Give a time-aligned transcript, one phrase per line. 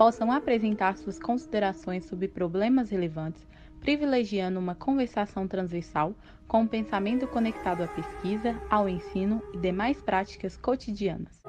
[0.00, 3.46] possam apresentar suas considerações sobre problemas relevantes,
[3.80, 6.14] privilegiando uma conversação transversal
[6.48, 11.42] com o um pensamento conectado à pesquisa, ao ensino e demais práticas cotidianas.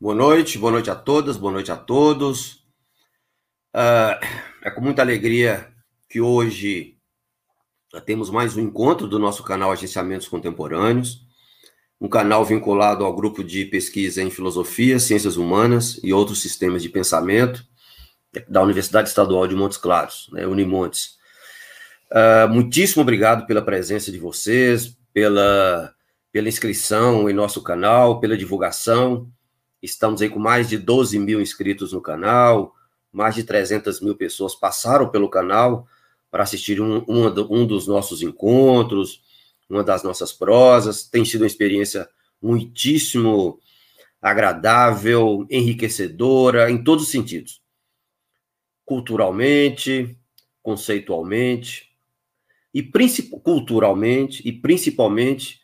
[0.00, 2.54] Boa noite, boa noite a todas, boa noite a todos.
[3.74, 4.16] Uh,
[4.62, 5.70] é com muita alegria
[6.08, 6.96] que hoje
[8.06, 11.25] temos mais um encontro do nosso canal Agenciamentos Contemporâneos
[12.00, 16.88] um canal vinculado ao grupo de pesquisa em filosofia, ciências humanas e outros sistemas de
[16.88, 17.64] pensamento
[18.48, 21.16] da Universidade Estadual de Montes Claros, né, Unimontes.
[22.12, 25.92] Uh, muitíssimo obrigado pela presença de vocês, pela,
[26.30, 29.28] pela inscrição em nosso canal, pela divulgação.
[29.82, 32.74] Estamos aí com mais de 12 mil inscritos no canal,
[33.10, 35.86] mais de 300 mil pessoas passaram pelo canal
[36.30, 39.22] para assistir um, um, um dos nossos encontros,
[39.68, 41.08] uma das nossas prosas.
[41.08, 42.08] Tem sido uma experiência
[42.40, 43.60] muitíssimo
[44.20, 47.62] agradável, enriquecedora, em todos os sentidos.
[48.84, 50.16] Culturalmente,
[50.62, 51.90] conceitualmente,
[52.72, 52.82] e
[53.42, 55.60] culturalmente, e principalmente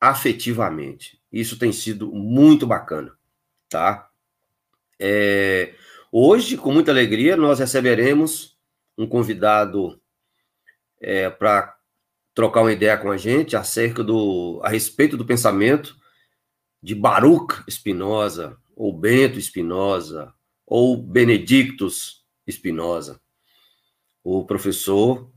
[0.00, 1.20] afetivamente.
[1.30, 3.16] Isso tem sido muito bacana,
[3.68, 4.10] tá?
[4.98, 5.74] É,
[6.10, 8.56] hoje, com muita alegria, nós receberemos
[8.98, 10.00] um convidado
[11.00, 11.76] é, para
[12.34, 15.96] trocar uma ideia com a gente acerca do a respeito do pensamento
[16.82, 20.32] de Baruch Spinoza ou Bento Spinoza
[20.66, 23.20] ou Benedictus Spinoza,
[24.24, 25.30] o professor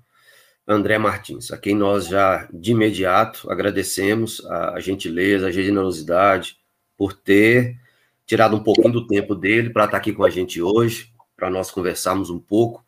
[0.67, 6.57] André Martins, a quem nós já de imediato agradecemos a gentileza, a generosidade
[6.97, 7.78] por ter
[8.25, 11.69] tirado um pouquinho do tempo dele para estar aqui com a gente hoje, para nós
[11.69, 12.84] conversarmos um pouco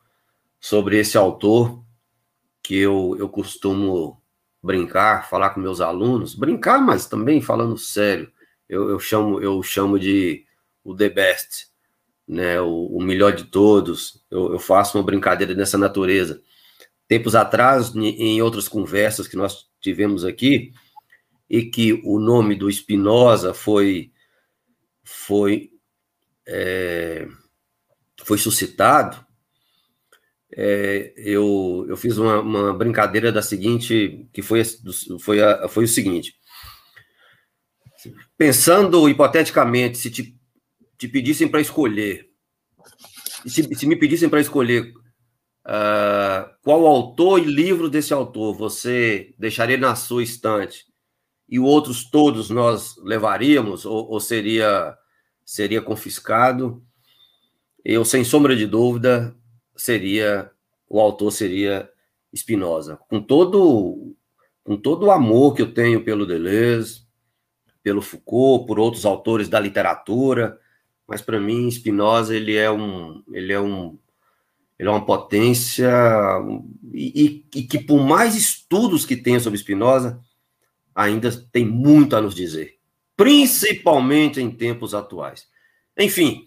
[0.60, 1.84] sobre esse autor
[2.68, 4.22] que eu, eu costumo
[4.62, 8.30] brincar, falar com meus alunos, brincar, mas também falando sério,
[8.68, 10.46] eu, eu chamo eu chamo de
[10.84, 11.68] o the best,
[12.28, 14.22] né, o, o melhor de todos.
[14.30, 16.42] Eu, eu, faço uma brincadeira dessa natureza.
[17.08, 20.74] Tempos atrás, em outras conversas que nós tivemos aqui,
[21.50, 24.12] e que o nome do Spinoza foi
[25.06, 25.72] foi
[26.46, 27.26] é,
[28.26, 29.26] foi suscitado,
[30.60, 34.64] é, eu, eu fiz uma, uma, brincadeira da seguinte, que foi,
[35.20, 36.34] foi, a, foi o seguinte.
[38.36, 40.36] Pensando hipoteticamente, se te,
[40.98, 42.32] te pedissem para escolher,
[43.46, 44.92] se, se, me pedissem para escolher
[45.68, 50.86] uh, qual autor e livro desse autor você deixaria na sua estante
[51.48, 54.98] e outros todos nós levaríamos, ou, ou seria,
[55.46, 56.84] seria confiscado,
[57.86, 59.37] eu, sem sombra de dúvida,
[59.78, 60.52] seria
[60.90, 61.90] o autor seria
[62.36, 64.16] Spinoza, com todo
[64.64, 67.06] com todo o amor que eu tenho pelo Deleuze,
[67.82, 70.60] pelo Foucault, por outros autores da literatura,
[71.08, 73.98] mas para mim Spinoza ele é um ele é um
[74.78, 75.90] ele é uma potência
[76.94, 80.22] e, e, que por mais estudos que tenha sobre Spinoza
[80.94, 82.78] ainda tem muito a nos dizer,
[83.16, 85.48] principalmente em tempos atuais.
[85.98, 86.46] Enfim,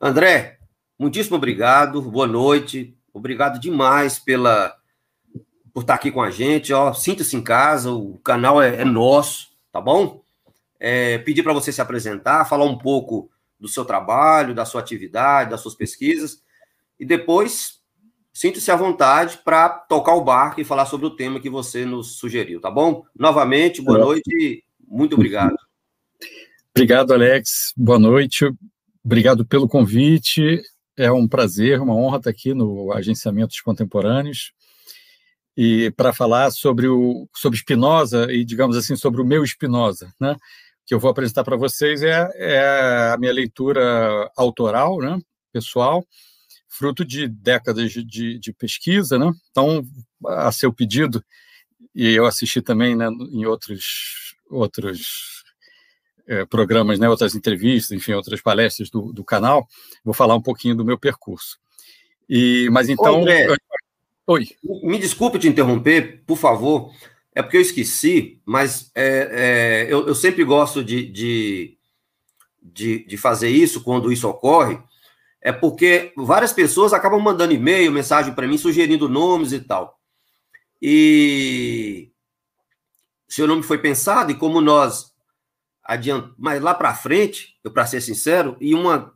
[0.00, 0.58] André,
[1.04, 2.96] Muitíssimo obrigado, boa noite.
[3.12, 4.74] Obrigado demais pela
[5.70, 6.72] por estar aqui com a gente.
[6.72, 10.22] Ó, sinta-se em casa, o canal é, é nosso, tá bom?
[10.80, 15.50] É, pedir para você se apresentar, falar um pouco do seu trabalho, da sua atividade,
[15.50, 16.42] das suas pesquisas,
[16.98, 17.82] e depois
[18.32, 22.16] sinta-se à vontade para tocar o barco e falar sobre o tema que você nos
[22.16, 23.04] sugeriu, tá bom?
[23.14, 25.54] Novamente, boa noite e muito obrigado.
[26.74, 27.74] Obrigado, Alex.
[27.76, 28.50] Boa noite.
[29.04, 30.62] Obrigado pelo convite.
[30.96, 34.52] É um prazer, uma honra estar aqui no Agenciamentos Contemporâneos
[35.56, 40.36] e para falar sobre o sobre Spinoza e digamos assim sobre o meu Spinoza, né?
[40.86, 45.18] Que eu vou apresentar para vocês é, é, a minha leitura autoral, né?
[45.52, 46.04] Pessoal,
[46.68, 49.32] fruto de décadas de, de, pesquisa, né?
[49.50, 49.84] Então,
[50.26, 51.24] a seu pedido
[51.94, 55.43] e eu assisti também né, em outros outros
[56.26, 59.66] é, programas, né, outras entrevistas, enfim, outras palestras do, do canal,
[60.04, 61.58] vou falar um pouquinho do meu percurso.
[62.28, 63.20] E, mas então.
[63.20, 63.54] André,
[64.26, 64.48] Oi.
[64.82, 66.90] Me desculpe te interromper, por favor.
[67.34, 71.76] É porque eu esqueci, mas é, é, eu, eu, sempre gosto de, de,
[72.62, 74.78] de, de fazer isso quando isso ocorre
[75.44, 80.00] é porque várias pessoas acabam mandando e-mail, mensagem para mim, sugerindo nomes e tal.
[80.80, 82.10] E
[83.28, 85.13] seu nome foi pensado, e como nós
[86.38, 89.12] mas lá para frente, eu para ser sincero, e uma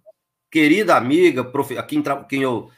[0.51, 2.71] querida amiga, prof, quem, quem eu,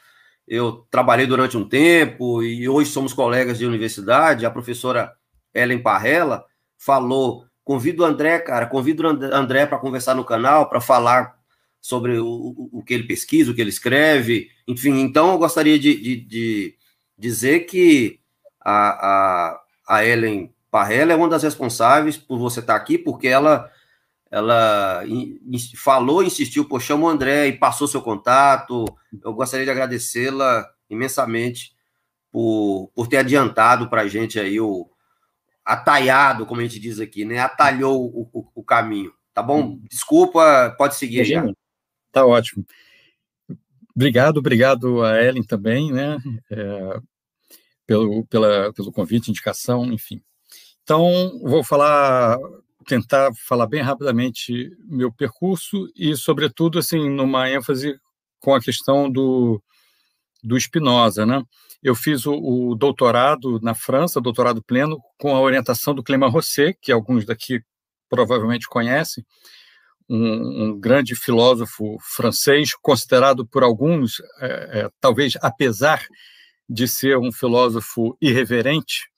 [0.47, 5.13] eu trabalhei durante um tempo, e hoje somos colegas de universidade, a professora
[5.53, 6.45] Ellen Parrella,
[6.77, 11.35] falou: convido o André, cara, convido o André para conversar no canal, para falar
[11.81, 14.99] sobre o, o que ele pesquisa, o que ele escreve, enfim.
[14.99, 16.75] Então, eu gostaria de, de, de
[17.17, 18.19] dizer que
[18.59, 23.69] a, a, a Ellen Parrella é uma das responsáveis por você estar aqui, porque ela
[24.31, 25.03] ela
[25.75, 28.85] falou, insistiu, pô, chama o André e passou seu contato.
[29.21, 31.75] Eu gostaria de agradecê-la imensamente
[32.31, 34.89] por, por ter adiantado para a gente aí o
[35.65, 37.39] atalhado, como a gente diz aqui, né?
[37.39, 39.13] Atalhou o, o, o caminho.
[39.33, 39.61] Tá bom?
[39.61, 39.81] Hum.
[39.89, 41.45] Desculpa, pode seguir já.
[42.11, 42.65] Tá ótimo.
[43.93, 46.17] Obrigado, obrigado a Ellen também, né?
[46.49, 46.99] É,
[47.85, 50.21] pelo, pela, pelo convite, indicação, enfim.
[50.83, 52.37] Então, vou falar,
[52.85, 57.95] tentar falar bem rapidamente meu percurso e, sobretudo, assim, numa ênfase
[58.39, 59.61] com a questão do,
[60.43, 61.43] do Spinoza, né?
[61.81, 66.77] Eu fiz o, o, doutorado na França, doutorado pleno, com a orientação do Clément Rosset,
[66.81, 67.61] que alguns daqui
[68.09, 69.25] provavelmente conhecem,
[70.09, 76.05] um, um grande filósofo francês, considerado por alguns, é, é, talvez apesar
[76.69, 79.09] de ser um filósofo irreverente,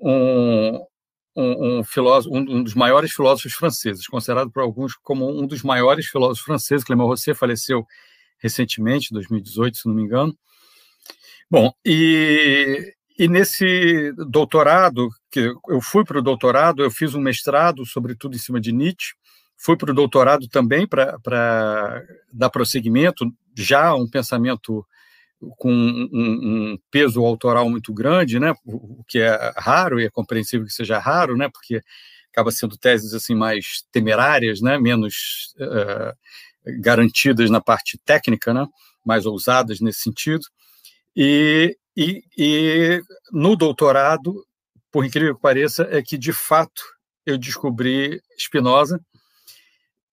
[0.00, 0.80] um,
[1.36, 6.06] um, um, filósofo, um, dos maiores filósofos franceses, considerado por alguns como um dos maiores
[6.06, 6.84] filósofos franceses.
[6.84, 7.86] Clément Rosset faleceu
[8.38, 10.36] recentemente, 2018, se não me engano.
[11.50, 17.84] Bom, e, e nesse doutorado, que eu fui para o doutorado, eu fiz um mestrado,
[17.84, 19.14] sobretudo em cima de Nietzsche,
[19.56, 24.86] fui para o doutorado também para dar prosseguimento, já um pensamento
[25.56, 28.52] com um, um, peso autoral muito grande, né?
[28.64, 31.48] O que é raro e é compreensível que seja raro, né?
[31.48, 31.82] Porque
[32.32, 34.78] acaba sendo teses assim mais temerárias, né?
[34.78, 36.14] Menos uh,
[36.80, 38.66] garantidas na parte técnica, né?
[39.04, 40.44] Mais ousadas nesse sentido.
[41.16, 43.02] E, e, e
[43.32, 44.46] no doutorado,
[44.92, 46.82] por incrível que pareça, é que de fato
[47.24, 49.00] eu descobri Spinoza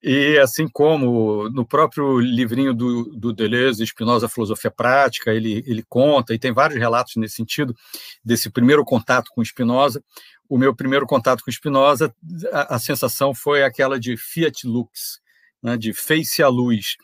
[0.02, 6.34] e assim como no próprio livrinho do, do Deleuze, Spinoza, Filosofia Prática, ele, ele conta,
[6.34, 7.76] e tem vários relatos nesse sentido,
[8.24, 10.04] desse primeiro contato com Spinoza.
[10.48, 12.14] O meu primeiro contato com Spinoza,
[12.52, 15.20] a, a sensação foi aquela de Fiat Lux,
[15.62, 16.96] né, de face à luz,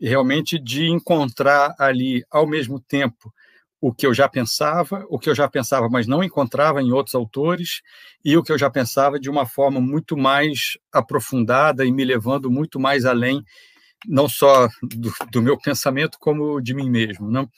[0.00, 3.32] realmente de encontrar ali, ao mesmo tempo,
[3.80, 7.14] o que eu já pensava, o que eu já pensava, mas não encontrava em outros
[7.14, 7.80] autores,
[8.24, 12.50] e o que eu já pensava de uma forma muito mais aprofundada e me levando
[12.50, 13.44] muito mais além,
[14.06, 17.30] não só do, do meu pensamento, como de mim mesmo.
[17.30, 17.48] Não?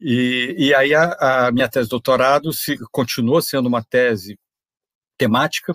[0.00, 4.38] E, e aí a, a, minha tese de doutorado se, continuou sendo uma tese
[5.16, 5.74] temática,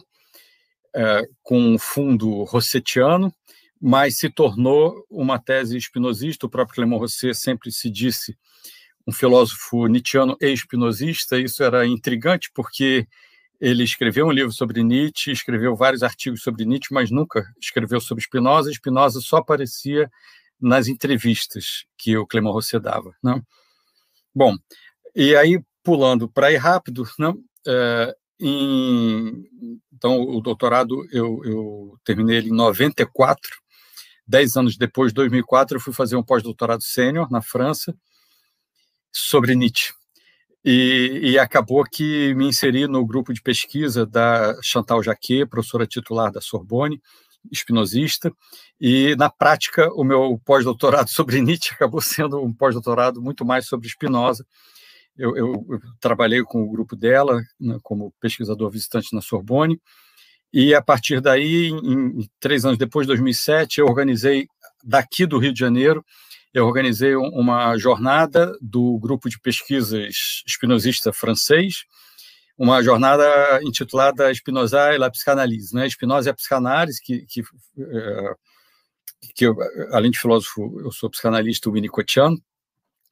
[0.96, 3.34] é, com fundo rossetiano,
[3.82, 6.46] mas se tornou uma tese espinosista.
[6.46, 8.38] O próprio Clément Rosset sempre se disse
[9.08, 13.08] um filósofo nietzschiano e espinosista, isso era intrigante porque
[13.60, 18.24] ele escreveu um livro sobre Nietzsche, escreveu vários artigos sobre Nietzsche, mas nunca escreveu sobre
[18.24, 18.72] Spinoza.
[18.72, 20.12] Spinoza só aparecia
[20.60, 23.16] nas entrevistas que o Clément Rosset dava.
[23.24, 23.42] Né?
[24.36, 24.58] Bom,
[25.16, 27.34] e aí, pulando para ir rápido, né?
[27.66, 29.48] É, em,
[29.94, 33.42] então, o doutorado eu, eu terminei ele em 94.
[34.28, 37.96] Dez anos depois, 2004, eu fui fazer um pós-doutorado sênior na França,
[39.14, 39.94] sobre Nietzsche.
[40.66, 46.32] E, e, acabou que me inseri no grupo de pesquisa da Chantal Jacquet, professora titular
[46.32, 47.02] da Sorbonne,
[47.52, 48.32] espinosista,
[48.80, 53.90] e na prática o meu pós-doutorado sobre Nietzsche acabou sendo um pós-doutorado muito mais sobre
[53.90, 54.46] Spinoza.
[55.18, 59.80] Eu, eu, eu, trabalhei com o grupo dela né, como pesquisador visitante na Sorbonne,
[60.52, 64.48] e a partir daí, em, em, três anos depois, 2007, eu organizei
[64.84, 66.06] daqui do Rio de Janeiro
[66.54, 71.84] eu organizei uma jornada do grupo de pesquisas espinosista francês,
[72.58, 75.90] uma jornada intitulada Spinoza e la Psychanalyse, né?
[75.90, 78.36] Spinoza e a psicanálise, que, que, eh,
[79.36, 79.56] que eu,
[79.92, 82.38] além de filósofo, eu sou psicanalista winnicottiano,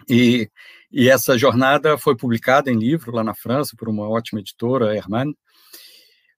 [0.10, 0.50] e,
[0.92, 5.34] e essa jornada foi publicada em livro lá na França por uma ótima editora, Hermann.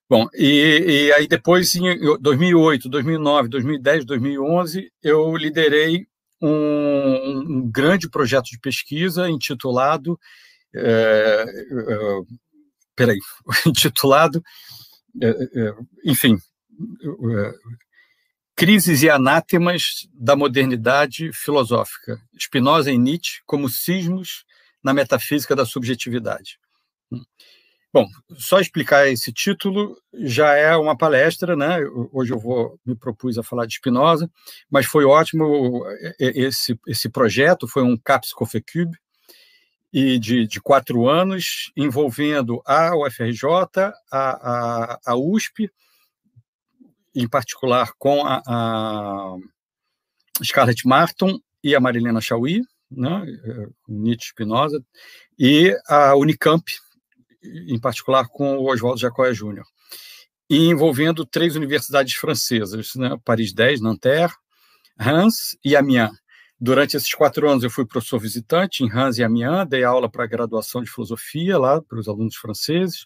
[0.10, 6.06] Bom, e, e aí depois, em 2008, 2009, 2010, 2011, eu liderei
[6.46, 10.20] um, um grande projeto de pesquisa intitulado.
[10.76, 12.22] É, é,
[12.96, 13.20] peraí,
[13.66, 14.44] intitulado.
[15.22, 16.38] É, é enfim.
[18.56, 22.22] Crises e anátemas da modernidade filosófica.
[22.38, 24.46] Spinoza e Nietzsche como sismos
[24.84, 26.60] na metafísica da subjetividade.
[27.94, 31.78] Bom, só explicar esse título já é uma palestra, né?
[32.12, 34.28] Hoje eu vou me propus a falar de Spinoza,
[34.68, 35.84] mas foi ótimo
[36.20, 38.98] esse esse projeto, foi um CAPS Cofecube
[39.94, 43.44] e de, de quatro anos envolvendo a UFRJ,
[43.78, 45.70] a, a, a USP,
[47.14, 49.36] em particular com a, a
[50.44, 53.24] Scarlett Martin e a Marilena Chauí, né?
[53.88, 54.84] Nietzsche Spinoza,
[55.38, 56.64] e a Unicamp,
[57.44, 59.66] em particular com o Oswaldo Jacóia Júnior,
[60.50, 63.18] envolvendo três universidades francesas, né?
[63.24, 64.34] Paris 10, Nanterre,
[64.98, 66.12] Reims e Amiens.
[66.60, 70.24] Durante esses quatro anos eu fui professor visitante em Reims e Amiens, dei aula para
[70.24, 73.06] a graduação de filosofia lá para os alunos franceses,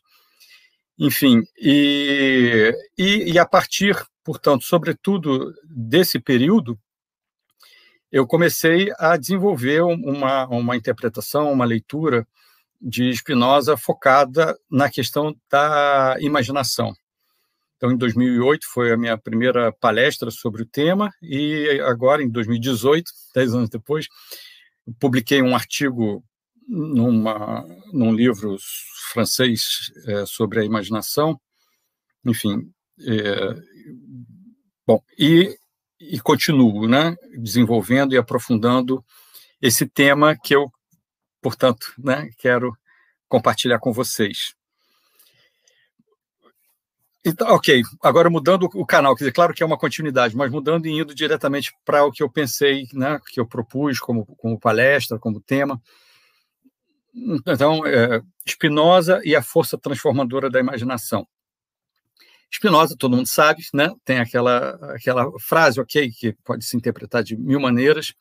[1.00, 6.78] enfim, e, e, e a partir, portanto, sobretudo desse período,
[8.12, 12.28] eu comecei a desenvolver uma, uma interpretação, uma leitura
[12.82, 16.94] de Spinoza focada na questão da imaginação.
[17.76, 23.12] Então, em 2008 foi a minha primeira palestra sobre o tema e agora, em 2018,
[23.36, 24.08] dez anos depois,
[25.00, 26.24] publiquei um artigo
[26.68, 28.58] numa, num livro
[29.12, 31.40] francês é, sobre a imaginação.
[32.26, 32.72] Enfim,
[33.06, 33.56] é,
[34.86, 35.56] bom, e,
[36.00, 39.06] e continuo né, desenvolvendo e aprofundando
[39.62, 40.72] esse tema que eu
[41.42, 42.76] portanto, né, quero
[43.28, 44.56] compartilhar com vocês.
[47.26, 50.86] Então, ok, agora mudando o canal, quer dizer, claro que é uma continuidade, mas mudando
[50.86, 55.20] e indo diretamente para o que eu pensei, né, que eu propus como, como palestra,
[55.20, 55.82] como tema.
[57.46, 61.28] Então, é, Spinoza e a força transformadora da imaginação.
[62.50, 67.36] Spinoza, todo mundo sabe, né, tem aquela, aquela frase, ok, que pode se interpretar de
[67.36, 68.14] mil maneiras,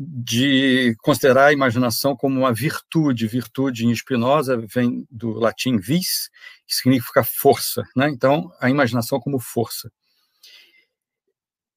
[0.00, 3.26] de considerar a imaginação como uma virtude.
[3.26, 6.30] Virtude em Spinoza vem do latim vis,
[6.64, 7.82] que significa força.
[7.96, 8.08] Né?
[8.08, 9.90] Então, a imaginação como força.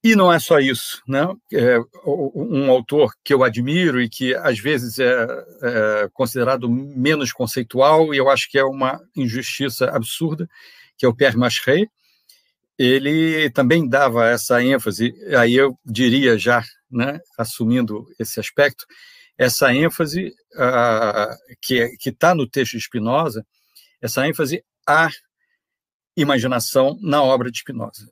[0.04, 1.02] E não é só isso.
[1.08, 1.28] Né?
[1.52, 5.28] É um autor que eu admiro e que, às vezes, é,
[5.64, 10.48] é considerado menos conceitual, e eu acho que é uma injustiça absurda,
[10.96, 11.88] que é o Pierre Macherey,
[12.78, 18.86] ele também dava essa ênfase, aí eu diria já né, assumindo esse aspecto,
[19.38, 23.46] essa ênfase uh, que está no texto de Spinoza,
[24.02, 25.10] essa ênfase à
[26.16, 28.10] imaginação na obra de Spinoza.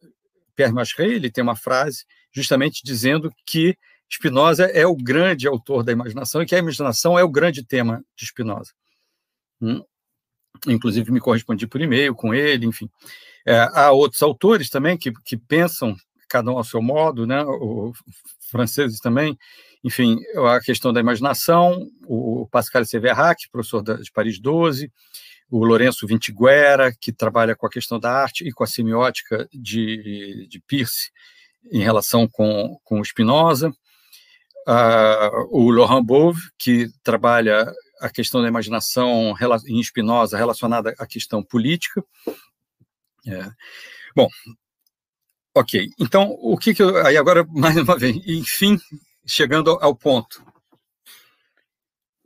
[0.55, 3.77] Pierre Macherey ele tem uma frase justamente dizendo que
[4.11, 8.03] Spinoza é o grande autor da imaginação e que a imaginação é o grande tema
[8.15, 8.71] de Spinoza.
[9.61, 9.83] Hum?
[10.67, 12.89] Inclusive me correspondi por e-mail com ele, enfim.
[13.45, 15.95] É, há outros autores também que, que pensam
[16.27, 17.41] cada um ao seu modo, né?
[17.43, 17.93] O,
[18.49, 19.37] franceses também,
[19.83, 24.91] enfim, a questão da imaginação, o Pascal Severac, professor de Paris 12,
[25.49, 30.47] o Lourenço Vintiguera, que trabalha com a questão da arte e com a semiótica de,
[30.49, 31.11] de Peirce
[31.71, 33.69] em relação com, com Spinoza,
[34.67, 39.33] uh, o Laurent Bove, que trabalha a questão da imaginação
[39.67, 42.03] em Spinoza relacionada à questão política.
[43.27, 43.49] É.
[44.15, 44.27] Bom,
[45.55, 46.95] Ok, então o que, que eu.
[47.05, 48.77] Aí agora, mais uma vez, enfim,
[49.25, 50.43] chegando ao ponto.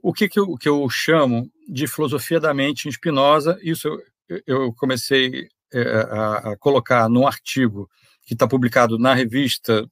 [0.02, 3.88] O que, que, eu, que eu chamo de filosofia da mente em Spinoza, isso
[4.28, 7.90] eu, eu comecei é, a, a, colocar num artigo
[8.26, 9.90] que está publicado na revista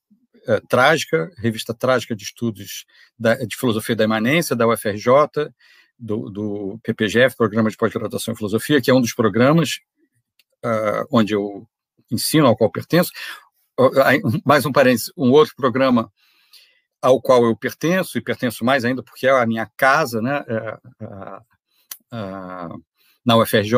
[0.48, 2.86] é, Trágica, revista Trágica de Estudos
[3.18, 5.50] da, de Filosofia da Imanência, da UFRJ,
[5.98, 9.80] do, do PPGF, Programa de Pós-Graduação em Filosofia, que é um dos programas
[10.66, 11.68] uh, onde eu
[12.12, 13.12] ensino ao qual pertenço.
[14.46, 16.12] Mais um parênteses, um outro programa
[17.01, 22.18] ao qual eu pertenço, e pertenço mais ainda porque é a minha casa, né, é,
[23.25, 23.74] na UFRJ,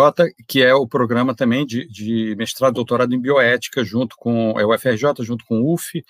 [0.48, 4.66] que é o programa também de, de mestrado e doutorado em bioética, junto com a
[4.66, 6.04] UFRJ, junto com o UF,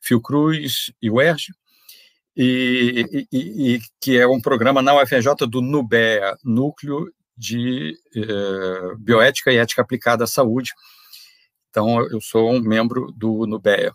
[0.00, 1.52] Fiocruz e o ERJ,
[2.36, 7.94] e, e, e, que é um programa na UFRJ do NUBEA, Núcleo de
[8.98, 10.70] Bioética e Ética Aplicada à Saúde,
[11.72, 13.94] então, eu sou um membro do Nubeia,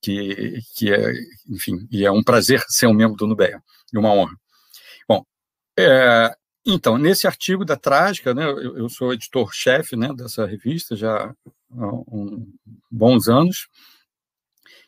[0.00, 1.12] que, que é,
[1.46, 4.34] enfim, e é um prazer ser um membro do Nubeia, e uma honra.
[5.06, 5.22] Bom,
[5.78, 11.34] é, então, nesse artigo da Trágica, né, eu, eu sou editor-chefe né, dessa revista já
[11.70, 12.50] há um,
[12.90, 13.68] bons anos,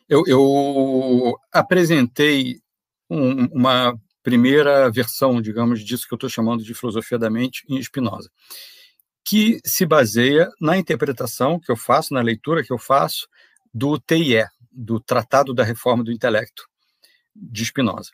[0.09, 2.59] eu, eu apresentei
[3.07, 7.79] um, uma primeira versão, digamos, disso que eu estou chamando de filosofia da mente em
[7.83, 8.31] Spinoza
[9.25, 13.27] que se baseia na interpretação que eu faço, na leitura que eu faço
[13.73, 16.69] do TIE, do Tratado da Reforma do Intelecto,
[17.35, 18.11] de Spinoza.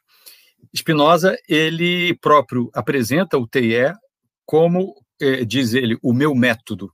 [0.73, 3.93] Spinoza, ele próprio apresenta o TIE
[4.45, 6.93] como, eh, diz ele, o meu método,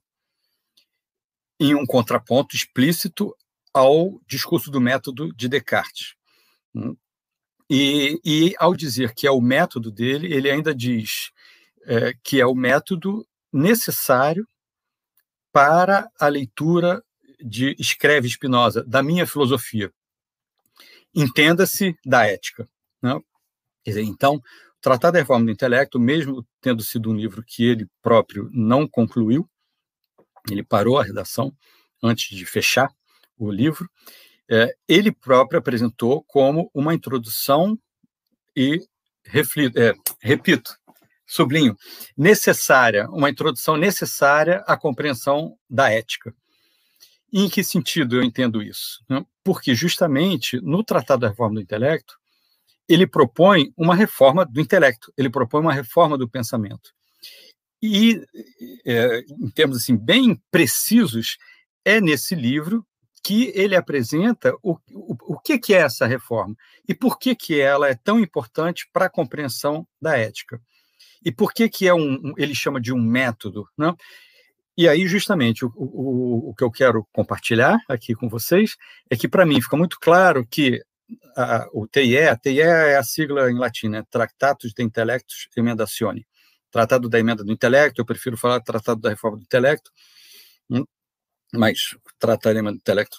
[1.60, 3.34] em um contraponto explícito
[3.72, 6.14] ao discurso do método de Descartes.
[6.74, 6.96] Hum.
[7.70, 11.30] E, e ao dizer que é o método dele, ele ainda diz
[11.84, 14.46] é, que é o método necessário
[15.52, 17.02] para a leitura
[17.40, 19.92] de escreve Spinoza, da minha filosofia.
[21.14, 22.68] Entenda-se da ética.
[23.00, 23.18] Né?
[23.82, 24.42] Quer dizer, então,
[24.80, 29.48] Tratado da Reforma do Intelecto, mesmo tendo sido um livro que ele próprio não concluiu,
[30.48, 31.52] ele parou a redação
[32.02, 32.88] antes de fechar
[33.36, 33.90] o livro,
[34.48, 37.78] é, ele próprio apresentou como uma introdução
[38.56, 38.80] e,
[39.24, 40.76] reflito, é, repito,
[41.28, 41.76] sublinho,
[42.16, 46.34] necessária, uma introdução necessária à compreensão da ética.
[47.32, 49.04] Em que sentido eu entendo isso?
[49.08, 49.24] Né?
[49.44, 52.16] Porque, justamente, no Tratado da Reforma do Intelecto,
[52.88, 56.90] ele propõe uma reforma do intelecto, ele propõe uma reforma do pensamento.
[57.82, 58.20] E,
[58.86, 61.36] é, em termos assim, bem precisos,
[61.84, 62.84] é nesse livro
[63.22, 66.56] que ele apresenta o, o, o que, que é essa reforma
[66.88, 70.60] e por que, que ela é tão importante para a compreensão da ética.
[71.24, 73.68] E por que, que é um, ele chama de um método.
[73.76, 73.94] Né?
[74.76, 78.76] E aí, justamente, o, o, o que eu quero compartilhar aqui com vocês
[79.10, 80.80] é que, para mim, fica muito claro que
[81.36, 84.04] a, o TIE, a TIE é a sigla em latim, né?
[84.10, 86.26] Tractatus de Intellectus Emendatione.
[86.70, 89.90] Tratado da Emenda do Intelecto, eu prefiro falar Tratado da Reforma do Intelecto,
[90.70, 90.84] hum,
[91.52, 93.18] mas tratar da Emenda do Intelecto,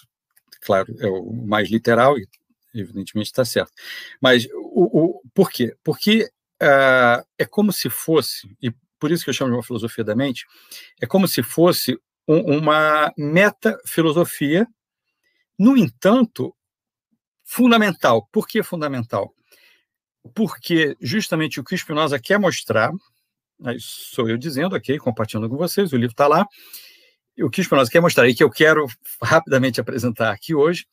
[0.62, 2.28] claro, é o mais literal e,
[2.74, 3.72] evidentemente, está certo.
[4.20, 5.74] Mas o, o, por quê?
[5.82, 6.30] Porque
[6.62, 10.14] uh, é como se fosse, e por isso que eu chamo de uma filosofia da
[10.14, 10.44] mente,
[11.00, 11.98] é como se fosse
[12.28, 14.66] um, uma metafilosofia,
[15.58, 16.54] no entanto,
[17.44, 18.28] fundamental.
[18.30, 19.34] Por que fundamental?
[20.34, 22.92] Porque justamente o que Spinoza quer mostrar,
[23.78, 26.46] sou eu dizendo aqui, compartilhando com vocês, o livro está lá,
[27.38, 28.86] o que Spinoza quer mostrar e que eu quero
[29.22, 30.86] rapidamente apresentar aqui hoje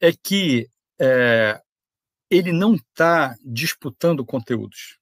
[0.00, 0.68] é que
[1.00, 1.60] é,
[2.30, 4.97] ele não está disputando conteúdos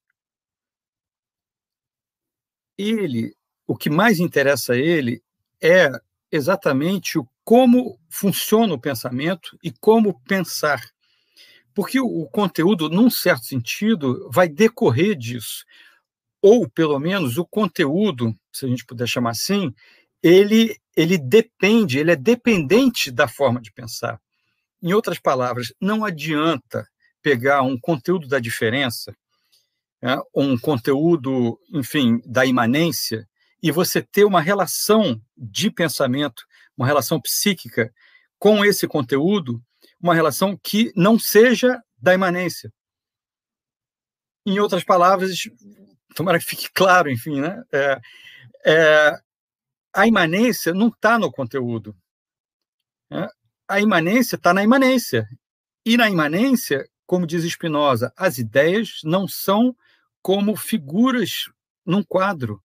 [2.77, 3.35] ele,
[3.65, 5.21] o que mais interessa a ele
[5.61, 5.89] é
[6.31, 10.81] exatamente o como funciona o pensamento e como pensar.
[11.73, 15.63] Porque o, conteúdo, num certo sentido, vai decorrer disso.
[16.41, 19.73] Ou, pelo menos, o conteúdo, se a gente puder chamar assim,
[20.21, 24.19] ele, ele depende, ele é dependente da forma de pensar.
[24.81, 26.87] Em outras palavras, não adianta
[27.21, 29.15] pegar um conteúdo da diferença
[30.01, 33.27] né, um conteúdo, enfim, da imanência,
[33.61, 36.43] e você ter uma relação de pensamento,
[36.77, 37.91] uma relação psíquica
[38.37, 39.61] com esse conteúdo,
[39.99, 42.71] uma relação que não seja da imanência.
[44.45, 45.31] Em outras palavras,
[46.15, 47.61] tomara que fique claro, enfim, né?
[47.71, 47.99] É,
[48.65, 49.19] é,
[49.93, 51.95] a imanência não está no conteúdo.
[53.09, 53.27] Né?
[53.67, 55.27] A imanência está na imanência.
[55.85, 59.75] E na imanência, como diz Spinoza, as ideias não são
[60.27, 61.49] como figuras
[61.85, 62.61] num quadro.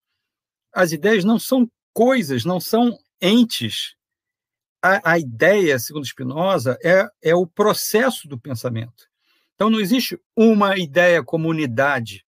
[0.73, 3.95] As ideias não são coisas, não são entes.
[4.81, 9.07] A, a ideia, segundo Spinoza, é, é o processo do pensamento.
[9.55, 12.25] Então, não existe uma ideia como unidade.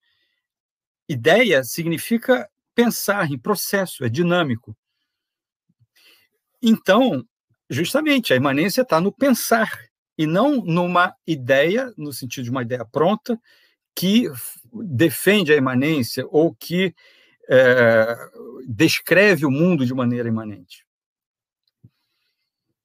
[1.10, 4.74] Ideia significa pensar em processo, é dinâmico.
[6.62, 7.28] Então,
[7.70, 9.70] justamente, a imanência está no pensar,
[10.18, 13.38] e não numa ideia, no sentido de uma ideia pronta,
[13.96, 14.30] que
[14.74, 16.94] defende a imanência ou que
[17.50, 18.16] é,
[18.68, 20.86] descreve o mundo de maneira imanente.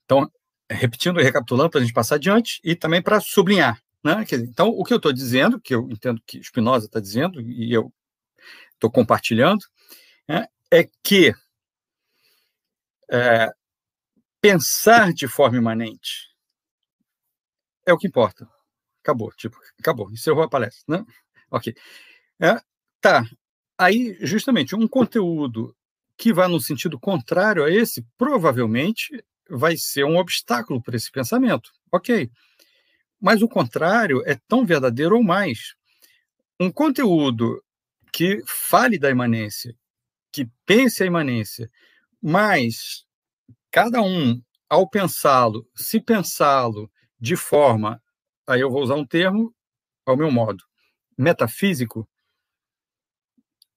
[0.05, 0.31] Então,
[0.71, 3.83] repetindo e recapitulando para a gente passar adiante e também para sublinhar.
[4.03, 4.25] Né?
[4.33, 7.93] então, o que eu estou dizendo, que eu entendo que Spinoza está dizendo, e eu
[8.73, 9.63] estou compartilhando,
[10.27, 11.35] né, é que
[13.11, 13.51] é,
[14.41, 16.31] pensar de forma imanente
[17.85, 18.49] é o que importa.
[19.03, 21.07] Acabou, tipo, acabou, encerrou a palestra, né?
[21.51, 21.75] Ok.
[22.41, 22.61] É,
[23.01, 23.25] tá.
[23.79, 25.75] Aí, justamente, um conteúdo
[26.19, 31.71] que vá no sentido contrário a esse, provavelmente vai ser um obstáculo para esse pensamento.
[31.91, 32.31] Ok.
[33.21, 35.75] Mas o contrário é tão verdadeiro ou mais.
[36.61, 37.63] Um conteúdo
[38.13, 39.75] que fale da imanência,
[40.33, 41.71] que pense a imanência,
[42.23, 43.05] mas
[43.71, 48.03] cada um, ao pensá-lo, se pensá-lo de forma,
[48.53, 49.55] aí eu vou usar um termo
[50.07, 50.65] ao meu modo,
[51.17, 52.09] metafísico,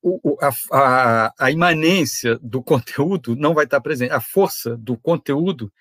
[0.04, 4.12] o, a, a, a, imanência do conteúdo não vai estar presente.
[4.12, 5.72] A força do conteúdo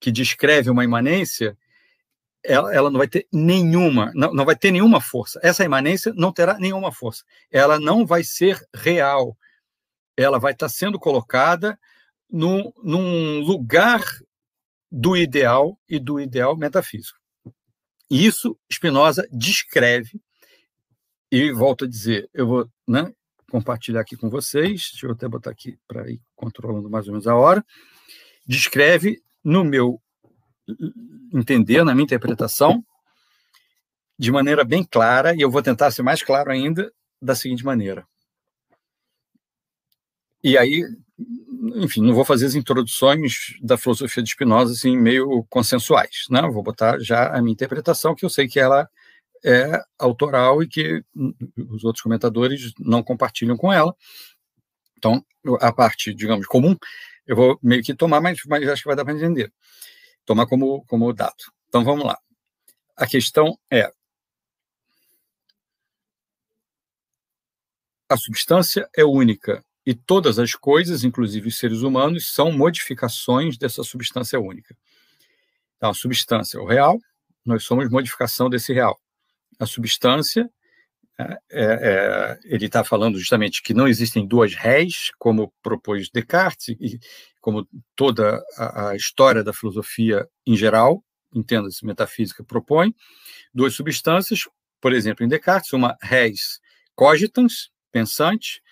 [0.00, 1.56] que descreve uma imanência,
[2.42, 5.38] ela, ela não vai ter nenhuma, não, não vai ter nenhuma força.
[5.42, 7.22] Essa imanência não terá nenhuma força.
[7.50, 9.36] Ela não vai ser real.
[10.16, 11.78] Ela vai estar sendo colocada
[12.30, 14.02] num, num lugar
[14.90, 17.19] do ideal e do ideal metafísico.
[18.10, 20.20] Isso Spinoza descreve,
[21.30, 23.14] e volto a dizer, eu vou né,
[23.48, 27.28] compartilhar aqui com vocês, deixa eu até botar aqui para ir controlando mais ou menos
[27.28, 27.64] a hora,
[28.44, 30.02] descreve no meu
[31.32, 32.84] entender, na minha interpretação,
[34.18, 36.92] de maneira bem clara, e eu vou tentar ser mais claro ainda,
[37.22, 38.06] da seguinte maneira.
[40.42, 40.84] E aí,
[41.76, 46.42] enfim, não vou fazer as introduções da filosofia de Spinoza assim, meio consensuais, né?
[46.42, 48.88] Vou botar já a minha interpretação, que eu sei que ela
[49.44, 51.02] é autoral e que
[51.56, 53.94] os outros comentadores não compartilham com ela.
[54.98, 55.24] Então,
[55.60, 56.76] a parte, digamos, comum,
[57.26, 59.52] eu vou meio que tomar, mas, mas acho que vai dar para entender.
[60.24, 61.44] Tomar como, como dado.
[61.68, 62.18] Então, vamos lá.
[62.96, 63.90] A questão é:
[68.08, 73.82] a substância é única e todas as coisas, inclusive os seres humanos, são modificações dessa
[73.82, 74.76] substância única.
[75.76, 76.98] Então, a substância é o real,
[77.44, 79.00] nós somos modificação desse real.
[79.58, 80.50] A substância,
[81.18, 86.68] é, é, é ele está falando justamente que não existem duas réis, como propôs Descartes,
[86.68, 86.98] e
[87.40, 87.66] como
[87.96, 91.02] toda a, a história da filosofia em geral,
[91.34, 92.94] entenda-se, metafísica, propõe,
[93.54, 94.40] duas substâncias,
[94.80, 96.60] por exemplo, em Descartes, uma res
[96.94, 98.62] cogitans, pensante,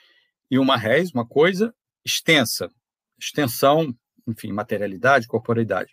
[0.51, 2.71] e uma res, uma coisa extensa,
[3.19, 3.95] extensão,
[4.27, 5.93] enfim, materialidade, corporeidade.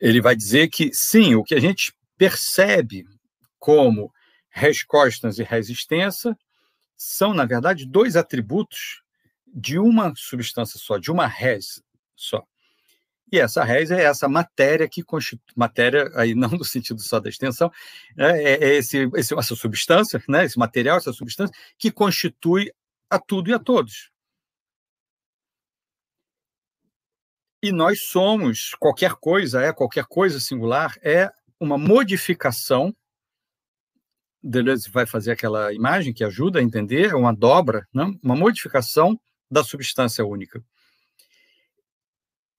[0.00, 3.04] Ele vai dizer que, sim, o que a gente percebe
[3.58, 4.12] como
[4.50, 6.36] res constans e res extensa
[6.96, 9.02] são, na verdade, dois atributos
[9.46, 11.82] de uma substância só, de uma res
[12.16, 12.44] só.
[13.32, 17.30] E essa res é essa matéria que constitui, matéria aí não no sentido só da
[17.30, 17.72] extensão,
[18.18, 22.70] é, é, é esse, esse, essa substância, né, esse material, essa substância, que constitui
[23.08, 24.10] a tudo e a todos.
[27.62, 32.94] E nós somos, qualquer coisa é, qualquer coisa singular é uma modificação.
[34.42, 38.18] Deleuze vai fazer aquela imagem que ajuda a entender, é uma dobra, não?
[38.22, 39.18] uma modificação
[39.48, 40.62] da substância única.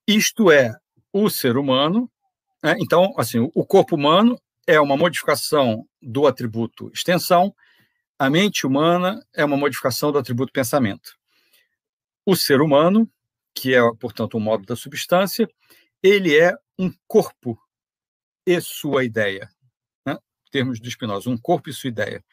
[0.08, 0.76] Isto é,
[1.12, 2.10] o ser humano.
[2.62, 2.76] Né?
[2.80, 4.38] Então, assim, o corpo humano
[4.68, 7.54] é uma modificação do atributo extensão,
[8.18, 11.18] a mente humana é uma modificação do atributo pensamento.
[12.26, 13.10] O ser humano,
[13.54, 15.48] que é, portanto, um modo da substância,
[16.02, 17.60] ele é um corpo
[18.46, 19.50] e sua ideia.
[20.06, 20.18] Né?
[20.52, 22.24] Termos do Spinoza, um corpo e sua ideia.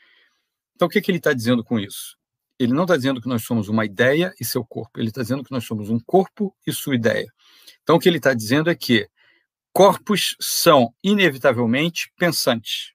[0.74, 2.16] Então, o que, que ele está dizendo com isso?
[2.58, 5.42] Ele não está dizendo que nós somos uma ideia e seu corpo, ele está dizendo
[5.42, 7.32] que nós somos um corpo e sua ideia.
[7.82, 9.08] Então, o que ele está dizendo é que
[9.72, 12.92] corpos são, inevitavelmente, pensantes.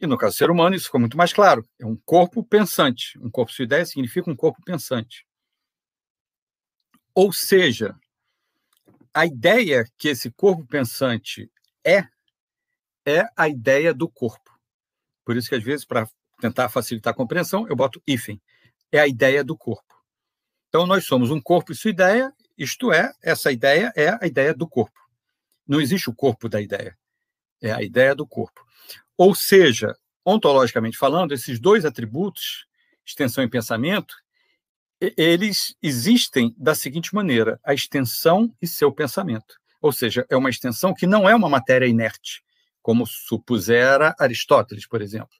[0.00, 1.68] E no caso do ser humano, isso ficou muito mais claro.
[1.78, 3.18] É um corpo pensante.
[3.18, 5.26] Um corpo sua ideia significa um corpo pensante.
[7.14, 7.98] Ou seja,
[9.12, 11.50] a ideia que esse corpo pensante
[11.84, 12.04] é,
[13.04, 14.56] é a ideia do corpo.
[15.24, 16.08] Por isso que, às vezes, para
[16.40, 18.40] tentar facilitar a compreensão, eu boto hífen.
[18.92, 19.94] É a ideia do corpo.
[20.68, 24.52] Então, nós somos um corpo e sua ideia, isto é, essa ideia é a ideia
[24.52, 24.98] do corpo.
[25.66, 26.98] Não existe o corpo da ideia.
[27.62, 28.64] É a ideia do corpo.
[29.16, 32.66] Ou seja, ontologicamente falando, esses dois atributos,
[33.04, 34.14] extensão e pensamento,
[35.00, 39.56] eles existem da seguinte maneira: a extensão e seu pensamento.
[39.80, 42.42] Ou seja, é uma extensão que não é uma matéria inerte,
[42.82, 45.36] como supusera Aristóteles, por exemplo.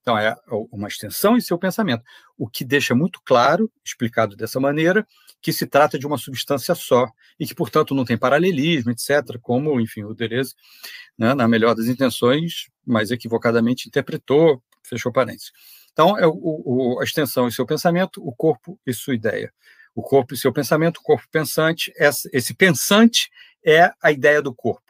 [0.00, 0.36] Então, é
[0.70, 2.04] uma extensão e seu pensamento,
[2.36, 5.06] o que deixa muito claro, explicado dessa maneira,
[5.40, 7.06] que se trata de uma substância só
[7.40, 10.54] e que, portanto, não tem paralelismo, etc., como, enfim, o Deleuze,
[11.18, 15.52] né, na melhor das intenções, mas equivocadamente interpretou, fechou parênteses.
[15.92, 19.52] Então, é o, o, a extensão e seu pensamento, o corpo e sua ideia.
[19.94, 21.92] O corpo e seu pensamento, o corpo pensante,
[22.32, 23.30] esse pensante
[23.64, 24.83] é a ideia do corpo.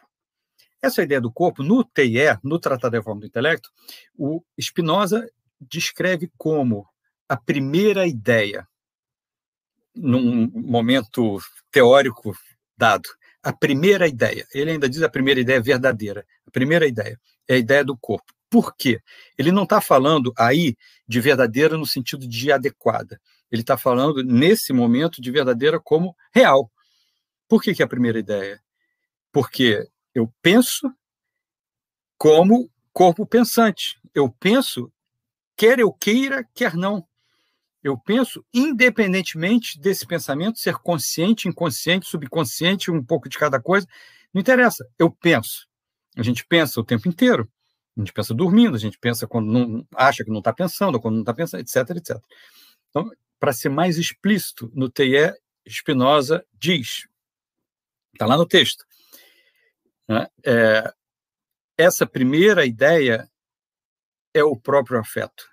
[0.85, 3.71] Essa ideia do corpo, no TIE, no Tratado da Forma do Intelecto,
[4.19, 5.27] o Spinoza
[5.59, 6.87] descreve como
[7.27, 8.69] a primeira ideia,
[9.95, 12.37] num momento teórico
[12.77, 13.09] dado,
[13.43, 14.47] a primeira ideia.
[14.53, 16.27] Ele ainda diz a primeira ideia verdadeira.
[16.47, 17.19] A primeira ideia
[17.49, 18.35] é a ideia do corpo.
[18.51, 19.01] Por quê?
[19.39, 20.77] Ele não está falando aí
[21.09, 23.19] de verdadeira no sentido de adequada.
[23.51, 26.71] Ele está falando, nesse momento, de verdadeira como real.
[27.49, 28.61] Por que, que é a primeira ideia?
[29.33, 30.91] Porque eu penso
[32.17, 34.01] como corpo pensante.
[34.15, 34.93] Eu penso,
[35.57, 37.07] quer eu queira, quer não.
[37.83, 43.87] Eu penso independentemente desse pensamento ser consciente, inconsciente, subconsciente, um pouco de cada coisa.
[44.33, 45.69] Não interessa, eu penso.
[46.17, 47.51] A gente pensa o tempo inteiro.
[47.97, 51.15] A gente pensa dormindo, a gente pensa quando não acha que não está pensando, quando
[51.15, 52.17] não está pensando, etc, etc.
[52.91, 55.33] Então, para ser mais explícito, no TIE,
[55.69, 57.07] Spinoza diz,
[58.13, 58.85] está lá no texto,
[60.09, 60.93] né, é,
[61.77, 63.29] essa primeira ideia
[64.33, 65.49] é o próprio afeto.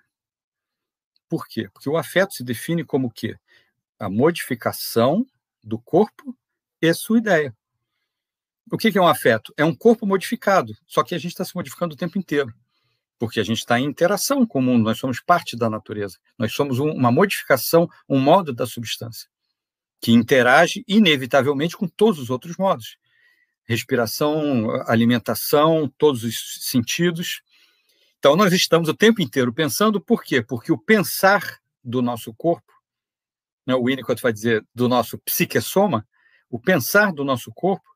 [1.28, 1.68] Por quê?
[1.72, 3.36] Porque o afeto se define como o quê?
[3.98, 5.26] A modificação
[5.62, 6.36] do corpo
[6.80, 7.56] e sua ideia.
[8.70, 9.52] O que é um afeto?
[9.56, 12.52] É um corpo modificado, só que a gente está se modificando o tempo inteiro,
[13.18, 16.52] porque a gente está em interação com o mundo, nós somos parte da natureza, nós
[16.52, 19.28] somos um, uma modificação, um modo da substância,
[20.00, 22.96] que interage inevitavelmente com todos os outros modos.
[23.64, 27.42] Respiração, alimentação, todos os sentidos.
[28.18, 30.42] Então, nós estamos o tempo inteiro pensando, por quê?
[30.42, 32.72] Porque o pensar do nosso corpo,
[33.66, 36.06] né, o Winnicott vai dizer do nosso psiquessoma,
[36.48, 37.88] o pensar do nosso corpo,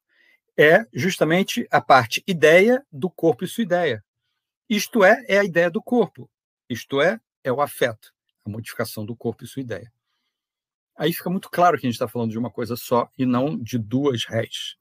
[0.56, 4.04] é justamente a parte ideia do corpo e sua ideia.
[4.68, 6.28] Isto é, é a ideia do corpo.
[6.68, 8.12] Isto é, é o afeto,
[8.44, 9.92] a modificação do corpo e sua ideia.
[10.96, 13.56] Aí fica muito claro que a gente está falando de uma coisa só e não
[13.56, 14.76] de duas réis.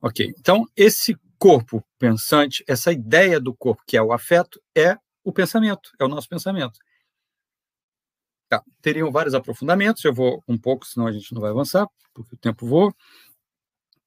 [0.00, 5.32] Ok, então esse corpo pensante, essa ideia do corpo que é o afeto, é o
[5.32, 6.78] pensamento, é o nosso pensamento.
[8.48, 12.34] Tá, teriam vários aprofundamentos, eu vou um pouco, senão a gente não vai avançar, porque
[12.34, 12.94] o tempo voa.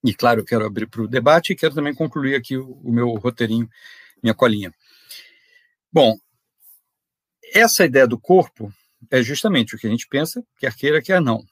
[0.04, 2.91] E, claro, eu quero abrir para o debate e quero também concluir aqui o, o
[2.91, 3.69] meu roteirinho,
[4.23, 4.73] minha colinha.
[5.91, 6.15] Bom,
[7.54, 8.71] essa ideia do corpo
[9.12, 11.43] é justamente o que a gente pensa, quer queira, quer não.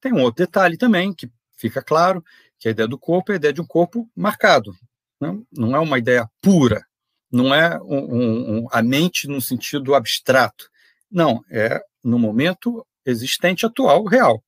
[0.00, 2.24] Tem um outro detalhe também que fica claro,
[2.62, 4.72] que a ideia do corpo é a ideia de um corpo marcado.
[5.20, 5.42] Não, né?
[5.52, 6.86] não é uma ideia pura,
[7.30, 10.70] não é um, um, a mente num sentido abstrato.
[11.10, 14.40] Não, é no momento existente atual, real,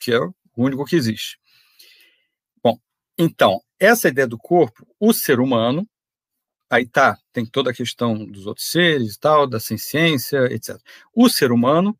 [0.00, 1.38] que é o único que existe.
[3.16, 5.86] Então, essa ideia do corpo, o ser humano,
[6.68, 10.76] aí tá, tem toda a questão dos outros seres e tal, da ciência, etc.
[11.14, 11.96] O ser humano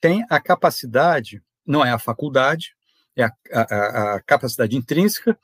[0.00, 2.76] tem a capacidade, não é a faculdade,
[3.18, 5.38] é a, a, a capacidade intrínseca,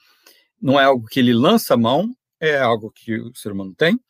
[0.60, 4.00] não é algo que ele lança a mão, é algo que o ser humano tem,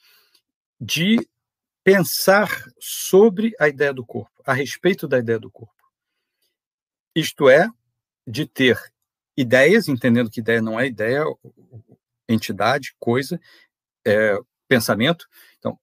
[0.81, 1.19] de
[1.83, 2.49] pensar
[2.79, 5.75] sobre a ideia do corpo, a respeito da ideia do corpo.
[7.15, 7.69] Isto é,
[8.27, 8.79] de ter
[9.37, 11.25] ideias, entendendo que ideia não é ideia,
[12.29, 13.41] entidade, coisa,
[14.07, 14.37] é,
[14.69, 15.29] pensamento.
[15.59, 15.79] Então,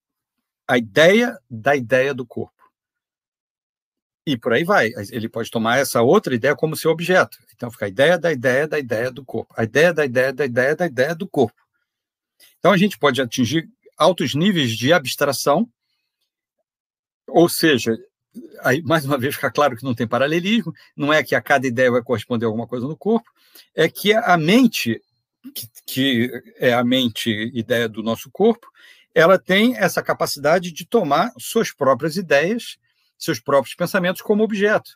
[0.67, 2.61] a ideia da ideia do corpo.
[4.32, 4.94] E por aí vai.
[5.12, 7.38] Ele pode tomar essa outra ideia como seu objeto.
[7.54, 9.54] Então, fica a ideia da ideia da ideia do corpo.
[9.58, 11.62] A ideia da ideia da ideia da ideia do corpo.
[12.60, 13.67] Então, a gente pode atingir
[13.98, 15.70] altos níveis de abstração,
[17.28, 17.98] ou seja,
[18.62, 21.67] aí mais uma vez fica claro que não tem paralelismo, não é que a cada
[21.67, 23.30] ideia vai corresponder a alguma coisa no corpo,
[23.76, 25.02] é que a mente,
[25.54, 28.65] que, que é a mente ideia do nosso corpo,
[29.13, 32.78] ela tem essa capacidade de tomar suas próprias ideias,
[33.23, 34.91] seus próprios pensamentos como objeto.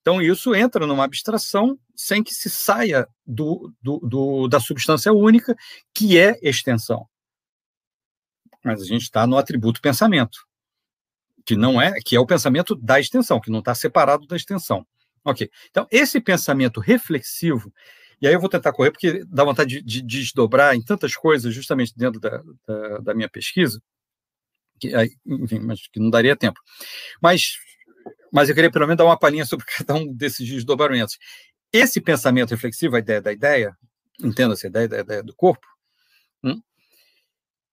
[0.00, 5.56] Então, isso entra numa abstração sem que se saia do, do, do da substância única,
[5.94, 7.06] que é extensão.
[8.62, 10.46] Mas a gente está no atributo pensamento
[11.44, 14.86] que não é, que é o pensamento da extensão, que não está separado da extensão.
[15.24, 15.50] Ok.
[15.70, 17.72] Então, esse pensamento reflexivo,
[18.20, 21.54] e aí eu vou tentar correr, porque dá vontade de, de desdobrar em tantas coisas,
[21.54, 23.80] justamente dentro da, da, da minha pesquisa,
[25.26, 26.60] enfim, mas que não daria tempo.
[27.22, 27.56] Mas,
[28.32, 31.18] mas eu queria pelo menos dar uma palhinha sobre cada um desses desdobramentos.
[31.72, 33.76] Esse pensamento reflexivo, a ideia da ideia,
[34.22, 35.66] entenda-se a ideia da ideia do corpo,
[36.42, 36.60] hum,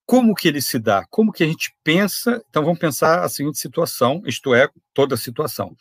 [0.06, 1.06] como que ele se dá?
[1.10, 2.44] Como que a gente pensa?
[2.50, 5.76] Então vamos pensar a seguinte situação, isto é, toda a situação.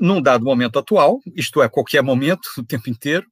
[0.00, 3.26] Num dado momento atual, isto é, qualquer momento, o tempo inteiro,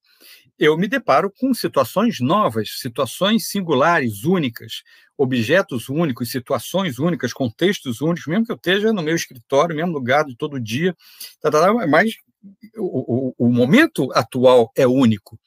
[0.60, 4.82] eu me deparo com situações novas, situações singulares, únicas,
[5.16, 10.26] objetos únicos, situações únicas, contextos únicos, mesmo que eu esteja no meu escritório, mesmo lugar
[10.26, 10.94] de todo dia,
[11.40, 12.14] tá, tá, tá, mas
[12.76, 15.40] o, o, o momento atual é único.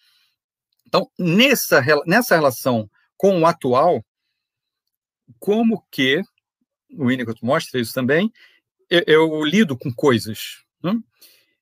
[0.88, 4.04] Então, nessa, nessa relação com o atual,
[5.38, 6.24] como que,
[6.92, 8.34] o Winnicott mostra isso também,
[8.90, 10.96] eu, eu lido com coisas, né?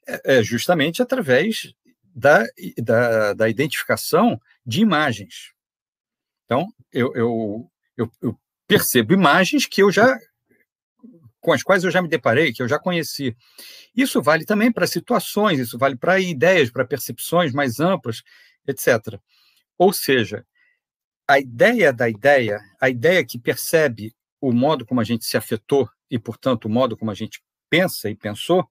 [0.07, 1.73] é, é justamente através
[2.13, 2.43] da,
[2.77, 5.53] da, da, identificação de imagens.
[6.45, 10.17] Então, eu, eu, eu, eu percebo imagens que eu já
[11.41, 13.35] com as quais eu já me deparei, que eu já conheci.
[13.95, 18.21] Isso vale também para situações, isso vale para ideias, para percepções mais amplas,
[18.67, 19.19] etc.
[19.75, 20.45] Ou seja,
[21.27, 25.89] a ideia da ideia, a ideia que percebe o modo como a gente se afetou
[26.09, 28.69] e, portanto, o modo como a gente pensa e pensou,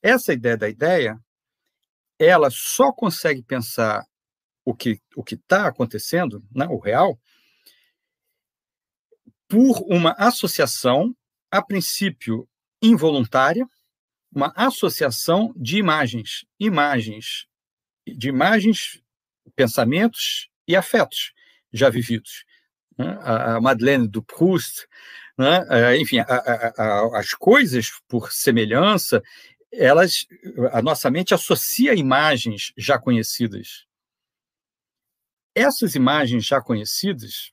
[0.00, 1.18] essa ideia da ideia,
[2.18, 4.04] ela só consegue pensar
[4.64, 7.18] o que o que está acontecendo, né, o real,
[9.48, 11.14] por uma associação,
[11.50, 12.48] a princípio
[12.82, 13.66] involuntária,
[14.34, 17.46] uma associação de imagens, imagens,
[18.06, 19.00] de imagens,
[19.54, 21.32] pensamentos e afetos
[21.72, 22.44] já vividos.
[22.98, 23.16] Né?
[23.22, 24.86] A Madeleine do Proust,
[25.38, 25.64] né?
[25.68, 29.22] É, enfim, a, a, a, as coisas por semelhança,
[29.72, 30.26] elas,
[30.72, 33.86] a nossa mente associa imagens já conhecidas.
[35.54, 37.52] Essas imagens já conhecidas,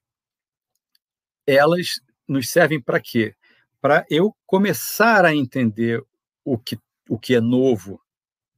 [1.47, 3.35] elas nos servem para quê?
[3.81, 6.03] Para eu começar a entender
[6.43, 6.77] o que,
[7.09, 8.01] o que é novo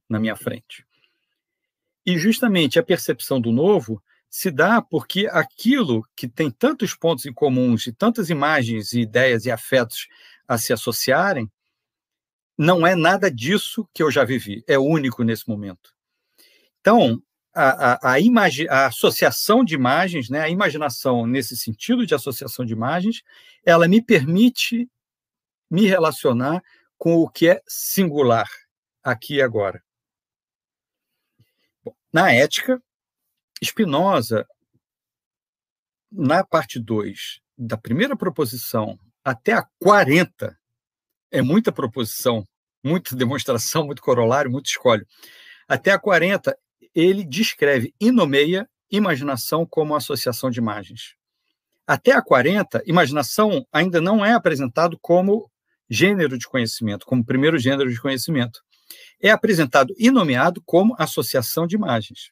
[0.08, 0.86] na minha frente.
[2.04, 7.32] E justamente a percepção do novo se dá porque aquilo que tem tantos pontos em
[7.32, 10.06] comuns e tantas imagens e ideias e afetos
[10.46, 11.50] a se associarem,
[12.56, 15.94] não é nada disso que eu já vivi, é único nesse momento.
[16.80, 17.22] Então,
[17.54, 22.64] a, a, a, imagi a associação de imagens, né, a imaginação nesse sentido de associação
[22.64, 23.22] de imagens,
[23.64, 24.88] ela me permite
[25.70, 26.62] me relacionar
[26.98, 28.48] com o que é singular
[29.02, 29.82] aqui e agora.
[32.12, 32.82] Na ética,
[33.62, 34.46] Spinoza,
[36.10, 40.58] na parte 2, da primeira proposição até a 40,
[41.30, 42.44] é muita proposição,
[42.82, 45.06] muita demonstração, muito corolário, muito escolho.
[45.68, 46.56] Até a 40,
[46.94, 51.14] ele descreve e nomeia imaginação como associação de imagens.
[51.86, 55.50] Até a 40, imaginação ainda não é apresentado como
[55.88, 58.60] gênero de conhecimento, como primeiro gênero de conhecimento.
[59.20, 62.30] É apresentado e nomeado como associação de imagens.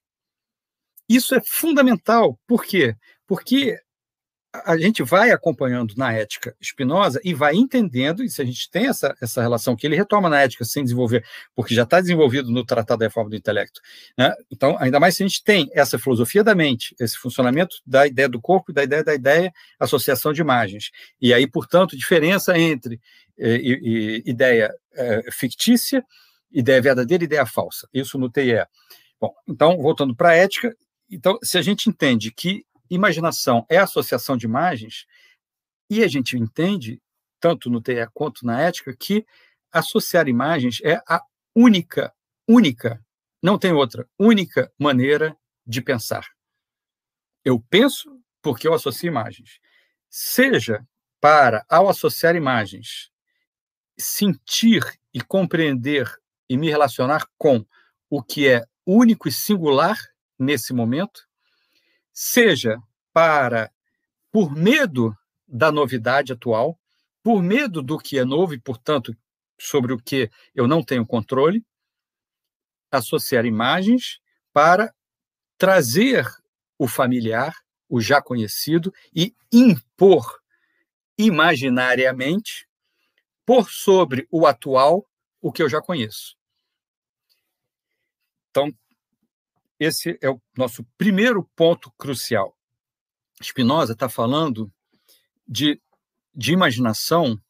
[1.09, 2.39] Isso é fundamental.
[2.47, 2.97] Por quê?
[3.27, 3.79] Porque
[4.65, 8.87] a gente vai acompanhando na ética Spinoza e vai entendendo, e se a gente tem
[8.87, 12.65] essa, essa relação que ele retoma na ética sem desenvolver, porque já está desenvolvido no
[12.65, 13.81] Tratado da Reforma do Intelecto.
[14.17, 14.33] Né?
[14.53, 18.29] Então, ainda mais se a gente tem essa filosofia da mente, esse funcionamento da ideia
[18.29, 20.91] do corpo e da ideia da ideia, associação de imagens.
[21.21, 23.01] E aí, portanto, diferença entre
[23.37, 23.61] eh,
[24.25, 26.05] ideia eh, fictícia,
[26.53, 27.89] ideia verdadeira e ideia falsa.
[27.93, 28.65] Isso no TIE.
[29.21, 30.77] Bom, então, voltando para a ética,
[31.11, 35.07] então, se a gente entende que imaginação é associação de imagens,
[35.91, 37.01] e a gente entende,
[37.41, 39.27] tanto no TE quanto na ética, que
[39.71, 41.23] associar imagens é a
[41.55, 42.15] única,
[42.49, 43.05] única,
[43.43, 46.27] não tem outra, única maneira de pensar.
[47.45, 49.59] Eu penso porque eu associo imagens.
[50.09, 50.87] Seja
[51.21, 53.11] para, ao associar imagens,
[53.99, 56.11] sentir e compreender
[56.49, 57.65] e me relacionar com
[58.11, 59.99] o que é único e singular
[60.39, 61.27] nesse momento,
[62.15, 62.81] seja
[63.13, 63.73] para,
[64.31, 65.15] por medo
[65.47, 66.79] da novidade atual,
[67.23, 69.15] por medo do que é novo e, portanto,
[69.59, 71.65] sobre o que eu não tenho controle,
[72.91, 74.21] associar imagens
[74.53, 74.95] para
[75.59, 76.27] trazer
[76.79, 77.55] o familiar,
[77.89, 80.41] o já conhecido, e impor
[81.19, 82.69] imaginariamente,
[83.47, 85.07] por sobre o atual,
[85.41, 86.37] o que eu já conheço.
[88.51, 88.73] Então,
[89.85, 92.57] esse é o nosso primeiro ponto crucial.
[93.43, 94.73] Spinoza está falando
[95.47, 95.81] de,
[96.35, 97.41] de imaginação,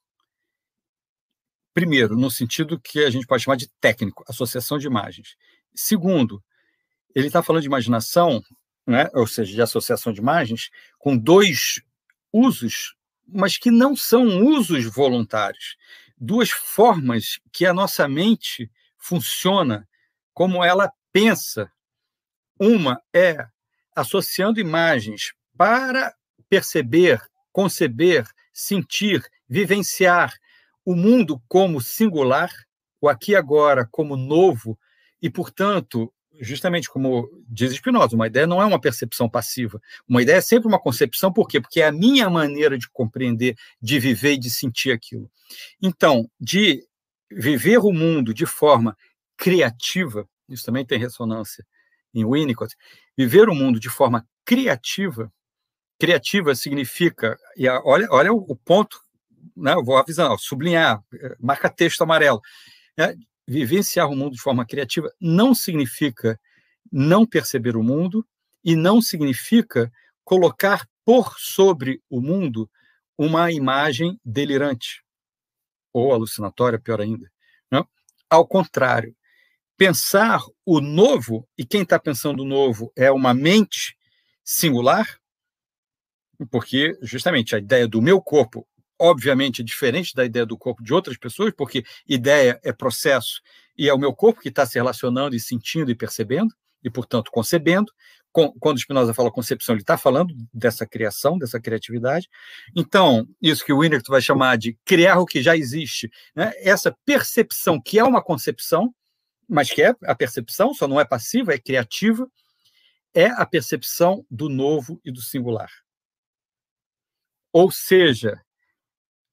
[1.73, 5.37] primeiro, no sentido que a gente pode chamar de técnico, associação de imagens.
[5.75, 6.43] Segundo,
[7.15, 8.43] ele está falando de imaginação,
[8.87, 11.81] né, ou seja, de associação de imagens, com dois
[12.33, 12.95] usos,
[13.27, 15.77] mas que não são usos voluntários.
[16.19, 19.89] Duas formas que a nossa mente funciona,
[20.33, 21.71] como ela pensa
[22.59, 23.47] uma é
[23.95, 26.15] associando imagens para
[26.49, 27.21] perceber,
[27.53, 30.35] conceber, sentir, vivenciar
[30.85, 32.51] o mundo como singular,
[33.01, 34.79] o aqui e agora como novo,
[35.23, 39.81] e, portanto, justamente como diz Spinoza, uma ideia não é uma percepção passiva.
[40.09, 41.61] Uma ideia é sempre uma concepção, por quê?
[41.61, 45.31] Porque é a minha maneira de compreender, de viver e de sentir aquilo.
[45.81, 46.87] Então, de
[47.31, 48.97] viver o mundo de forma
[49.37, 51.65] criativa, isso também tem ressonância
[52.15, 52.75] em Winnicott,
[53.17, 55.33] viver o mundo de forma criativa,
[55.99, 58.99] criativa significa, e olha, olha o, ponto,
[59.57, 62.41] né, vou avisar, sublinhar, eh, marca texto amarelo,
[62.97, 63.15] né,
[63.47, 66.39] vivenciar o mundo de forma criativa não significa
[66.91, 68.27] não perceber o mundo
[68.65, 69.91] e não significa
[70.25, 72.71] colocar por sobre o mundo
[73.19, 75.03] uma imagem delirante
[75.93, 77.31] ou alucinatória, pior ainda.
[77.71, 77.81] Não?
[77.81, 77.87] Né.
[78.29, 79.15] Ao contrário,
[79.77, 83.97] pensar o novo, e quem está pensando o novo é uma mente
[84.43, 85.19] singular,
[86.51, 88.67] porque justamente a ideia do meu corpo
[88.99, 93.41] obviamente diferente da ideia do corpo de outras pessoas, porque ideia é processo
[93.77, 97.31] e é o meu corpo que está se relacionando e sentindo e percebendo, e, portanto,
[97.31, 97.93] concebendo.
[98.59, 102.29] Quando Spinoza fala concepção, ele está falando dessa criação, dessa criatividade.
[102.75, 106.53] Então, isso que o Winnicott vai chamar de criar o que já existe, né?
[106.57, 108.93] essa percepção que é uma concepção,
[109.49, 112.31] mas que é a percepção, só não é passiva, é criativa,
[113.15, 115.71] é a percepção do novo e do singular.
[117.53, 118.41] Ou seja,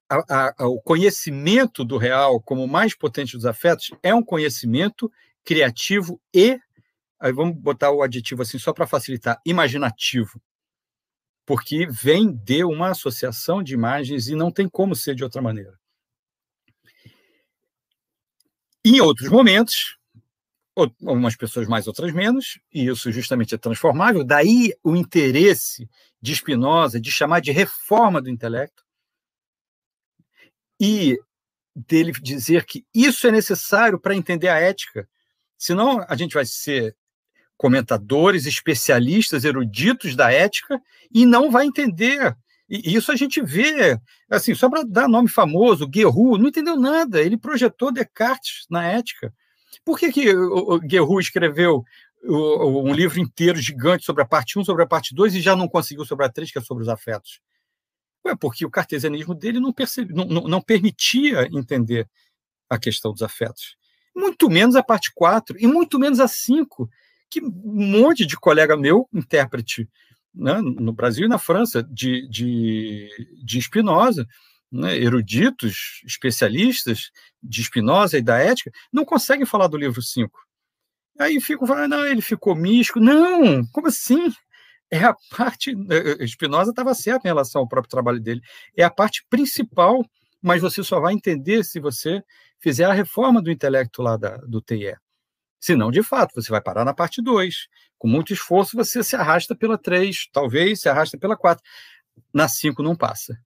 [0.07, 5.11] a, a, o conhecimento do real como mais potente dos afetos é um conhecimento
[5.43, 6.59] criativo e,
[7.19, 10.41] aí vamos botar o aditivo assim só para facilitar, imaginativo,
[11.45, 15.79] porque vem de uma associação de imagens e não tem como ser de outra maneira.
[18.83, 19.97] Em outros momentos,
[20.75, 24.23] algumas pessoas mais, outras menos, e isso justamente é transformável.
[24.23, 25.89] Daí o interesse
[26.21, 28.83] de Spinoza de chamar de reforma do intelecto
[30.79, 31.17] e
[31.75, 35.07] dele dizer que isso é necessário para entender a ética.
[35.57, 36.95] Senão a gente vai ser
[37.57, 40.81] comentadores, especialistas, eruditos da ética
[41.13, 42.35] e não vai entender.
[42.67, 43.99] E isso a gente vê,
[44.29, 47.21] assim, só para dar nome famoso, Guerru, não entendeu nada.
[47.21, 49.33] Ele projetou Descartes na ética.
[49.83, 51.83] Por que, que o Guerru escreveu
[52.23, 55.67] um livro inteiro gigante sobre a parte 1, sobre a parte 2 e já não
[55.67, 57.39] conseguiu sobre a 3, que é sobre os afetos?
[58.25, 62.07] Ué, porque o cartesianismo dele não, percebe, não, não, não permitia entender
[62.69, 63.75] a questão dos afetos.
[64.15, 66.89] Muito menos a parte 4 e muito menos a 5,
[67.29, 67.51] que um
[67.99, 69.89] monte de colega meu, intérprete
[70.33, 73.09] né, no Brasil e na França, de, de,
[73.43, 74.27] de Spinoza,
[74.71, 77.11] né, eruditos, especialistas
[77.43, 80.39] de Spinoza e da ética, não conseguem falar do livro 5.
[81.19, 82.99] Aí ficam falando, não, ele ficou místico.
[82.99, 84.31] Não, como assim?
[84.89, 85.71] É a parte.
[85.71, 88.41] Eh, eh, Spinoza estava certo em relação ao próprio trabalho dele.
[88.75, 90.05] É a parte principal,
[90.41, 92.23] mas você só vai entender se você
[92.59, 94.95] fizer a reforma do intelecto lá da, do TIE.
[95.59, 97.67] Senão, de fato, você vai parar na parte 2.
[97.97, 101.63] Com muito esforço, você se arrasta pela 3, talvez se arrasta pela 4.
[102.33, 103.37] Na 5 não passa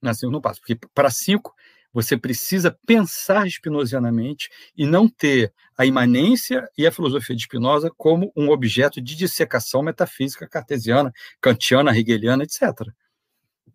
[0.00, 1.54] na 5 não passa, porque para 5
[1.92, 8.30] você precisa pensar espinosianamente e não ter a imanência e a filosofia de Spinoza como
[8.36, 12.62] um objeto de dissecação metafísica cartesiana, kantiana, hegeliana, etc.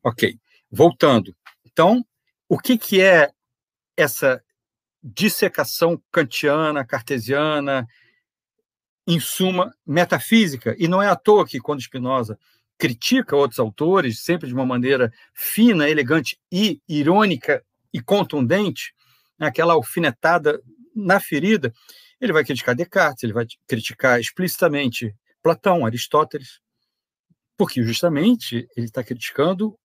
[0.04, 1.36] Ok, voltando.
[1.66, 2.06] Então,
[2.48, 3.32] o que, que é
[3.98, 4.44] essa
[5.04, 7.88] dissecação kantiana, cartesiana,
[9.08, 10.76] em suma, metafísica?
[10.78, 12.38] E não é à toa que, quando Spinoza
[12.82, 17.64] critica outros autores, sempre de uma maneira fina, elegante e irônica
[17.94, 18.92] e contundente,
[19.38, 20.60] né, aquela alfinetada
[20.96, 21.72] na ferida,
[22.20, 26.60] ele vai criticar Descartes, ele vai criticar explicitamente Platão, Aristóteles,
[27.56, 29.78] porque justamente ele está criticando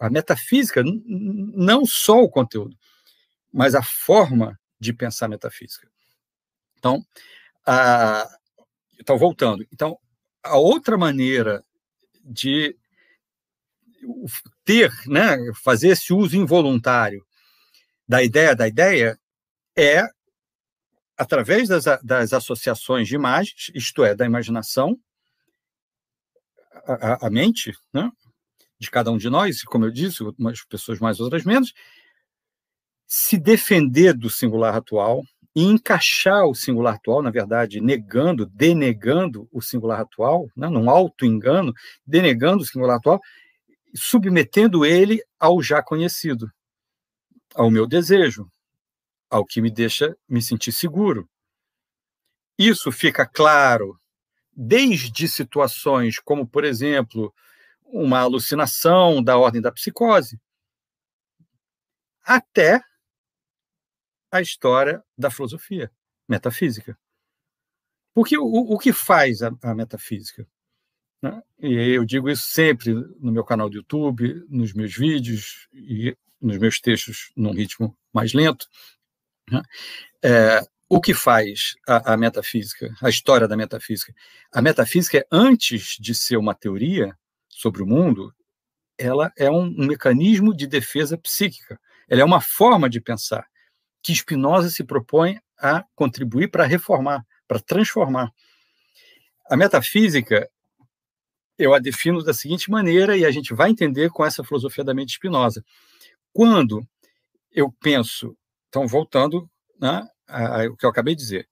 [0.00, 2.76] a metafísica, não só o conteúdo,
[3.52, 5.88] mas a forma de pensar metafísica.
[6.78, 7.00] Então,
[7.64, 8.28] a,
[8.98, 9.96] então voltando, então
[10.42, 11.64] a outra maneira
[12.24, 12.76] de
[14.64, 17.24] ter, né, fazer esse uso involuntário
[18.08, 19.18] da ideia da ideia
[19.76, 20.02] é
[21.16, 24.98] através das, das associações de imagens, isto é, da imaginação,
[26.86, 28.10] a, a mente, né,
[28.78, 31.74] de cada um de nós, como eu disse, umas pessoas mais, outras menos,
[33.06, 35.22] se defender do singular atual,
[35.54, 41.72] e encaixar o singular atual, na verdade, negando, denegando o singular atual, né, num auto-engano,
[42.06, 43.20] denegando o singular atual,
[43.94, 46.50] submetendo ele ao já conhecido,
[47.54, 48.48] ao meu desejo,
[49.28, 51.28] ao que me deixa me sentir seguro.
[52.56, 53.98] Isso fica claro
[54.52, 57.34] desde situações como, por exemplo,
[57.84, 60.38] uma alucinação da ordem da psicose,
[62.22, 62.80] até
[64.30, 65.90] a história da filosofia
[66.28, 66.98] metafísica.
[68.14, 70.46] Porque o, o que faz a, a metafísica?
[71.22, 71.42] Né?
[71.60, 76.58] E eu digo isso sempre no meu canal do YouTube, nos meus vídeos e nos
[76.58, 78.66] meus textos num ritmo mais lento.
[79.50, 79.62] Né?
[80.22, 84.14] É, o que faz a, a, metafísica, a história da metafísica?
[84.52, 87.16] A metafísica, é, antes de ser uma teoria
[87.48, 88.34] sobre o mundo,
[88.98, 91.78] ela é um, um mecanismo de defesa psíquica.
[92.08, 93.46] Ela é uma forma de pensar
[94.02, 98.32] que Spinoza se propõe a contribuir para reformar, para transformar.
[99.48, 100.48] A metafísica,
[101.58, 104.94] eu a defino da seguinte maneira, e a gente vai entender com essa filosofia da
[104.94, 105.64] mente Spinoza.
[106.32, 106.86] Quando
[107.52, 108.36] eu penso,
[108.68, 111.48] então, voltando né, ao que eu acabei de dizer,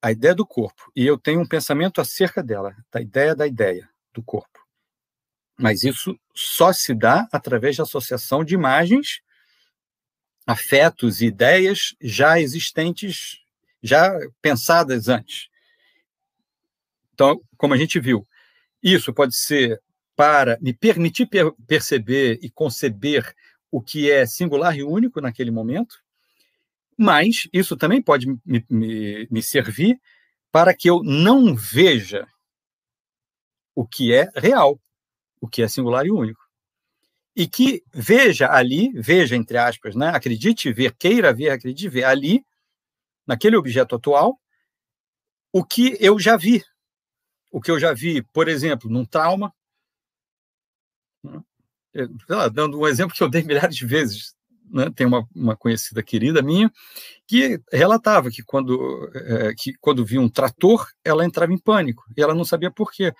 [0.00, 3.88] a ideia do corpo, e eu tenho um pensamento acerca dela, da ideia da ideia
[4.12, 4.60] do corpo.
[5.56, 9.20] Mas isso só se dá através da associação de imagens,
[10.46, 13.38] afetos e ideias já existentes,
[13.82, 15.48] já pensadas antes.
[17.14, 18.26] Então, como a gente viu,
[18.82, 19.80] isso pode ser
[20.16, 23.34] para me permitir per perceber e conceber
[23.70, 25.96] o que é singular e único naquele momento,
[26.96, 29.98] mas isso também pode me, me, me servir
[30.50, 32.26] para que eu não veja
[33.74, 34.78] o que é real,
[35.40, 36.41] o que é singular e único.
[37.34, 40.08] E que veja ali, veja entre aspas, né?
[40.08, 42.44] acredite ver, queira ver, acredite ver ali,
[43.26, 44.38] naquele objeto atual,
[45.52, 46.62] o que eu já vi.
[47.50, 49.52] O que eu já vi, por exemplo, num trauma.
[51.22, 51.40] Né?
[52.28, 54.34] Lá, dando um exemplo que eu dei milhares de vezes.
[54.70, 54.90] Né?
[54.90, 56.72] Tem uma, uma conhecida querida minha
[57.26, 62.22] que relatava que quando, é, que quando via um trator, ela entrava em pânico e
[62.22, 63.12] ela não sabia por quê.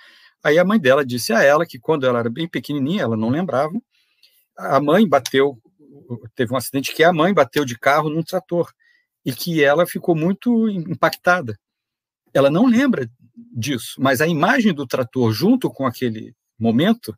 [0.43, 3.29] Aí a mãe dela disse a ela que quando ela era bem pequenininha, ela não
[3.29, 3.79] lembrava,
[4.63, 5.59] a mãe bateu,
[6.35, 8.73] teve um acidente que a mãe bateu de carro num trator
[9.25, 11.59] e que ela ficou muito impactada.
[12.35, 17.17] Ela não lembra disso, mas a imagem do trator junto com aquele momento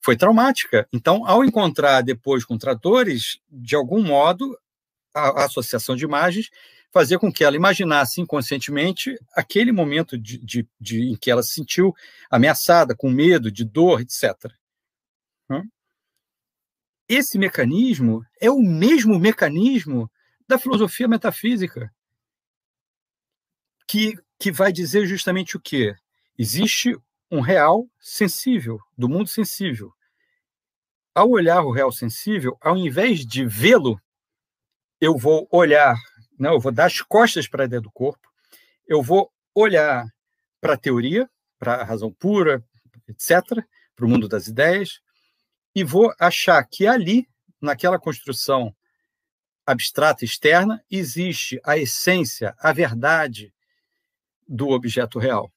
[0.00, 0.86] foi traumática.
[0.92, 4.58] Então, ao encontrar depois com tratores, de algum modo,
[5.14, 6.50] a, a associação de imagens
[6.92, 11.54] fazia com que ela imaginasse inconscientemente aquele momento de, de, de, em que ela se
[11.54, 11.94] sentiu
[12.30, 14.52] ameaçada, com medo, de dor, etc.
[17.14, 20.10] Esse mecanismo é o mesmo mecanismo
[20.48, 21.92] da filosofia metafísica,
[23.86, 25.94] que, que vai dizer justamente o quê?
[26.38, 26.96] Existe
[27.30, 29.92] um real sensível, do mundo sensível.
[31.14, 34.00] Ao olhar o real sensível, ao invés de vê-lo,
[34.98, 35.94] eu vou olhar
[36.38, 36.48] né?
[36.48, 38.26] eu vou dar as costas para a ideia do corpo,
[38.88, 40.06] eu vou olhar
[40.62, 42.64] para a teoria, para a razão pura,
[43.06, 43.62] etc.,
[43.94, 45.02] para o mundo das ideias,
[45.74, 47.28] e vou achar que ali,
[47.60, 48.74] naquela construção
[49.66, 53.52] abstrata externa, existe a essência, a verdade
[54.46, 55.52] do objeto real.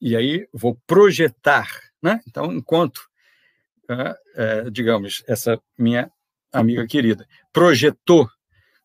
[0.00, 1.68] E aí vou projetar.
[2.02, 2.20] Né?
[2.26, 3.08] Então, enquanto,
[4.34, 6.10] é, digamos, essa minha
[6.52, 8.28] amiga querida projetou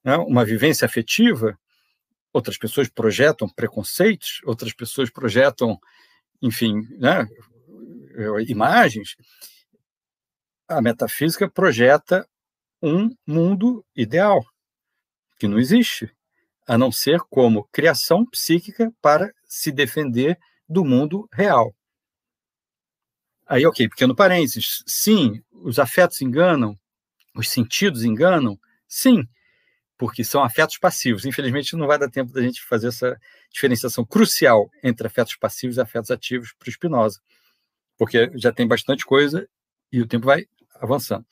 [0.04, 1.58] né, uma vivência afetiva,
[2.34, 5.80] outras pessoas projetam preconceitos, outras pessoas projetam,
[6.42, 7.28] enfim, né,
[8.48, 9.16] imagens.
[10.68, 12.28] A metafísica projeta
[12.82, 14.44] um mundo ideal
[15.38, 16.12] que não existe,
[16.68, 21.74] a não ser como criação psíquica para se defender do mundo real.
[23.46, 24.84] Aí, ok, pequeno parênteses.
[24.88, 26.78] Sim, os afetos enganam,
[27.36, 28.60] os sentidos enganam.
[28.88, 29.28] Sim,
[29.98, 31.26] porque são afetos passivos.
[31.26, 33.20] Infelizmente, não vai dar tempo da gente fazer essa
[33.52, 37.20] diferenciação crucial entre afetos passivos e afetos ativos para o Spinoza,
[37.98, 39.48] porque já tem bastante coisa
[39.92, 40.46] e o tempo vai
[40.76, 41.26] avançando.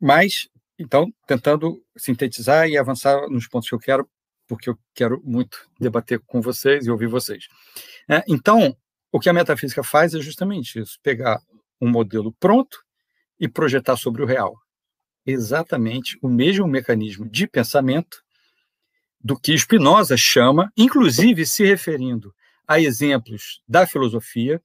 [0.00, 0.48] Mas,
[0.78, 4.08] então, tentando sintetizar e avançar nos pontos que eu quero,
[4.46, 7.46] porque eu quero muito debater com vocês e ouvir vocês.
[8.08, 8.76] É, então,
[9.10, 11.40] o que a metafísica faz é justamente isso: pegar
[11.80, 12.78] um modelo pronto
[13.38, 14.54] e projetar sobre o real
[15.26, 18.22] exatamente o mesmo mecanismo de pensamento
[19.20, 22.34] do que Spinoza chama, inclusive se referindo
[22.66, 24.60] a exemplos da filosofia,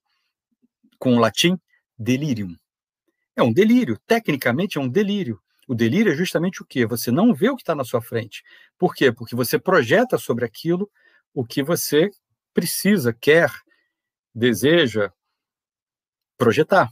[0.98, 1.60] com o latim,
[1.98, 2.56] delirium.
[3.38, 5.40] É um delírio, tecnicamente é um delírio.
[5.68, 6.88] O delírio é justamente o quê?
[6.88, 8.44] Você não vê o que está na sua frente.
[8.80, 9.12] Por quê?
[9.12, 10.90] Porque você projeta sobre aquilo
[11.36, 12.10] o que você
[12.52, 13.52] precisa, quer,
[14.34, 15.14] deseja
[16.36, 16.92] projetar.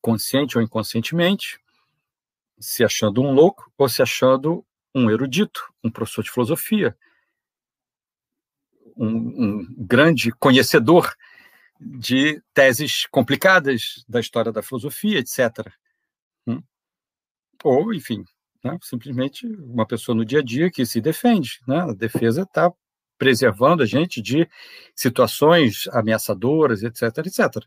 [0.00, 1.60] Consciente ou inconscientemente,
[2.58, 4.64] se achando um louco ou se achando
[4.94, 6.96] um erudito, um professor de filosofia,
[8.96, 11.14] um, um grande conhecedor
[11.80, 15.72] de teses complicadas da história da filosofia, etc.
[16.46, 16.62] Hum?
[17.64, 18.24] Ou, enfim,
[18.62, 21.60] né, simplesmente uma pessoa no dia a dia que se defende.
[21.66, 21.80] Né?
[21.80, 22.70] A defesa está
[23.18, 24.48] preservando a gente de
[24.94, 27.64] situações ameaçadoras, etc, etc.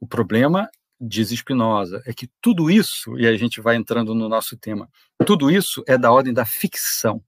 [0.00, 0.68] O problema
[1.00, 4.88] diz Spinoza, é que tudo isso, e a gente vai entrando no nosso tema,
[5.26, 7.22] tudo isso é da ordem da ficção.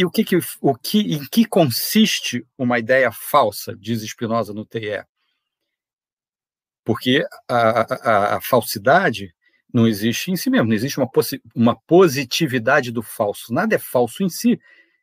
[0.00, 4.64] E o que, que, o que, em que consiste uma ideia falsa, diz Spinoza no
[4.64, 5.04] TE?
[6.82, 9.34] Porque a, a, a falsidade
[9.70, 11.10] não existe em si mesmo, não existe uma,
[11.54, 13.52] uma positividade do falso.
[13.52, 14.58] Nada é falso em si.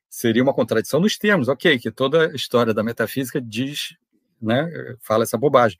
[0.10, 3.96] Seria uma contradição nos termos, ok, que toda a história da metafísica diz
[4.42, 4.68] né,
[5.02, 5.78] fala essa bobagem.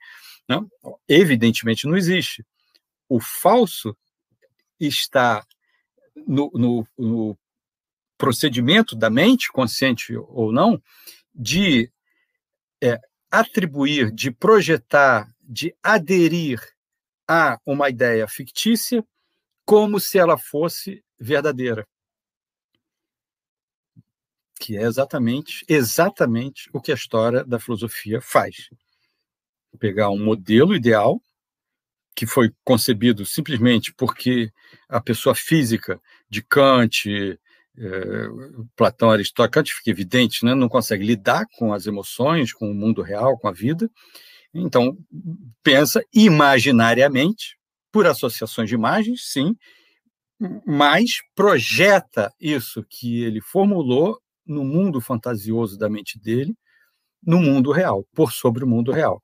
[0.48, 0.70] Não?
[1.08, 2.46] Evidentemente não existe.
[3.08, 3.96] O falso
[4.78, 5.44] está
[6.24, 7.38] no, no, no
[8.18, 10.82] procedimento da mente, consciente ou não,
[11.32, 11.90] de
[12.82, 12.98] é,
[13.30, 16.60] atribuir, de projetar, de aderir
[17.26, 19.04] a uma ideia fictícia
[19.64, 21.86] como se ela fosse verdadeira.
[24.60, 28.68] Que é exatamente, exatamente o que a história da filosofia faz.
[29.78, 31.22] Pegar um modelo ideal
[32.16, 34.50] que foi concebido simplesmente porque
[34.88, 37.38] a pessoa física de Kant,
[38.76, 39.10] Platão,
[39.50, 40.54] Kant fica evidente, né?
[40.54, 43.90] não consegue lidar com as emoções, com o mundo real, com a vida.
[44.52, 44.96] Então,
[45.62, 47.56] pensa imaginariamente,
[47.92, 49.54] por associações de imagens, sim,
[50.66, 56.54] mas projeta isso que ele formulou no mundo fantasioso da mente dele,
[57.22, 59.22] no mundo real, por sobre o mundo real.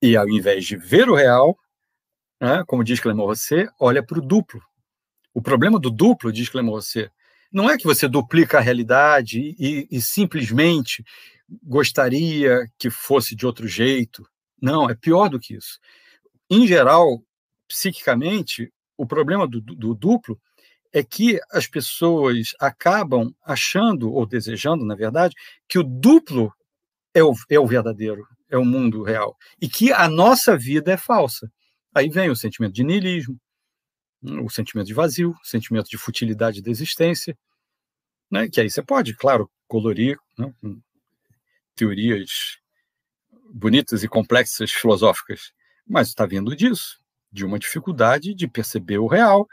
[0.00, 1.56] E ao invés de ver o real,
[2.40, 4.60] né, como diz Clément Rosset, olha para o duplo.
[5.34, 7.10] O problema do duplo, diz Rosset,
[7.52, 11.04] não é que você duplica a realidade e, e simplesmente
[11.62, 14.26] gostaria que fosse de outro jeito.
[14.60, 15.78] Não, é pior do que isso.
[16.48, 17.22] Em geral,
[17.68, 20.40] psiquicamente, o problema do, do, do duplo
[20.92, 25.34] é que as pessoas acabam achando, ou desejando, na verdade,
[25.68, 26.52] que o duplo
[27.12, 30.96] é o, é o verdadeiro, é o mundo real, e que a nossa vida é
[30.96, 31.50] falsa.
[31.92, 33.38] Aí vem o sentimento de niilismo,
[34.24, 37.36] o sentimento de vazio, o sentimento de futilidade da existência,
[38.30, 38.48] né?
[38.48, 40.52] que aí você pode, claro, colorir né?
[41.74, 42.58] teorias
[43.52, 45.52] bonitas e complexas filosóficas,
[45.86, 46.98] mas está vindo disso,
[47.30, 49.46] de uma dificuldade de perceber o real,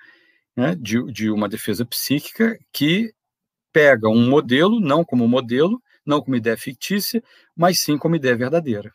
[0.56, 0.76] né?
[0.76, 3.14] de, de uma defesa psíquica que
[3.74, 7.24] pega um modelo, não como modelo, não como ideia fictícia,
[7.56, 8.94] mas sim como ideia verdadeira.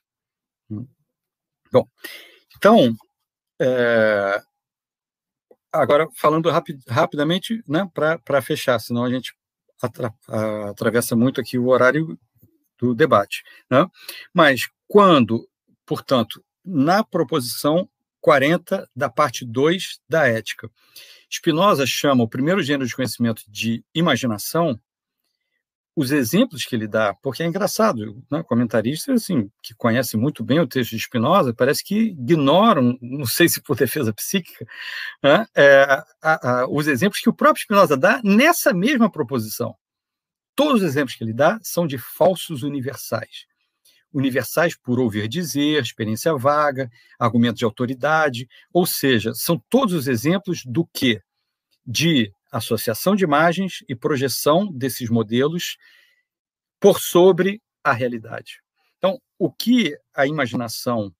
[0.71, 0.87] Hum.
[1.73, 1.87] Bom,
[2.57, 2.95] então,
[3.61, 4.43] é,
[5.81, 9.35] agora falando rapi rapidamente, né, para fechar, senão a gente
[9.81, 10.13] atra
[10.71, 12.19] atravessa muito aqui o horário
[12.79, 13.43] do debate.
[13.71, 13.87] Né?
[14.33, 15.49] Mas quando,
[15.85, 17.89] portanto, na proposição
[18.21, 20.71] 40 da parte 2 da ética,
[21.31, 24.79] Spinoza chama o primeiro gênero de conhecimento de imaginação
[25.97, 28.43] os exemplos que ele dá, porque é engraçado, né?
[28.43, 33.49] comentaristas assim, que conhecem muito bem o texto de Spinoza, parece que ignoram, não sei
[33.49, 34.67] se por defesa psíquica,
[35.23, 35.47] né?
[35.57, 39.75] é, a, a, os exemplos que o próprio Spinoza dá nessa mesma proposição.
[40.55, 43.47] Todos os exemplos que ele dá são de falsos universais.
[44.13, 50.63] Universais por ouvir dizer, experiência vaga, argumento de autoridade, ou seja, são todos os exemplos
[50.67, 51.23] do que?
[51.87, 55.77] De associação de imagens e projeção desses modelos
[56.81, 58.61] por sobre a realidade.
[58.99, 61.15] Então, o que a imaginação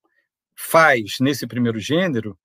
[0.55, 2.37] faz nesse primeiro gênero,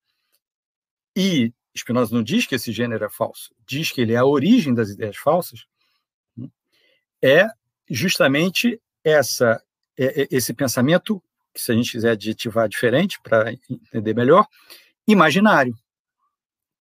[1.16, 4.74] e Spinoza não diz que esse gênero é falso, diz que ele é a origem
[4.74, 5.64] das ideias falsas,
[7.22, 7.46] é
[7.88, 9.62] justamente essa
[9.96, 11.22] é, é, esse pensamento,
[11.54, 14.46] que se a gente quiser adjetivar diferente para entender melhor,
[15.06, 15.74] imaginário.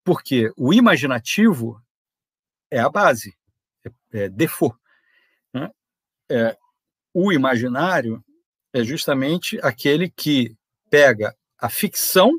[0.03, 1.81] Porque o imaginativo
[2.71, 3.37] é a base,
[3.85, 4.75] é, é default.
[5.53, 5.69] Né?
[6.29, 6.57] É,
[7.13, 8.23] o imaginário
[8.73, 10.55] é justamente aquele que
[10.89, 12.31] pega a ficção,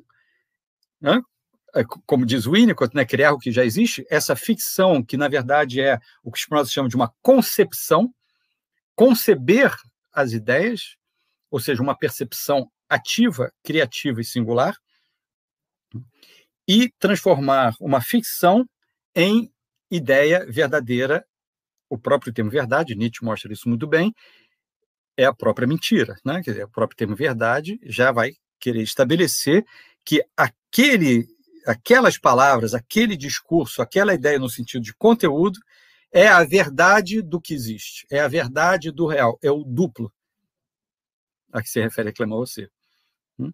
[1.01, 1.21] né?
[1.75, 5.81] É, como diz Winnicott, né, criar o que já existe, essa ficção, que na verdade
[5.81, 8.13] é o que os Spinoza chamam de uma concepção,
[8.95, 9.75] conceber
[10.13, 10.97] as ideias,
[11.51, 14.77] ou seja, uma percepção ativa, criativa e singular,
[16.69, 18.69] e transformar uma ficção
[19.15, 19.51] em
[19.95, 21.25] ideia verdadeira,
[21.89, 24.15] o próprio termo verdade, Nietzsche mostra isso muito bem,
[25.17, 26.43] é a própria mentira, né?
[26.43, 29.65] Quer dizer, o próprio termo verdade já vai querer estabelecer
[30.05, 31.27] que aquele,
[31.67, 35.59] aquelas palavras, aquele discurso, aquela ideia no sentido de conteúdo
[36.11, 40.13] é a verdade do que existe, é a verdade do real, é o duplo
[41.53, 42.69] a que se refere a você.
[43.39, 43.53] Hum?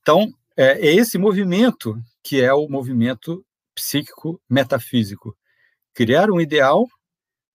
[0.00, 5.36] Então, é, é esse movimento que é o movimento psíquico metafísico,
[6.00, 6.88] criar um ideal,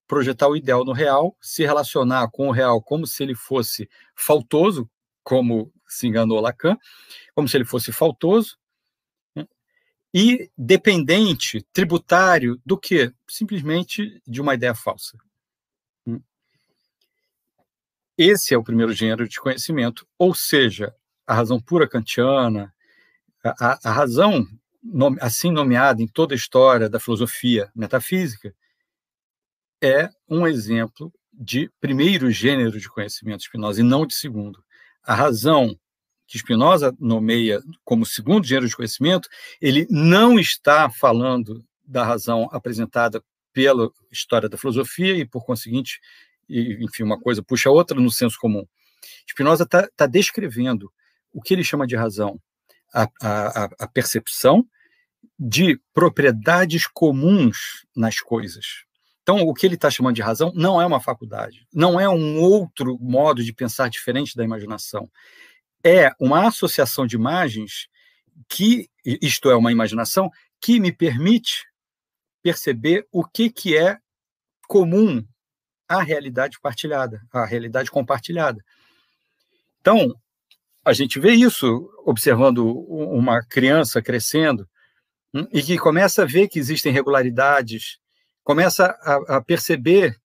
[0.05, 4.87] projetar o ideal no real, se relacionar com o real como se ele fosse faltoso,
[5.23, 6.77] como se enganou Lacan,
[7.33, 8.55] como se ele fosse faltoso,
[9.35, 9.47] né?
[10.13, 13.11] e dependente, tributário do que?
[13.27, 15.17] Simplesmente de uma ideia falsa.
[16.05, 16.21] Hum.
[18.15, 20.93] Esse é o primeiro gênero de conhecimento, ou seja,
[21.25, 22.71] a razão pura kantiana,
[23.43, 24.45] a, a razão
[24.85, 28.53] nome, assim nomeada em toda a história da filosofia metafísica,
[29.81, 34.63] é um exemplo de primeiro gênero de conhecimento de Spinoza e não de segundo.
[35.03, 35.77] A razão
[36.27, 39.29] que Spinoza nomeia como segundo gênero de conhecimento,
[39.61, 43.23] ele não está falando da razão apresentada
[43.53, 45.99] pela história da filosofia e, por conseguinte,
[46.49, 48.65] enfim, uma coisa puxa a outra no senso comum.
[49.29, 50.91] Spinoza está tá descrevendo
[51.31, 52.39] o que ele chama de razão?
[52.93, 54.67] A, a, a percepção
[55.37, 58.85] de propriedades comuns nas coisas.
[59.21, 62.39] Então, o que ele está chamando de razão não é uma faculdade, não é um
[62.39, 65.09] outro modo de pensar diferente da imaginação.
[65.83, 67.87] É uma associação de imagens
[68.47, 70.29] que, isto é, uma imaginação
[70.61, 71.65] que me permite
[72.41, 73.97] perceber o que, que é
[74.67, 75.25] comum
[75.87, 78.63] à realidade partilhada, à realidade compartilhada.
[79.81, 80.13] Então,
[80.83, 84.69] a gente vê isso observando uma criança crescendo
[85.51, 87.97] e que começa a ver que existem regularidades,
[88.43, 90.17] começa a, a perceber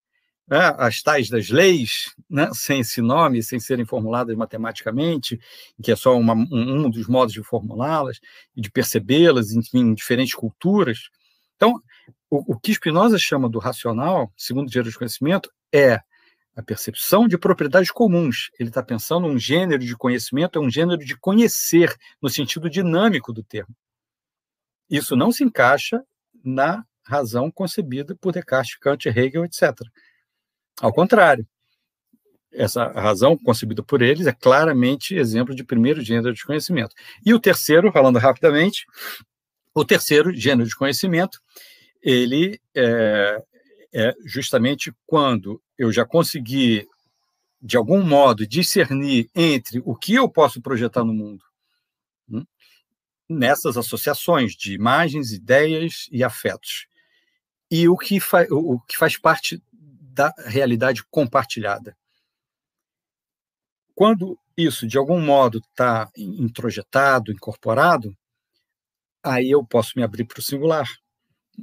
[0.47, 5.39] né, as tais das leis, né, sem esse nome, sem serem formuladas matematicamente,
[5.81, 8.19] que é só uma, um, um, dos modos de formulá-las
[8.55, 11.09] e de percebê-las em, em, diferentes culturas.
[11.55, 11.81] Então,
[12.29, 16.01] o, o que Spinoza chama do racional, segundo o Gênero de Conhecimento, é
[16.55, 18.49] a percepção de propriedades comuns.
[18.59, 23.31] Ele está pensando um gênero de conhecimento, é um gênero de conhecer, no sentido dinâmico
[23.31, 23.73] do termo.
[24.91, 26.03] Isso não se encaixa
[26.43, 29.71] na razão concebida por Descartes, Kant, Hegel, etc.
[30.81, 31.47] Ao contrário,
[32.51, 36.93] essa razão concebida por eles é claramente exemplo de primeiro gênero de conhecimento.
[37.25, 38.85] E o terceiro, falando rapidamente,
[39.73, 41.39] o terceiro gênero de conhecimento,
[42.01, 43.41] ele é,
[43.93, 46.85] é justamente quando eu já consegui,
[47.61, 51.45] de algum modo, discernir entre o que eu posso projetar no mundo,
[53.31, 56.87] nessas associações de imagens, ideias e afetos,
[57.69, 58.19] e o que,
[58.49, 61.97] o que faz parte da realidade compartilhada.
[63.95, 68.15] Quando isso, de algum modo, está introjetado, incorporado,
[69.23, 70.87] aí eu posso me abrir para o singular.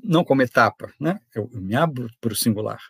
[0.03, 1.21] Não como etapa, né?
[1.35, 2.81] eu, eu me abro para o singular,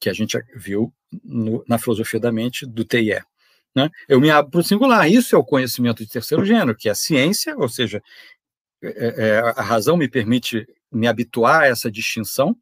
[0.00, 0.92] que a gente viu
[1.22, 3.22] no, na filosofia da mente do TIE.
[3.74, 3.90] Né?
[4.08, 5.10] Eu me abro para o singular.
[5.10, 8.02] Isso é o conhecimento de terceiro gênero, que é a ciência, ou seja,
[8.82, 12.56] é, é, a razão me permite me habituar a essa distinção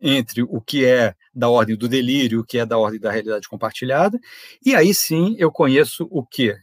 [0.00, 3.48] entre o que é da ordem do delírio, o que é da ordem da realidade
[3.48, 4.18] compartilhada,
[4.64, 6.56] e aí sim eu conheço o que?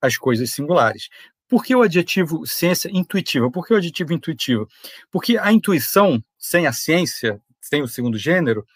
[0.00, 1.08] As coisas singulares.
[1.48, 3.50] Por que o adjetivo ciência intuitiva?
[3.50, 4.66] Por que o adjetivo intuitivo?
[5.10, 8.66] Porque a intuição, sem a ciência, sem o segundo gênero,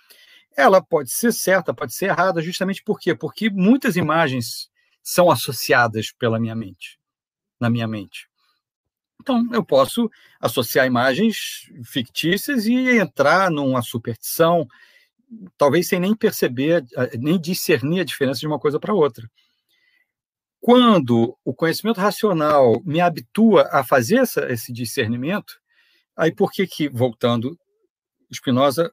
[0.56, 3.14] ela pode ser certa, pode ser errada, justamente por quê?
[3.14, 4.70] Porque muitas imagens
[5.02, 6.98] são associadas pela minha mente,
[7.58, 8.28] na minha mente.
[9.20, 14.66] Então, eu posso associar imagens fictícias e entrar numa superstição,
[15.58, 16.84] talvez sem nem perceber,
[17.18, 19.30] nem discernir a diferença de uma coisa para outra.
[20.58, 25.60] Quando o conhecimento racional me habitua a fazer essa, esse discernimento,
[26.16, 27.58] aí por que que, voltando,
[28.32, 28.92] Spinoza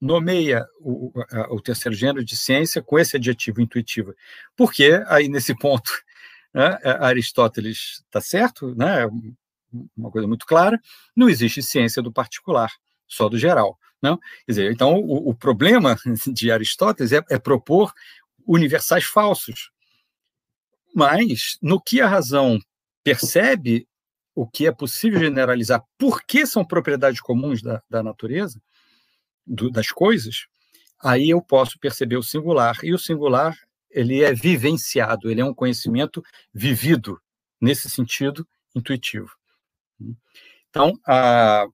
[0.00, 1.12] nomeia o,
[1.50, 4.14] o, terceiro gênero de ciência com esse adjetivo intuitivo?
[4.56, 5.90] Porque aí, nesse ponto,
[6.54, 9.06] né, Aristóteles está certo, né,
[9.96, 10.80] uma coisa muito clara,
[11.14, 12.70] não existe ciência do particular,
[13.06, 13.78] só do geral.
[14.00, 14.16] Não?
[14.46, 15.96] Quer dizer, então, o, o problema
[16.32, 17.92] de Aristóteles é, é propor
[18.46, 19.70] universais falsos.
[20.94, 22.58] Mas, no que a razão
[23.04, 23.86] percebe
[24.34, 28.62] o que é possível generalizar, porque são propriedades comuns da, da natureza,
[29.48, 30.46] do, das coisas,
[31.02, 32.78] aí eu posso perceber o singular.
[32.82, 33.56] E o singular,
[33.90, 36.22] ele é vivenciado, ele é um conhecimento
[36.52, 37.20] vivido,
[37.60, 39.30] nesse sentido intuitivo.
[40.70, 41.66] Então, ah,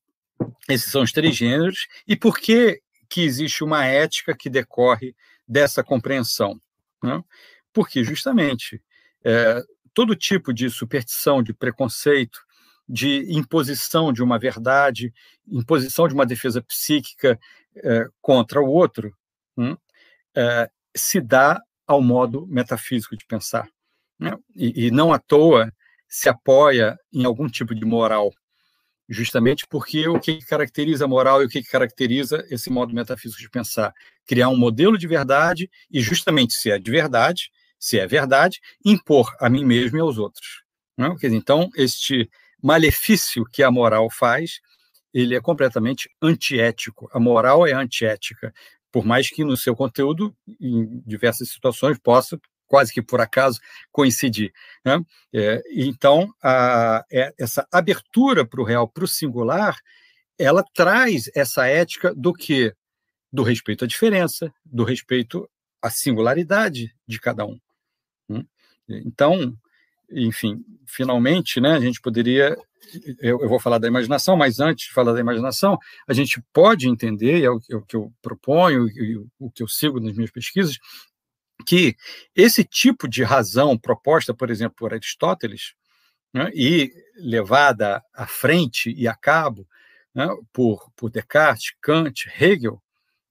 [0.69, 1.87] esses são os três gêneros.
[2.07, 5.15] E por que, que existe uma ética que decorre
[5.47, 6.61] dessa compreensão?
[7.03, 7.23] Né?
[7.73, 8.83] Porque, justamente,
[9.23, 9.63] é,
[9.93, 12.41] todo tipo de superstição, de preconceito,
[12.89, 15.13] de imposição de uma verdade,
[15.49, 17.39] imposição de uma defesa psíquica
[17.77, 19.13] é, contra o outro,
[19.57, 19.77] hum,
[20.37, 23.69] é, se dá ao modo metafísico de pensar.
[24.19, 24.33] Né?
[24.55, 25.73] E, e, não à toa
[26.09, 28.33] se apoia em algum tipo de moral,
[29.09, 33.51] justamente porque o que caracteriza a moral e o que caracteriza esse modo metafísico de
[33.51, 33.93] pensar?
[34.27, 39.35] Criar um modelo de verdade e, justamente, se é de verdade, se é verdade, impor
[39.41, 40.63] a mim mesmo e aos outros.
[40.97, 41.09] Né?
[41.25, 42.31] Então, este
[42.63, 44.61] malefício que a moral faz,
[45.15, 47.09] ele é completamente antiético.
[47.13, 48.53] A moral é antiética,
[48.91, 53.61] por mais que no seu conteúdo, em diversas situações, possa quase que por acaso
[53.93, 54.53] coincidir.
[54.85, 55.01] Né?
[55.33, 59.79] É, então, a, é, essa abertura para o real, para o singular,
[60.37, 62.75] ela traz essa ética do que?
[63.33, 65.49] Do respeito à diferença, do respeito
[65.81, 67.59] à singularidade de cada um.
[68.29, 68.45] Né?
[68.89, 69.57] Então,
[70.11, 72.57] enfim, finalmente, né, a gente poderia.
[73.21, 76.89] Eu, eu, vou falar da imaginação, mas antes de falar da imaginação, a gente pode
[76.89, 80.31] entender, é o, é o que eu proponho, e o que eu sigo nas minhas
[80.31, 80.79] pesquisas,
[81.67, 81.97] que
[82.37, 85.75] esse tipo de razão proposta, por exemplo, por Aristóteles,
[86.33, 89.67] né, e levada à frente e a cabo
[90.15, 92.83] né, por, por Descartes, Kant, Hegel,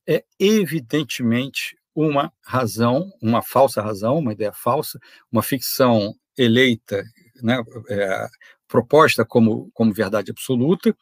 [0.08, 5.00] é evidentemente uma razão, uma falsa razão, uma ideia falsa,
[5.32, 7.04] uma ficção eleita,
[7.42, 7.58] né,
[7.90, 8.28] é,
[8.68, 10.96] proposta como, como verdade absoluta,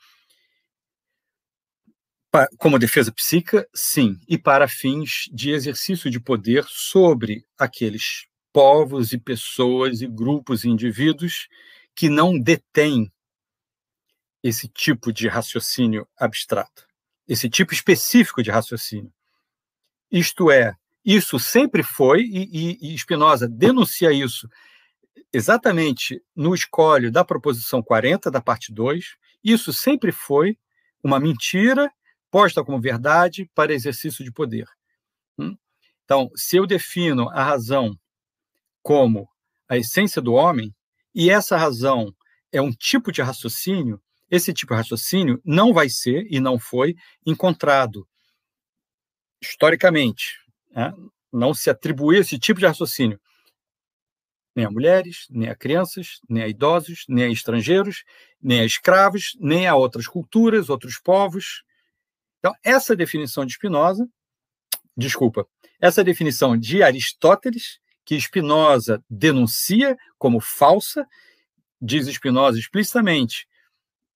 [2.57, 9.17] como defesa psíquica, sim, e para fins de exercício de poder sobre aqueles povos e
[9.17, 11.47] pessoas e grupos e indivíduos
[11.93, 13.11] que não detêm
[14.41, 16.88] esse tipo de raciocínio abstrato,
[17.27, 19.13] esse tipo específico de raciocínio.
[20.09, 20.73] Isto é,
[21.05, 24.49] isso sempre foi, e, e, e Spinoza denuncia isso
[25.34, 30.57] exatamente no escolho da proposição 40, da parte 2, isso sempre foi
[31.03, 31.91] uma mentira
[32.30, 34.66] posta como verdade para exercício de poder.
[35.38, 35.55] Hum?
[36.05, 37.97] Então, se eu defino a razão
[38.82, 39.28] como
[39.68, 40.74] a essência do homem,
[41.14, 42.14] e essa razão
[42.51, 46.95] é um tipo de raciocínio, esse tipo de raciocínio não vai ser e não foi
[47.26, 48.07] encontrado
[49.41, 50.39] historicamente.
[50.72, 50.93] Né?
[51.32, 53.20] Não se atribui esse tipo de raciocínio
[54.55, 58.03] nem a mulheres, nem a crianças, nem a idosos, nem a estrangeiros,
[58.41, 61.63] nem a escravos, nem a outras culturas, outros povos,
[62.41, 64.09] então, essa definição de Spinoza,
[64.97, 65.47] desculpa,
[65.79, 71.07] essa definição de Aristóteles, que Spinoza denuncia como falsa,
[71.79, 73.47] diz Spinoza explicitamente,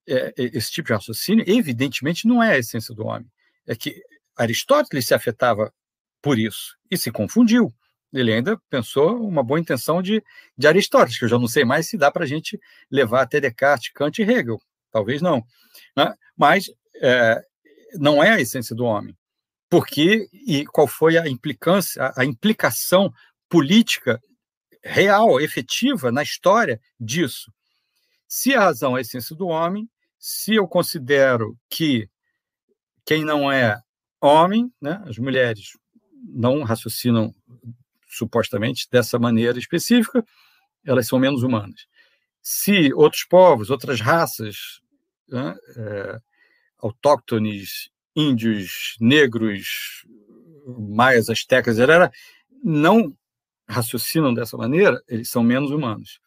[0.08, 3.30] é, é, esse tipo de raciocínio, evidentemente, não é a essência do homem.
[3.68, 4.02] É que
[4.36, 5.72] Aristóteles se afetava
[6.20, 7.72] por isso e se confundiu.
[8.16, 10.24] Ele ainda pensou uma boa intenção de,
[10.58, 12.60] de Aristóteles, que eu já não sei mais se dá para a gente
[12.90, 14.60] levar até Descartes, Kant e Hegel.
[14.92, 15.44] Talvez não.
[15.96, 16.14] Né?
[16.38, 16.70] Mas
[17.02, 17.42] é,
[17.96, 19.16] não é a essência do homem.
[19.70, 23.12] Porque e qual foi a implicância, a, a implicação
[23.50, 24.22] política
[24.84, 27.52] real, efetiva na história disso?
[28.28, 32.10] Se a razão é a essência do homem, se eu considero que
[33.06, 33.80] quem não é
[34.22, 35.72] homem, né, as mulheres
[36.24, 37.34] não raciocinam
[38.18, 40.24] supostamente dessa maneira específica,
[40.86, 41.88] elas são menos humanas.
[42.42, 44.82] Se outros povos, outras raças,
[45.28, 46.20] né, é,
[46.78, 50.06] autóctones, índios, negros,
[50.78, 52.12] maias, astecas, etc.,
[52.64, 53.16] não
[53.68, 56.20] raciocinam dessa maneira, eles são menos humanos.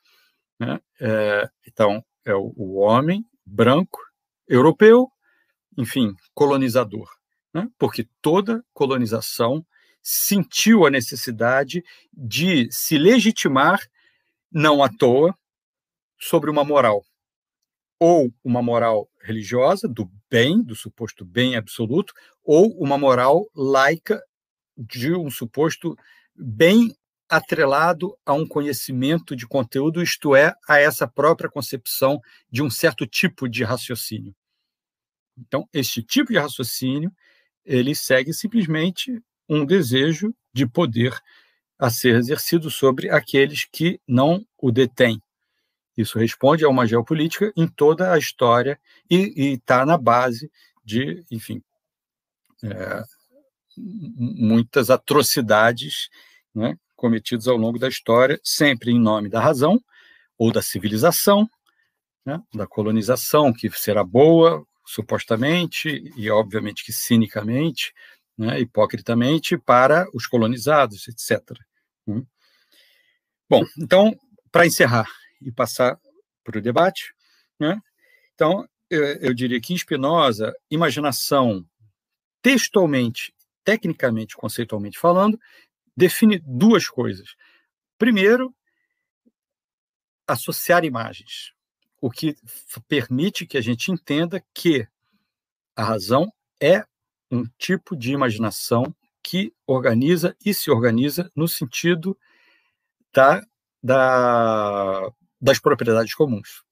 [0.58, 0.80] Né?
[1.00, 4.00] É, então, é o, o, homem branco,
[4.48, 5.08] europeu,
[5.76, 7.08] enfim, colonizador.
[7.54, 7.68] Né?
[7.78, 9.64] Porque toda colonização
[10.10, 13.78] sentiu a necessidade de se legitimar,
[14.50, 15.36] não à toa,
[16.18, 17.04] sobre uma moral
[18.00, 24.22] ou uma moral religiosa, do bem, do suposto bem absoluto, ou uma moral laica
[24.76, 25.96] de um suposto
[26.34, 26.94] bem
[27.28, 33.06] atrelado a um conhecimento de conteúdo, isto é, a essa própria concepção de um certo
[33.06, 34.34] tipo de raciocínio.
[35.36, 37.12] Então, este tipo de raciocínio,
[37.64, 41.18] ele segue simplesmente um desejo de poder
[41.78, 45.22] a ser exercido sobre aqueles que não o detêm.
[45.96, 48.78] Isso responde a uma geopolítica em toda a história
[49.10, 50.50] e está na base
[50.84, 51.62] de, enfim,
[52.62, 53.02] é,
[53.76, 56.08] muitas atrocidades
[56.54, 59.80] né, cometidas ao longo da história, sempre em nome da razão
[60.36, 61.48] ou da civilização,
[62.24, 67.92] né, da colonização, que será boa, supostamente, e obviamente que cinicamente,
[68.38, 71.58] né, hipocritamente, para os colonizados, etc.
[72.06, 72.24] Hum.
[73.50, 74.16] Bom, então,
[74.52, 75.08] para encerrar,
[75.40, 75.98] e passar
[76.44, 77.14] para o debate.
[77.58, 77.80] Né?
[78.34, 81.66] Então, eu, eu diria que em Spinoza, imaginação,
[82.40, 83.34] textualmente,
[83.64, 85.38] tecnicamente, conceitualmente falando,
[85.96, 87.34] define duas coisas.
[87.98, 88.54] Primeiro,
[90.26, 91.52] associar imagens,
[92.00, 92.36] o que
[92.86, 94.86] permite que a gente entenda que
[95.74, 96.84] a razão é
[97.30, 102.16] um tipo de imaginação que organiza e se organiza no sentido
[103.12, 103.42] da,
[103.82, 106.64] da das propriedades comuns.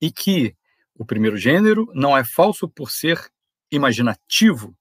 [0.00, 0.54] E que
[0.94, 3.30] o primeiro gênero não é falso por ser
[3.70, 4.76] imaginativo,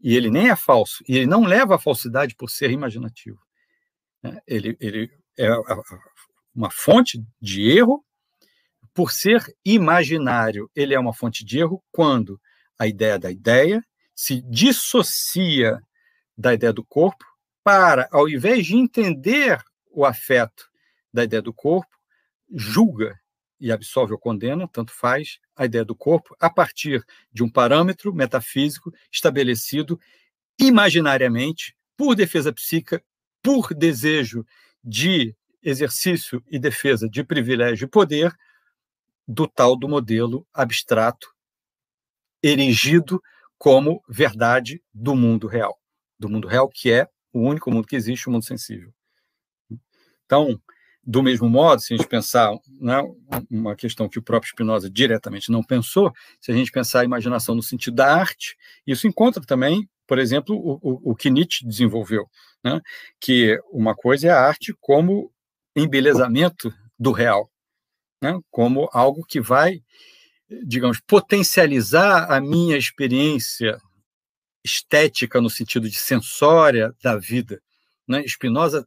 [0.00, 3.40] e ele nem é falso, e ele não leva à falsidade por ser imaginativo.
[4.22, 4.40] Né?
[4.46, 5.50] Ele, ele é
[6.54, 8.04] uma fonte de erro,
[8.94, 12.40] por ser imaginário, ele é uma fonte de erro quando
[12.82, 13.80] a ideia da ideia
[14.12, 15.80] se dissocia
[16.36, 17.24] da ideia do corpo
[17.62, 20.68] para, ao invés de entender o afeto
[21.12, 21.96] da ideia do corpo,
[22.50, 23.16] julga
[23.60, 28.12] e absolve ou condena, tanto faz, a ideia do corpo a partir de um parâmetro
[28.12, 30.00] metafísico estabelecido
[30.58, 33.00] imaginariamente por defesa psíquica,
[33.40, 34.44] por desejo
[34.82, 38.36] de exercício e defesa de privilégio e poder,
[39.28, 41.31] do tal do modelo abstrato,
[42.42, 43.22] erigido
[43.58, 45.78] como verdade do mundo real.
[46.18, 48.92] Do mundo real, que é o único mundo que existe, o mundo sensível.
[50.26, 50.60] Então,
[51.04, 53.02] do mesmo modo, se a gente pensar né,
[53.50, 57.54] uma questão que o próprio Spinoza diretamente não pensou, se a gente pensar a imaginação
[57.54, 62.28] no sentido da arte, isso encontra também, por exemplo, o, o, o que Nietzsche desenvolveu,
[62.64, 62.80] né,
[63.20, 65.32] que uma coisa é a arte como
[65.74, 67.50] embelezamento do real,
[68.22, 69.82] né, como algo que vai,
[70.64, 73.80] digamos, potencializar a minha experiência
[74.64, 77.60] estética no sentido de sensória da vida.
[78.06, 78.26] Né?
[78.26, 78.86] Spinoza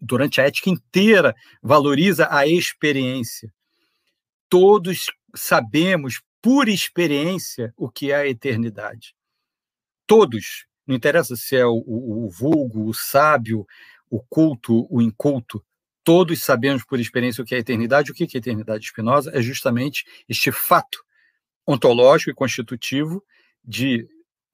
[0.00, 3.52] durante a ética inteira, valoriza a experiência.
[4.48, 9.14] Todos sabemos, por experiência, o que é a eternidade.
[10.06, 10.66] Todos.
[10.86, 13.66] Não interessa se é o, o, o vulgo, o sábio,
[14.08, 15.64] o culto, o inculto.
[16.10, 18.10] Todos sabemos por experiência o que é a eternidade.
[18.10, 19.30] O que é eternidade espinosa?
[19.32, 21.04] É justamente este fato
[21.64, 23.24] ontológico e constitutivo
[23.62, 24.08] de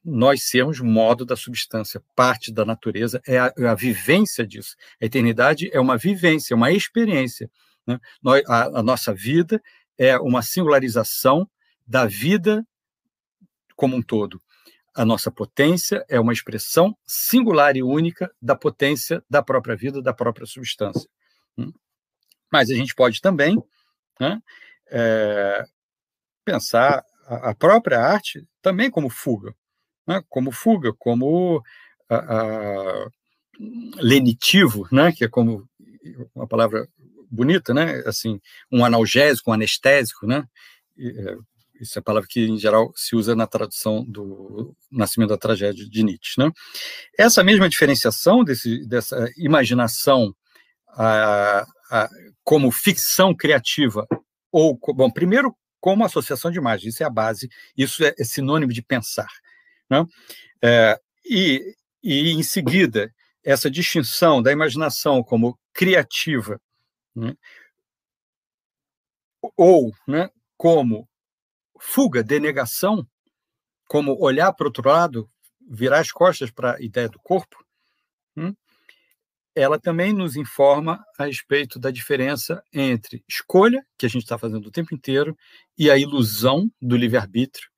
[0.04, 4.76] nós sermos modo da substância, parte da natureza, é a, é a vivência disso.
[5.00, 7.50] A eternidade é uma vivência, uma experiência.
[7.86, 7.98] Né?
[8.22, 9.58] Nós, a, a nossa vida
[9.96, 11.48] é uma singularização
[11.86, 12.66] da vida
[13.74, 14.42] como um todo.
[14.94, 20.12] A nossa potência é uma expressão singular e única da potência da própria vida, da
[20.12, 21.08] própria substância.
[21.58, 21.72] Hum?
[22.52, 23.62] Mas a gente pode também
[24.20, 24.40] né,
[24.90, 25.64] é,
[26.44, 29.54] pensar a própria arte também como fuga
[30.06, 31.62] né, como fuga, como
[32.08, 33.08] a, a,
[33.96, 35.68] lenitivo, né, que é como
[36.34, 36.88] uma palavra
[37.30, 38.40] bonita, né, assim,
[38.70, 40.46] um analgésico, um anestésico, né,
[40.98, 41.36] é,
[41.80, 45.86] isso é a palavra que, em geral, se usa na tradução do Nascimento da Tragédia
[45.86, 46.40] de Nietzsche.
[46.40, 46.50] Né?
[47.18, 50.34] Essa mesma diferenciação desse, dessa imaginação
[52.42, 54.06] como ficção criativa,
[54.50, 58.72] ou, bom, primeiro, como associação de imagens, isso é a base, isso é, é sinônimo
[58.72, 59.30] de pensar.
[59.90, 60.04] Né?
[60.62, 63.12] É, e, e, em seguida,
[63.44, 66.60] essa distinção da imaginação como criativa,
[67.14, 67.34] né?
[69.56, 71.08] ou né, como
[71.78, 73.06] fuga, denegação,
[73.86, 75.30] como olhar para outro lado,
[75.68, 77.65] virar as costas para a ideia do corpo?
[79.56, 84.66] Ela também nos informa a respeito da diferença entre escolha, que a gente está fazendo
[84.66, 85.34] o tempo inteiro,
[85.78, 87.70] e a ilusão do livre-arbítrio,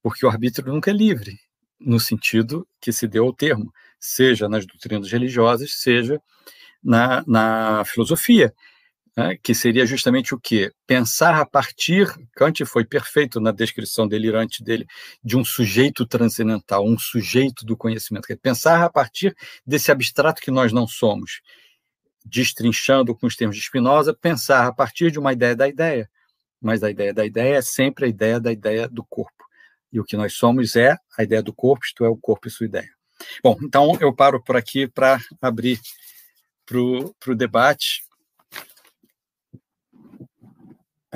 [0.00, 1.36] porque o arbítrio nunca é livre,
[1.80, 6.22] no sentido que se deu ao termo, seja nas doutrinas religiosas, seja
[6.80, 8.54] na, na filosofia,
[9.16, 10.70] né, que seria justamente o que?
[10.86, 14.86] Pensar a partir, Kant foi perfeito na descrição delirante dele,
[15.24, 19.34] de um sujeito transcendental, um sujeito do conhecimento, pensar a partir
[19.66, 21.40] desse abstrato que nós não somos,
[22.24, 26.10] destrinchando com os termos de Spinoza, pensar a partir de uma ideia da ideia,
[26.60, 29.32] mas a ideia da ideia é sempre a ideia da ideia do corpo.
[29.90, 32.50] E o que nós somos é a ideia do corpo, isto é, o corpo e
[32.50, 32.90] sua ideia.
[33.42, 35.80] Bom, então eu paro por aqui para abrir
[36.66, 38.02] para o debate,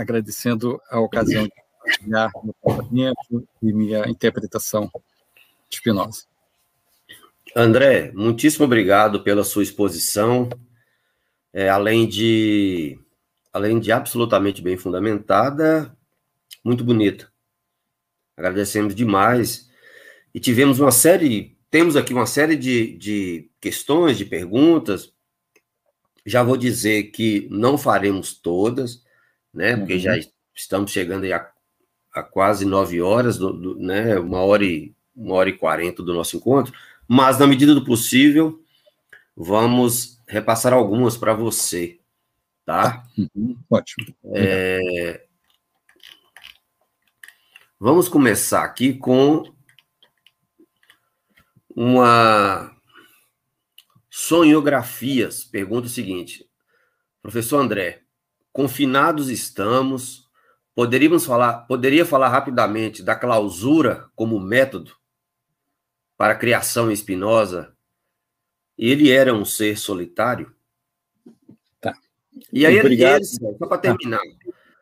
[0.01, 4.90] agradecendo a ocasião de compartilhar meu pensamento e minha interpretação
[5.68, 6.24] de Spinoza.
[7.55, 10.48] André, muitíssimo obrigado pela sua exposição,
[11.53, 12.98] é, além de
[13.53, 15.96] além de absolutamente bem fundamentada,
[16.64, 17.30] muito bonita.
[18.36, 19.68] Agradecemos demais.
[20.32, 25.12] E tivemos uma série, temos aqui uma série de, de questões, de perguntas.
[26.24, 29.03] Já vou dizer que não faremos todas,
[29.53, 29.76] né?
[29.76, 30.01] Porque uhum.
[30.01, 30.18] já
[30.55, 31.51] estamos chegando a,
[32.14, 34.18] a quase nove horas, do, do, né?
[34.18, 36.72] Uma hora e uma hora e quarenta do nosso encontro.
[37.07, 38.62] Mas na medida do possível,
[39.36, 41.98] vamos repassar algumas para você,
[42.64, 43.05] tá?
[43.18, 43.57] Uhum.
[43.68, 44.14] Ótimo.
[44.34, 45.26] É,
[47.82, 49.42] Vamos começar aqui com
[51.74, 52.76] uma
[54.11, 55.44] sonhografias.
[55.44, 56.46] Pergunta o seguinte:
[57.22, 58.03] Professor André,
[58.53, 60.28] confinados estamos,
[60.74, 64.92] poderíamos falar, poderia falar rapidamente da clausura como método
[66.16, 67.74] para a criação espinosa?
[68.76, 70.55] Ele era um ser solitário?
[71.80, 71.94] Tá.
[72.53, 73.16] E aí Obrigado.
[73.16, 74.20] ele, só para terminar.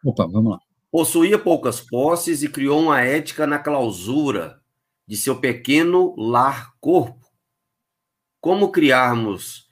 [0.05, 0.61] Opa, vamos lá.
[0.91, 4.62] Possuía poucas posses e criou uma ética na clausura
[5.07, 7.27] de seu pequeno lar-corpo.
[8.41, 9.68] Como criarmos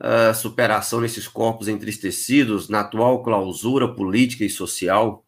[0.00, 5.24] uh, superação nesses corpos entristecidos na atual clausura política e social?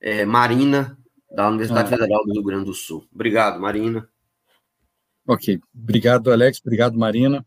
[0.00, 0.98] É, Marina,
[1.30, 1.96] da Universidade ah.
[1.96, 3.06] Federal do Rio Grande do Sul.
[3.12, 4.08] Obrigado, Marina.
[5.26, 7.46] Ok, obrigado, Alex, obrigado, Marina.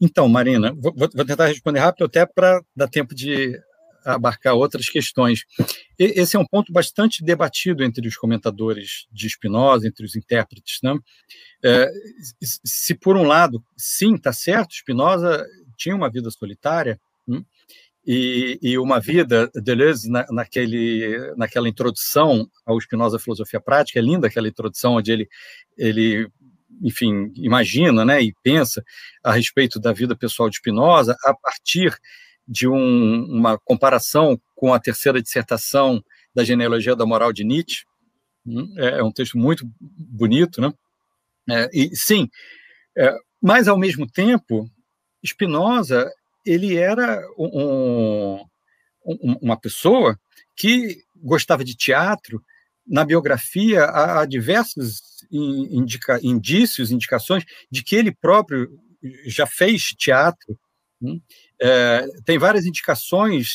[0.00, 3.60] Então, Marina, vou, vou tentar responder rápido até para dar tempo de
[4.04, 5.44] abarcar outras questões.
[5.98, 10.78] Esse é um ponto bastante debatido entre os comentadores de Spinoza, entre os intérpretes.
[10.82, 10.98] Né?
[11.64, 11.88] É,
[12.42, 15.46] se, por um lado, sim, está certo, Spinoza
[15.82, 17.44] tinha uma vida solitária, hum,
[18.04, 24.26] e, e, uma vida, Deleuze, na, naquele, naquela introdução ao Spinoza Filosofia Prática, é linda
[24.26, 25.28] aquela introdução onde ele,
[25.78, 26.28] ele
[26.80, 28.82] enfim, imagina né, e pensa
[29.22, 31.96] a respeito da vida pessoal de Spinoza a partir
[32.46, 36.02] de um, uma comparação com a terceira dissertação
[36.34, 37.84] da genealogia da moral de Nietzsche.
[38.44, 40.72] Hum, é, é um texto muito bonito, né?
[41.48, 42.28] É, e sim,
[42.96, 44.70] é, mas ao mesmo tempo,
[45.24, 46.10] Spinoza
[46.44, 48.44] ele era um,
[49.06, 50.18] um, uma pessoa
[50.56, 52.42] que gostava de teatro.
[52.86, 55.00] Na biografia há, diversos
[55.30, 58.68] indica, indícios, indicações de que ele próprio
[59.26, 60.58] já fez teatro.
[61.00, 61.20] Hum,
[61.60, 63.54] é, tem várias indicações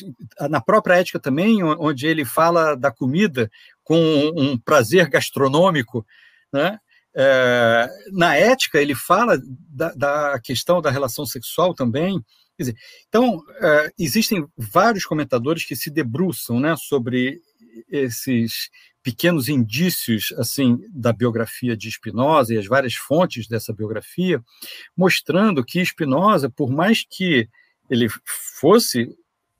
[0.49, 3.49] na própria ética também, onde ele fala da comida
[3.83, 3.97] com
[4.35, 6.05] um prazer gastronômico,
[6.51, 6.79] né?
[7.19, 12.23] É, na ética ele fala da, da, questão da relação sexual também.
[12.59, 12.75] Dizer,
[13.07, 17.41] então é, existem vários comentadores que se debruçam, né, sobre
[17.89, 18.69] esses
[19.01, 24.43] pequenos indícios assim da biografia de Spinoza e as várias fontes dessa biografia,
[24.95, 27.49] mostrando que Spinoza, por mais que
[27.89, 28.07] ele
[28.59, 29.09] fosse,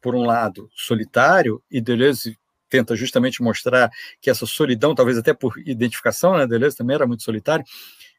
[0.02, 2.38] por um lado, solitário, e Deleuze
[2.70, 3.90] tenta justamente mostrar
[4.22, 7.66] que essa solidão, talvez até por identificação, né, Deleuze também era muito solitário,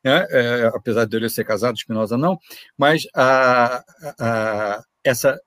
[0.03, 2.38] né, é, apesar de Deleuze ser casado, Spinoza não,
[2.76, 3.84] mas a,
[4.18, 5.40] a, essa,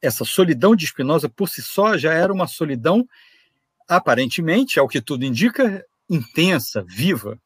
[0.00, 3.06] essa solidão de Spinoza por si só já era uma solidão,
[3.88, 7.38] aparentemente, ao que tudo indica, intensa, viva,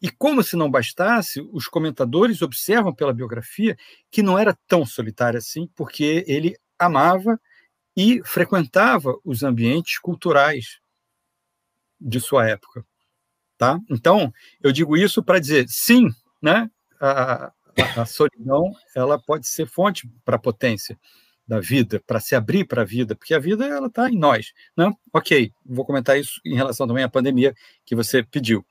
[0.00, 3.76] e como se não bastasse, os comentadores observam pela biografia
[4.10, 7.40] que não era tão solitário assim, porque ele amava
[7.96, 10.80] e frequentava os ambientes culturais
[12.00, 12.84] de sua época.
[13.56, 13.78] Tá?
[13.88, 16.08] Então, eu digo isso para dizer, sim,
[16.40, 16.68] né,
[17.00, 17.52] a, a,
[18.02, 20.98] a solidão ela pode ser fonte para a potência
[21.46, 24.52] da vida, para se abrir para a vida, porque a vida ela está em nós.
[24.76, 24.90] Né?
[25.12, 28.64] Ok, vou comentar isso em relação também à pandemia que você pediu.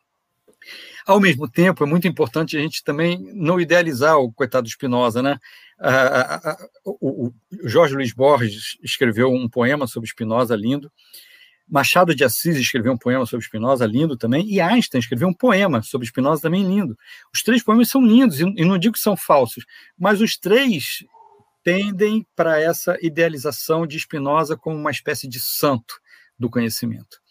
[1.06, 5.40] Ao mesmo tempo, é muito importante a gente também não idealizar o coitado Spinoza, né?
[6.86, 7.32] o,
[7.64, 10.92] Jorge Luiz Borges escreveu um poema sobre Spinoza lindo,
[11.68, 15.82] Machado de Assis escreveu um poema sobre Spinoza lindo também, e Einstein escreveu um poema
[15.82, 16.98] sobre Spinoza também lindo.
[17.34, 19.66] Os três poemas são lindos, e não digo que são falsos,
[19.98, 21.06] mas os três
[21.64, 25.96] tendem para essa idealização de Spinoza como uma espécie de santo
[26.38, 27.22] do conhecimento.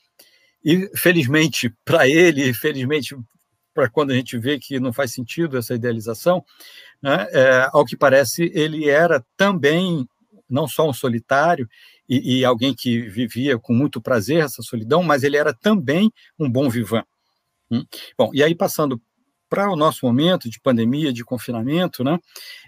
[0.64, 3.14] E, felizmente para ele, felizmente
[3.74, 6.44] para quando a gente vê que não faz sentido essa idealização,
[7.02, 10.06] né, é, ao que parece, ele era também
[10.48, 11.68] não só um solitário
[12.08, 16.50] e, e, alguém que vivia com muito prazer essa solidão, mas ele era também um
[16.50, 17.04] bom vivant.
[17.70, 17.84] Hum?
[18.18, 19.00] Bom, e aí passando
[19.48, 22.18] para o nosso momento de pandemia, de confinamento, né,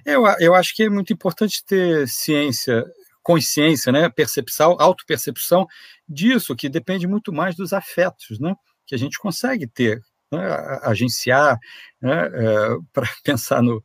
[0.07, 2.84] eu, eu acho que é muito importante ter ciência
[3.22, 5.66] consciência, né, percepção, autopercepção
[6.09, 8.55] disso, que depende muito mais dos afetos, né,
[8.86, 11.58] que a gente consegue ter, né, agenciar,
[12.00, 13.82] né, é, para pensar no,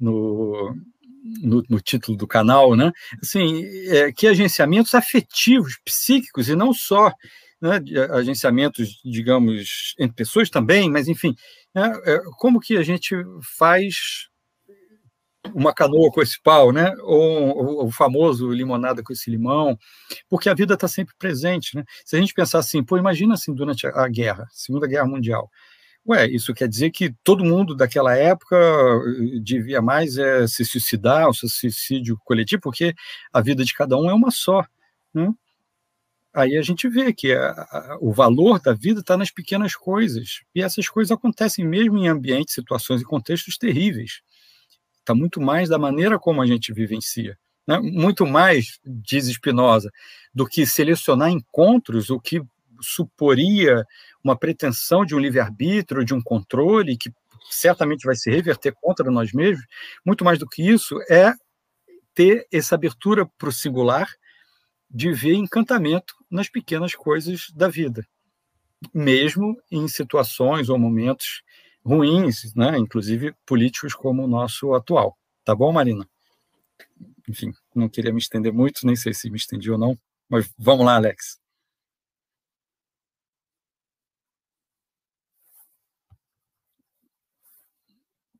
[0.00, 0.74] no,
[1.42, 2.90] no, no, título do canal, né,
[3.22, 7.12] assim, é, que agenciamentos afetivos, psíquicos, e não só
[7.60, 7.78] né,
[8.12, 11.34] agenciamentos, digamos, entre pessoas também, mas, enfim,
[11.74, 13.14] né, é, como que a gente
[13.58, 14.30] faz
[15.54, 16.92] uma canoa com esse pau, né?
[17.02, 19.76] Ou, o famoso limonada com esse limão,
[20.28, 21.84] porque a vida está sempre presente, né?
[22.04, 25.48] Se a gente pensar assim, pô, imagina assim durante a guerra, Segunda Guerra Mundial.
[26.06, 31.28] Ué, isso quer dizer que todo mundo daquela época eh, devia mais é, se suicidar,
[31.28, 32.94] o suicídio coletivo, porque
[33.32, 34.64] a vida de cada um é uma só,
[35.14, 35.32] né?
[36.32, 40.42] Aí a gente vê que a, a, o valor da vida está nas pequenas coisas,
[40.54, 44.22] e essas coisas acontecem mesmo em ambientes, situações e contextos terríveis
[45.10, 47.36] está muito mais da maneira como a gente vivencia.
[47.66, 47.78] Né?
[47.80, 49.90] Muito mais, diz Spinoza,
[50.32, 52.42] do que selecionar encontros, o que
[52.80, 53.84] suporia
[54.22, 57.12] uma pretensão de um livre-arbítrio, de um controle, que
[57.50, 59.64] certamente vai se reverter contra nós mesmos,
[60.04, 61.32] muito mais do que isso, é
[62.14, 64.08] ter essa abertura para o singular,
[64.90, 68.06] de ver encantamento nas pequenas coisas da vida,
[68.92, 71.42] mesmo em situações ou momentos
[71.84, 75.16] ruins, né, inclusive políticos como o nosso atual.
[75.44, 76.06] Tá bom, Marina?
[77.28, 79.96] Enfim, não queria me estender muito, nem sei se me estendi ou não,
[80.28, 81.39] mas vamos lá, Alex.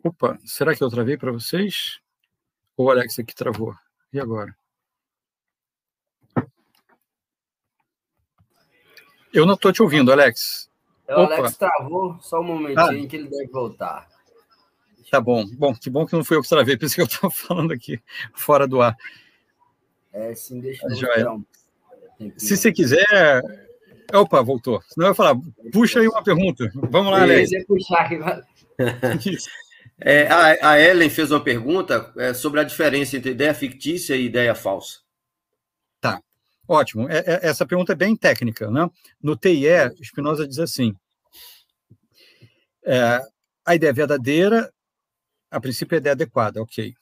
[0.02, 2.00] Opa, será que eu travei para vocês?
[2.76, 3.74] Ou o Alex aqui travou?
[4.12, 4.56] E agora?
[9.32, 10.70] Eu não estou te ouvindo, Alex.
[11.06, 11.34] É, o Opa.
[11.34, 13.08] Alex travou, só um momentinho ah.
[13.08, 14.08] que ele deve voltar.
[15.10, 15.44] Tá bom.
[15.56, 17.72] Bom, que bom que não fui eu que travei, por isso que eu estava falando
[17.72, 18.00] aqui
[18.32, 18.96] fora do ar.
[20.12, 21.44] É, sim, deixa eu
[22.38, 23.42] Se você quiser.
[24.12, 24.80] Opa, voltou.
[24.88, 25.36] Senão eu ia falar,
[25.72, 26.70] puxa aí uma pergunta.
[26.74, 27.50] Vamos lá, Alex.
[27.66, 28.08] puxar.
[30.00, 34.24] é, a, a Ellen fez uma pergunta é, sobre a diferença entre ideia fictícia e
[34.24, 35.00] ideia falsa.
[36.00, 36.20] Tá,
[36.66, 37.08] ótimo.
[37.08, 38.70] É, é, essa pergunta é bem técnica.
[38.70, 38.88] Né?
[39.22, 39.66] No TIE,
[40.02, 40.94] Spinoza diz assim:
[42.84, 43.20] é,
[43.64, 44.72] a ideia verdadeira,
[45.50, 46.94] a princípio, é a ideia adequada, ok.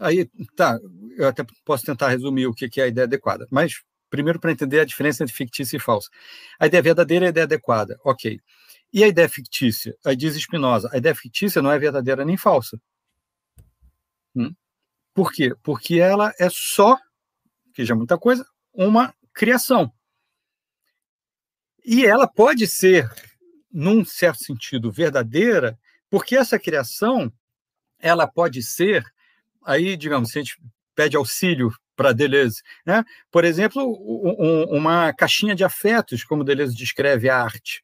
[0.00, 0.26] Aí,
[0.56, 0.78] tá,
[1.16, 4.80] eu até posso tentar resumir o que é a ideia adequada, mas primeiro para entender
[4.80, 6.08] a diferença entre fictícia e falsa.
[6.58, 8.38] A ideia verdadeira é a ideia adequada, ok.
[8.92, 9.96] E a ideia fictícia?
[10.04, 12.78] Aí diz Spinoza, a ideia fictícia não é verdadeira nem falsa.
[14.34, 14.54] Hum?
[15.14, 15.54] Por quê?
[15.62, 16.98] Porque ela é só,
[17.74, 19.92] que já é muita coisa, uma criação.
[21.84, 23.10] E ela pode ser,
[23.70, 25.78] num certo sentido, verdadeira,
[26.10, 27.32] porque essa criação
[27.98, 29.04] ela pode ser
[29.64, 30.60] aí, digamos, se a gente
[30.94, 33.04] pede auxílio para Deleuze, né?
[33.30, 37.82] por exemplo, um, uma caixinha de afetos, como Deleuze descreve a arte.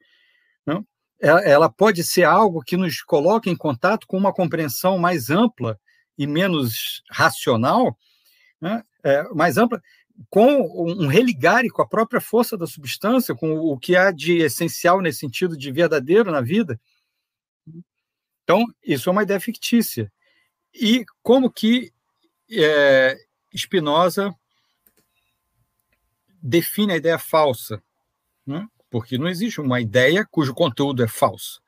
[0.66, 0.82] Né?
[1.20, 5.78] Ela pode ser algo que nos coloque em contato com uma compreensão mais ampla
[6.16, 7.98] e menos racional,
[8.60, 8.84] né?
[9.02, 9.82] é, mais ampla,
[10.30, 15.00] com um religare com a própria força da substância, com o que há de essencial
[15.00, 16.80] nesse sentido de verdadeiro na vida.
[18.42, 20.12] Então, isso é uma ideia fictícia
[20.74, 21.92] e como que
[22.50, 23.16] é,
[23.56, 24.34] Spinoza
[26.40, 27.82] define a ideia falsa,
[28.46, 28.66] né?
[28.90, 31.60] Porque não existe uma ideia cujo conteúdo é falso.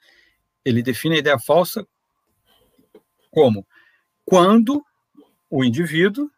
[0.64, 1.86] Ele define a ideia falsa
[3.30, 3.66] como
[4.24, 4.84] quando
[5.48, 6.30] o indivíduo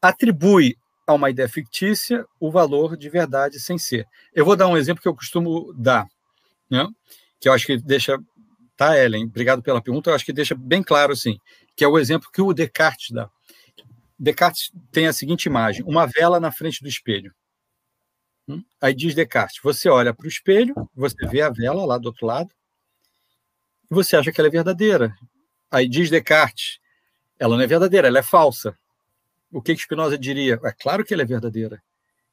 [0.00, 0.76] atribui
[1.06, 4.06] a uma ideia fictícia o valor de verdade sem ser.
[4.34, 6.06] Eu vou dar um exemplo que eu costumo dar,
[6.70, 6.86] né?
[7.40, 8.18] que eu acho que deixa
[8.76, 9.24] tá, Ellen?
[9.24, 10.10] Obrigado pela pergunta.
[10.10, 11.38] Eu acho que deixa bem claro, assim,
[11.74, 13.28] que é o exemplo que o Descartes dá.
[14.18, 17.34] Descartes tem a seguinte imagem: uma vela na frente do espelho.
[18.80, 22.26] Aí diz Descartes: você olha para o espelho, você vê a vela lá do outro
[22.26, 22.50] lado,
[23.90, 25.14] e você acha que ela é verdadeira.
[25.70, 26.78] Aí diz Descartes:
[27.38, 28.76] ela não é verdadeira, ela é falsa.
[29.50, 30.60] O que, que Spinoza diria?
[30.62, 31.82] É claro que ela é verdadeira.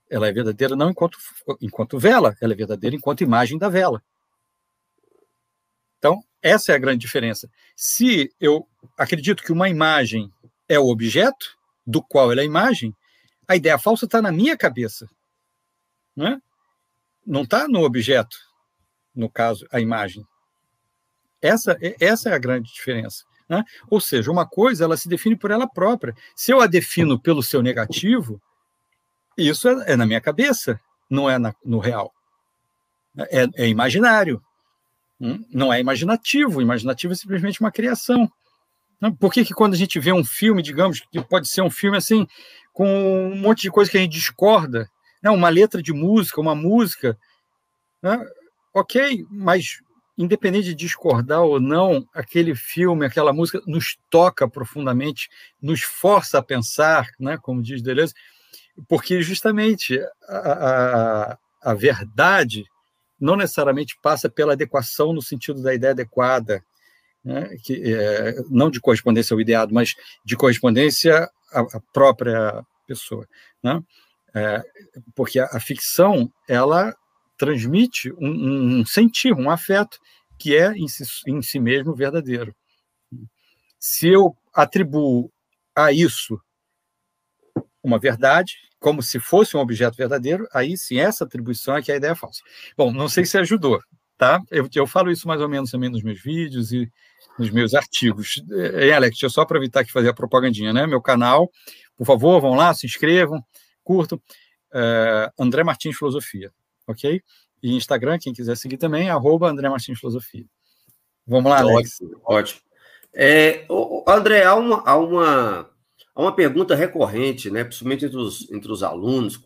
[0.10, 1.18] Ela é verdadeira não enquanto,
[1.62, 4.04] enquanto vela, ela é verdadeira enquanto imagem da vela.
[5.98, 7.50] Então, essa é a grande diferença.
[7.76, 8.68] Se eu
[8.98, 10.32] acredito que uma imagem
[10.70, 12.94] é o objeto do qual ela é a imagem,
[13.48, 15.10] a ideia falsa está na minha cabeça.
[16.18, 16.42] Né?
[17.24, 18.36] Não está no objeto,
[19.16, 20.26] no caso, a imagem.
[21.40, 23.24] Essa, essa é a grande diferença.
[23.48, 23.64] Né?
[23.88, 26.16] Ou seja, uma coisa ela se define por ela própria.
[26.36, 28.42] Se eu a defino pelo seu negativo,
[29.38, 32.12] isso é, é na minha cabeça, não é na, no real.
[33.16, 34.42] É, é imaginário.
[35.22, 35.46] Hum?
[35.52, 38.32] Não é imaginativo, imaginativo é simplesmente uma criação.
[39.20, 41.98] Por que, que quando a gente vê um filme, digamos, que pode ser um filme
[41.98, 42.28] assim,
[42.74, 44.90] com um monte de coisa que a gente discorda,
[45.28, 45.30] né?
[45.30, 47.18] uma letra de música, uma música,
[48.02, 48.20] né?
[48.74, 49.80] ok, mas
[50.18, 55.30] independente de discordar ou não, aquele filme, aquela música nos toca profundamente,
[55.62, 57.38] nos força a pensar, né?
[57.38, 58.14] como diz Deleuze,
[58.88, 60.38] porque justamente a,
[61.32, 62.66] a, a verdade
[63.20, 66.64] não necessariamente passa pela adequação no sentido da ideia adequada,
[67.24, 73.28] né, que, é, não de correspondência ao ideado, mas de correspondência à, à própria pessoa.
[73.62, 73.84] Né?
[74.36, 74.62] É,
[75.16, 76.96] porque a, a, ficção, ela
[77.38, 80.00] transmite um, um, sentir, um afeto,
[80.38, 82.56] que é em si, em si mesmo verdadeiro.
[83.80, 85.32] Se eu atribuo
[85.76, 86.40] a isso
[87.84, 91.96] uma verdade, como se fosse um objeto verdadeiro, aí sim, essa atribuição é que é
[91.96, 92.42] a ideia falsa.
[92.76, 93.80] Bom, não sei se ajudou,
[94.18, 94.42] tá?
[94.52, 96.92] Eu, eu falo isso mais ou menos também nos meus vídeos e
[97.40, 98.44] nos meus artigos.
[98.52, 100.86] É, Alex, deixa eu só aproveitar que fazer a propagandinha, né?
[100.86, 101.50] Meu canal,
[101.96, 103.44] por favor, vão lá, se inscrevam,
[103.88, 104.22] curtam.
[104.74, 106.52] É, André Martins Filosofia,
[106.86, 107.24] ok?
[107.64, 110.46] E Instagram, quem quiser seguir também, arroba André Martins Filosofia.
[111.26, 112.02] Vamos lá, Alex.
[112.02, 112.22] Ótimo.
[112.26, 112.62] ótimo.
[113.14, 113.66] É,
[114.06, 115.70] André, há uma, há uma
[116.14, 119.40] há uma pergunta recorrente, né, principalmente entre os, entre os alunos,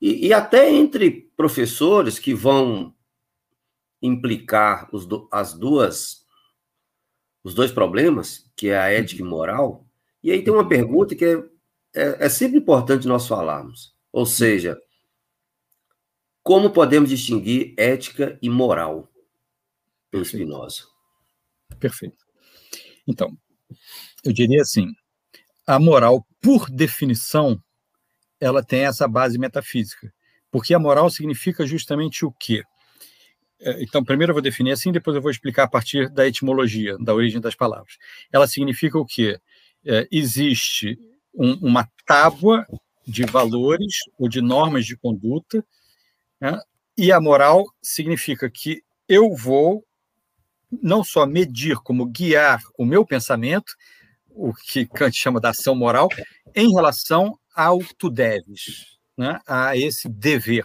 [0.00, 2.94] e, e até entre professores que vão
[4.02, 6.24] implicar os as duas,
[7.42, 9.86] os dois problemas, que é a ética e moral.
[10.22, 11.44] E aí tem uma pergunta que é,
[11.94, 13.94] é, é sempre importante nós falarmos.
[14.12, 14.78] Ou seja,
[16.42, 19.10] como podemos distinguir ética e moral
[20.10, 20.84] pelo Spinoza?
[21.78, 22.24] Perfeito.
[23.06, 23.36] Então,
[24.24, 24.88] eu diria assim,
[25.66, 27.60] a moral, por definição,
[28.40, 30.12] ela tem essa base metafísica,
[30.50, 32.62] porque a moral significa justamente o quê?
[33.60, 36.98] É, então, primeiro eu vou definir assim, depois eu vou explicar a partir da etimologia,
[36.98, 37.96] da origem das palavras.
[38.30, 39.38] Ela significa o quê?
[39.86, 40.98] É, existe
[41.34, 42.66] um, uma tábua
[43.06, 45.64] de valores ou de normas de conduta,
[46.40, 46.60] né?
[46.96, 49.84] e a moral significa que eu vou
[50.82, 53.74] não só medir, como guiar o meu pensamento,
[54.28, 56.08] o que Kant chama da ação moral,
[56.54, 59.38] em relação ao tu deves, né?
[59.46, 60.64] a esse dever.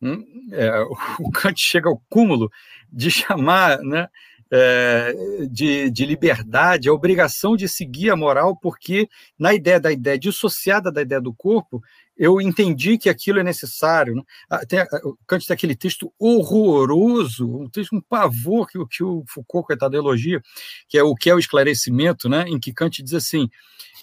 [0.00, 0.24] Hum?
[0.52, 0.80] É,
[1.20, 2.50] o Kant chega ao cúmulo
[2.90, 4.08] de chamar né,
[4.54, 5.14] é,
[5.50, 9.08] de, de, liberdade a obrigação de seguir a moral, porque
[9.38, 11.82] na ideia da ideia dissociada da ideia do corpo,
[12.14, 14.14] eu entendi que aquilo é necessário.
[14.14, 14.22] Né?
[14.50, 14.60] Ah,
[15.04, 19.96] o Kant tem aquele texto horroroso, um texto, um pavor que, que o Foucault, coitado,
[19.96, 20.42] elogia,
[20.86, 22.44] que é o que é o esclarecimento, né?
[22.46, 23.48] em que Kant diz assim,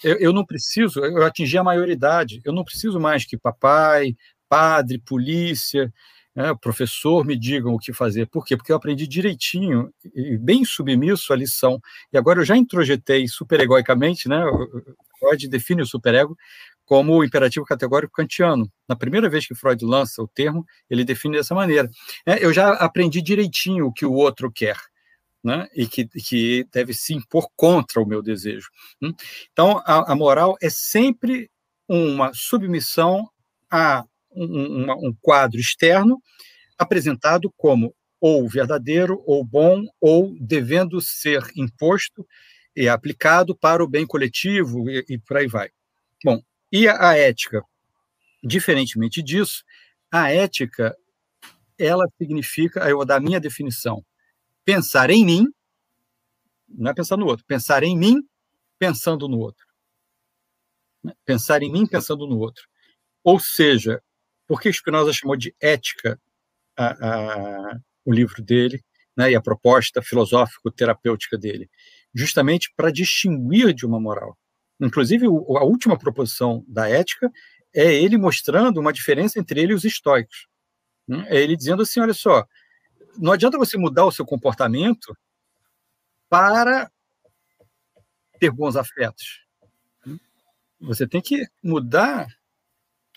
[0.02, 4.16] eu, eu não preciso, eu atingi a maioridade, eu não preciso mais que papai,
[4.48, 5.92] padre, polícia,
[6.34, 8.26] né, professor me digam o que fazer.
[8.26, 8.56] Por quê?
[8.56, 11.80] Porque eu aprendi direitinho e bem submisso a lição.
[12.12, 14.40] E agora eu já introjetei superegoicamente, né?
[15.18, 16.36] Freud define o superego
[16.84, 18.70] como o imperativo categórico kantiano.
[18.88, 21.88] Na primeira vez que Freud lança o termo, ele define dessa maneira.
[22.26, 24.76] É, eu já aprendi direitinho o que o outro quer.
[25.42, 28.68] Né, e que, que deve se impor contra o meu desejo.
[29.00, 29.14] Hum?
[29.50, 31.50] Então, a, a moral é sempre
[31.88, 33.26] uma submissão
[33.70, 36.22] a um, um, um quadro externo
[36.78, 42.26] apresentado como ou verdadeiro, ou bom, ou devendo ser imposto
[42.76, 45.70] e aplicado para o bem coletivo e, e por aí vai.
[46.22, 46.40] Bom,
[46.70, 47.62] e a, a, ética?
[48.42, 49.64] Diferentemente disso,
[50.12, 50.94] a ética,
[51.78, 54.04] ela significa, eu vou dar a minha definição,
[54.64, 55.46] pensar em mim,
[56.68, 58.22] não é pensar no outro, pensar em mim
[58.78, 59.66] pensando no outro.
[61.24, 62.66] Pensar em mim pensando no outro.
[63.24, 64.02] Ou seja,
[64.50, 66.20] por que Spinoza chamou de ética
[66.76, 68.84] a, a, o livro dele
[69.16, 71.70] né, e a proposta filosófico-terapêutica dele?
[72.12, 74.36] Justamente para distinguir de uma moral.
[74.80, 77.30] Inclusive, a última proposição da ética
[77.72, 80.48] é ele mostrando uma diferença entre ele e os estoicos.
[81.06, 81.24] Né?
[81.28, 82.44] É ele dizendo assim: olha só,
[83.16, 85.16] não adianta você mudar o seu comportamento
[86.28, 86.90] para
[88.40, 89.46] ter bons afetos.
[90.80, 92.26] Você tem que mudar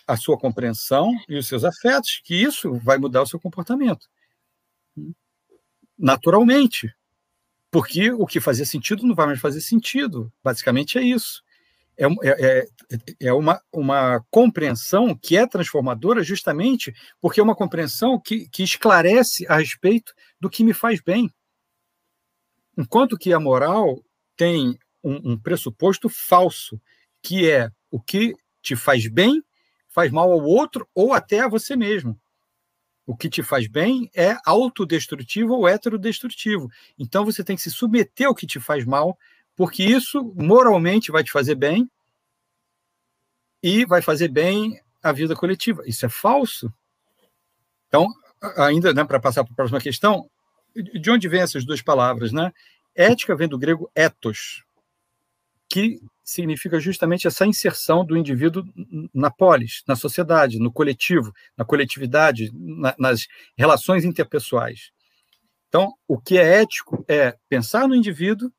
[0.06, 4.06] a sua compreensão e os seus afetos, que isso vai mudar o seu comportamento.
[5.98, 6.94] Naturalmente.
[7.70, 10.32] Porque o que fazia sentido não vai mais fazer sentido.
[10.42, 11.42] Basicamente é isso.
[11.96, 12.68] É, é, é,
[13.20, 19.46] é uma, uma compreensão que é transformadora justamente porque é uma compreensão que, que esclarece
[19.48, 21.32] a respeito do que me faz bem.
[22.76, 24.02] Enquanto que a moral
[24.36, 26.80] tem um, um pressuposto falso,
[27.22, 29.42] que é o que te faz bem
[29.94, 32.18] faz mal ao outro ou até a você mesmo.
[33.06, 36.68] O que te faz bem é autodestrutivo ou heterodestrutivo.
[36.98, 39.16] Então você tem que se submeter ao que te faz mal,
[39.54, 41.88] porque isso moralmente vai te fazer bem
[43.62, 45.84] e vai fazer bem a vida coletiva.
[45.86, 46.74] Isso é falso.
[47.86, 48.08] Então,
[48.56, 50.28] ainda né, para passar para a próxima questão,
[50.74, 52.32] de onde vêm essas duas palavras?
[52.32, 52.52] Né?
[52.96, 54.64] Ética vem do grego ethos,
[55.68, 58.64] que significa justamente essa inserção do indivíduo
[59.12, 63.26] na polis, na sociedade, no coletivo, na coletividade, na, nas
[63.56, 64.90] relações interpessoais.
[65.68, 68.50] Então, o que é ético é pensar no indivíduo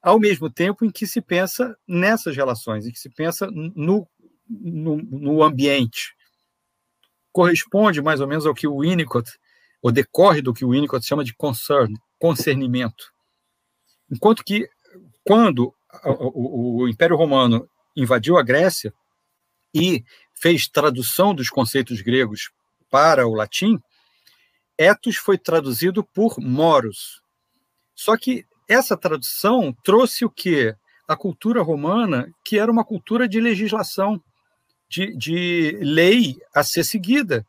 [0.00, 4.08] ao mesmo tempo em que se pensa nessas relações, em que se pensa no,
[4.48, 6.14] no, no ambiente.
[7.30, 9.30] Corresponde mais ou menos ao que o Winnicott,
[9.82, 13.12] ou decorre do que o Winnicott chama de concern, concernimento.
[14.10, 14.68] Enquanto que,
[15.24, 15.74] quando
[16.04, 18.92] o, o Império Romano invadiu a Grécia
[19.74, 20.04] e
[20.34, 22.50] fez tradução dos conceitos gregos
[22.90, 23.78] para o latim,
[24.76, 27.22] ethos foi traduzido por moros.
[27.94, 30.74] Só que essa tradução trouxe o que?
[31.06, 34.22] A cultura romana, que era uma cultura de legislação,
[34.88, 37.46] de, de lei a ser seguida.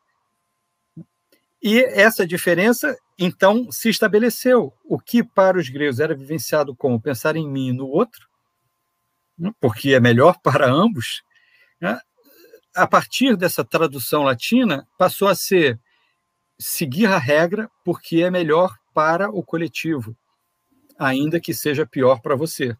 [1.62, 4.72] E essa diferença, então, se estabeleceu.
[4.84, 8.29] O que para os gregos era vivenciado como pensar em mim e no outro,
[9.40, 11.22] né, porque é melhor para ambos,
[11.80, 11.98] né,
[12.74, 15.80] a partir dessa tradução latina, passou a ser
[16.58, 20.14] seguir a regra porque é melhor para o coletivo,
[20.98, 22.76] ainda que seja pior para você.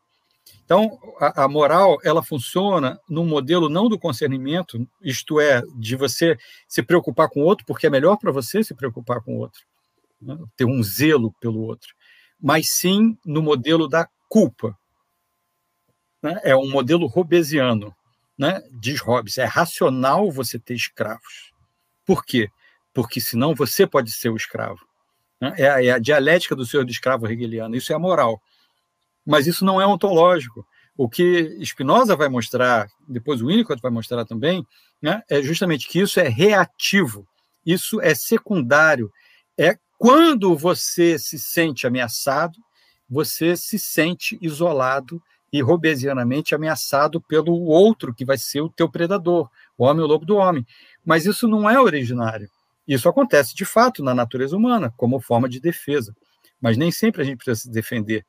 [0.65, 6.37] Então, a, a, moral, ela funciona no modelo não do concernimento, isto é, de você
[6.69, 9.63] se preocupar com o outro, porque é melhor para você se preocupar com o outro,
[10.21, 10.37] né?
[10.57, 11.93] ter um zelo pelo outro,
[12.41, 14.77] mas sim no modelo da culpa.
[16.23, 16.41] Né?
[16.43, 17.95] É um modelo robesiano,
[18.37, 18.63] né?
[18.73, 19.39] diz Hobbes.
[19.39, 21.53] É racional você ter escravos.
[22.05, 22.49] Por quê?
[22.93, 24.81] Porque senão você pode ser o escravo.
[25.41, 25.55] Né?
[25.59, 27.77] É, a, é a dialética do senhor do escravo hegeliano.
[27.77, 28.43] Isso é moral.
[29.25, 30.67] Mas isso não é ontológico.
[30.97, 34.67] O que Spinoza vai mostrar, depois o Winnicott vai mostrar também,
[35.01, 37.27] né, é justamente que isso é reativo,
[37.65, 39.11] isso é secundário.
[39.57, 42.59] É quando você se sente ameaçado,
[43.09, 45.23] você se sente isolado
[45.53, 50.25] e robesianamente ameaçado pelo outro que vai ser o teu predador, o homem o lobo
[50.25, 50.67] do homem.
[51.05, 52.49] Mas isso não é originário.
[52.87, 56.15] Isso acontece de fato na natureza humana, como forma de defesa.
[56.61, 58.25] Mas nem sempre a gente precisa se defender,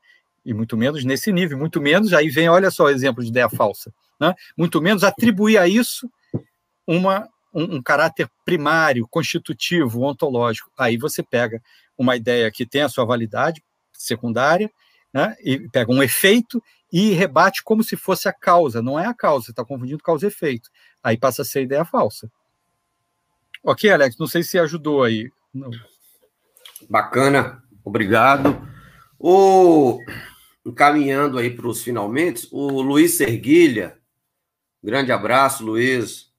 [0.46, 3.50] e muito menos nesse nível, muito menos, aí vem, olha só o exemplo de ideia
[3.50, 4.34] falsa, né?
[4.58, 6.10] muito menos atribuir a isso
[6.88, 10.72] uma, um, um caráter primário, constitutivo, ontológico.
[10.78, 11.62] Aí você pega
[11.98, 14.72] uma ideia que tem a sua validade secundária,
[15.14, 15.36] né?
[15.44, 16.62] e pega um efeito
[16.92, 18.82] e rebate como se fosse a causa.
[18.82, 20.70] Não é a causa, você está confundindo causa e efeito.
[21.04, 22.32] Aí passa a ser ideia falsa.
[23.64, 25.32] Ok, Alex, não sei se ajudou aí.
[25.54, 25.70] Não.
[26.90, 28.68] Bacana, obrigado.
[29.20, 30.00] O...
[30.66, 33.98] Encaminhando aí para os finalmente, o Luiz Serguilha,
[34.84, 36.32] grande abraço, Luiz,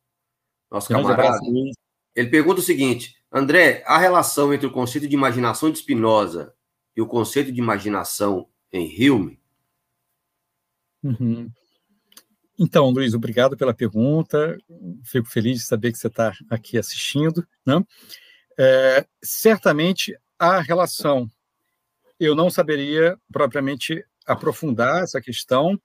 [0.70, 1.28] nosso grande camarada.
[1.28, 1.74] Abraço, Luiz.
[2.14, 6.54] Ele pergunta o seguinte: André, a relação entre o conceito de imaginação de Spinoza
[6.96, 9.42] e o conceito de imaginação em Hume
[11.02, 11.50] Uhum.
[12.58, 14.56] Então, Luiz, obrigado pela pergunta.
[15.04, 17.46] Fico feliz de saber que você está aqui assistindo.
[17.66, 17.82] Né?
[18.58, 21.28] É, certamente a relação,
[22.20, 25.80] eu não saberia propriamente aprofundar essa questão.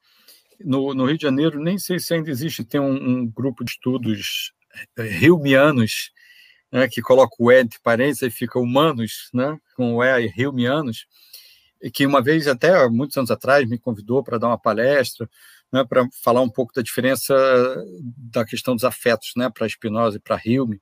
[0.59, 3.71] No, no Rio de Janeiro, nem sei se ainda existe, tem um, um grupo de
[3.71, 4.53] estudos
[4.97, 6.11] é, riomianos,
[6.71, 11.05] né, que coloca o E entre parênteses e fica humanos, né, com o E riomianos,
[11.93, 15.29] que uma vez, até muitos anos atrás, me convidou para dar uma palestra,
[15.71, 17.35] né, para falar um pouco da diferença
[18.17, 20.81] da questão dos afetos, né, para Spinoza e para Hume.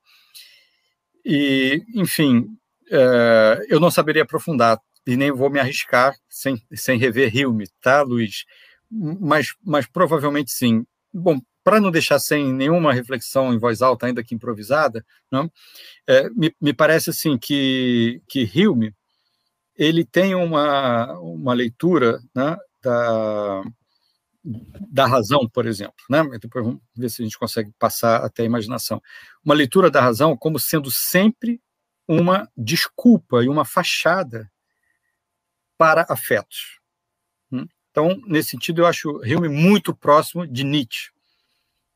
[1.24, 2.46] E, enfim,
[2.90, 8.02] é, eu não saberia aprofundar e nem vou me arriscar sem, sem rever Hume, tá,
[8.02, 8.44] Luiz?
[8.90, 10.86] Mas, mas provavelmente sim.
[11.12, 15.50] Bom, para não deixar sem nenhuma reflexão em voz alta, ainda que improvisada, não,
[16.06, 18.94] é, me, me parece assim que, que Hume
[19.76, 23.62] ele tem uma, uma leitura né, da,
[24.90, 25.96] da razão, por exemplo.
[26.08, 26.22] Né?
[26.40, 29.02] Depois vamos ver se a gente consegue passar até a imaginação.
[29.44, 31.60] Uma leitura da razão como sendo sempre
[32.08, 34.50] uma desculpa e uma fachada
[35.76, 36.80] para afetos.
[37.52, 37.66] Hum?
[37.90, 41.10] Então, nesse sentido, eu acho Hume muito próximo de Nietzsche,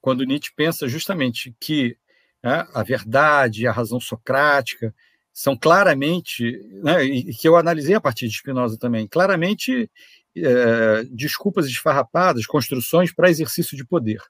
[0.00, 1.96] quando Nietzsche pensa justamente que
[2.42, 4.94] né, a verdade, a razão socrática,
[5.32, 9.90] são claramente, né, e que eu analisei a partir de Spinoza também, claramente
[10.36, 14.20] é, desculpas esfarrapadas, construções para exercício de poder.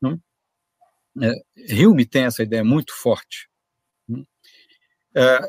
[0.00, 0.20] Não?
[1.20, 3.48] É, Hume tem essa ideia muito forte.
[5.14, 5.40] É,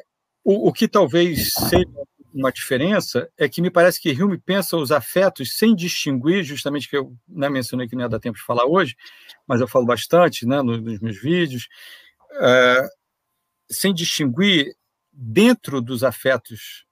[0.43, 1.85] o, o, que talvez seja
[2.33, 6.97] uma diferença é que me parece que Hume pensa os afetos sem distinguir, justamente que
[6.97, 8.95] eu né, mencionei que não ia dar tempo de falar hoje,
[9.47, 11.67] mas eu falo bastante né, nos, nos meus vídeos,
[12.39, 12.89] é,
[13.69, 14.75] sem distinguir
[15.23, 16.83] dentro dos afetos,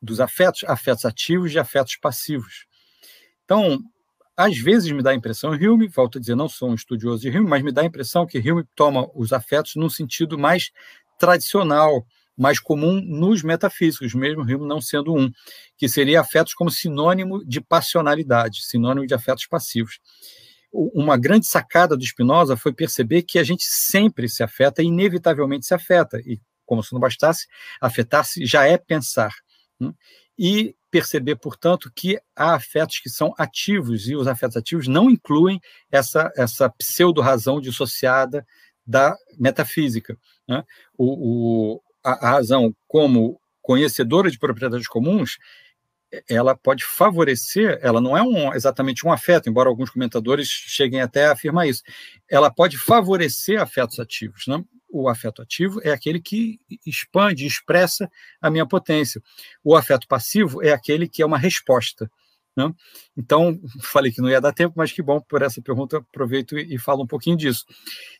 [0.00, 2.66] dos afetos, afetos ativos e afetos passivos.
[3.44, 3.80] Então,
[4.36, 7.36] às vezes me dá a impressão, Hume, volto a dizer, não sou um estudioso de
[7.36, 10.70] Hume, mas me dá a impressão que Hume toma os afetos num sentido mais
[11.18, 15.28] tradicional, mais comum nos metafísicos, mesmo Hume não sendo um,
[15.76, 19.98] que seria afetos como sinônimo de passionalidade, sinônimo de afetos passivos.
[20.70, 25.74] Uma grande sacada do Spinoza foi perceber que a gente sempre se afeta, inevitavelmente se
[25.74, 26.38] afeta, e
[26.68, 27.46] como se não bastasse,
[27.80, 29.32] afetar-se já é pensar.
[29.80, 29.90] Né?
[30.38, 35.60] E perceber, portanto, que há afetos que são ativos, e os afetos ativos não incluem
[35.90, 38.46] essa, essa pseudo-razão dissociada
[38.86, 40.16] da metafísica.
[40.46, 40.62] Né?
[40.96, 45.38] O, o, a, a razão, como conhecedora de propriedades comuns,
[46.28, 51.26] ela pode favorecer, ela não é um, exatamente um afeto, embora alguns comentadores cheguem até
[51.26, 51.82] a afirmar isso,
[52.30, 54.46] ela pode favorecer afetos ativos.
[54.46, 54.62] Né?
[54.90, 58.10] o afeto ativo é aquele que expande, expressa
[58.40, 59.22] a minha potência.
[59.62, 62.10] O afeto passivo é aquele que é uma resposta.
[62.58, 62.74] Né?
[63.16, 66.76] Então, falei que não ia dar tempo, mas que bom por essa pergunta, aproveito e,
[66.76, 67.64] falo um pouquinho disso.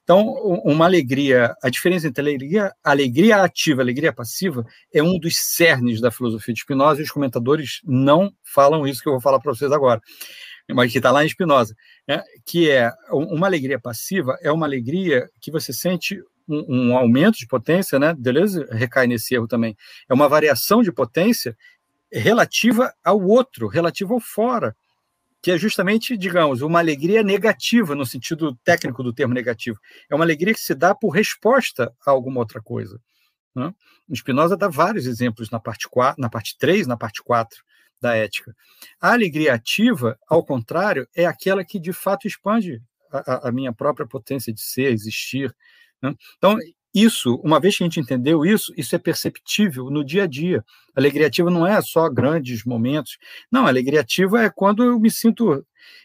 [0.04, 0.28] Então,
[0.64, 6.00] uma alegria, a diferença entre alegria, alegria ativa e alegria passiva é um dos cernes
[6.00, 9.52] da filosofia de Spinoza, e os comentadores não falam isso que eu vou falar para
[9.52, 10.00] vocês agora,
[10.70, 11.74] mas que está lá em Spinoza,
[12.06, 12.22] né?
[12.46, 17.46] que é uma alegria passiva, é uma alegria que você sente um, um, aumento de
[17.46, 18.14] potência, né?
[18.18, 19.76] Deleuze recai nesse erro também.
[20.08, 21.54] É uma variação de potência
[22.12, 24.76] relativa ao outro, relativa ao fora,
[25.42, 29.78] que é justamente, digamos, uma alegria negativa, no sentido técnico do termo negativo.
[30.10, 33.00] É uma alegria que se dá por resposta a alguma outra coisa.
[33.54, 33.72] Né?
[34.14, 37.62] Spinoza dá vários exemplos na parte 4, na parte 3, na parte 4
[38.00, 38.54] da ética.
[39.00, 42.82] A alegria ativa, ao contrário, é aquela que de fato expande
[43.12, 45.54] a, a minha própria potência de ser, existir.
[46.02, 46.14] Né?
[46.36, 46.56] Então,
[46.94, 50.64] isso, uma vez que a gente entendeu isso, isso é perceptível no dia a dia.
[50.94, 53.18] Alegria ativa não é só grandes momentos.
[53.52, 55.64] Não, a alegria ativa é quando eu me sinto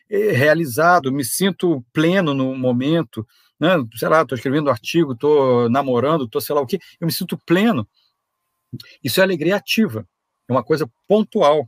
[0.09, 3.25] eh, realizado, me sinto pleno no momento.
[3.59, 3.69] Né?
[3.95, 7.13] Sei lá, estou escrevendo um artigo, estou namorando, estou sei lá o quê, eu me
[7.13, 7.87] sinto pleno.
[9.03, 10.07] Isso é alegria ativa,
[10.49, 11.67] é uma coisa pontual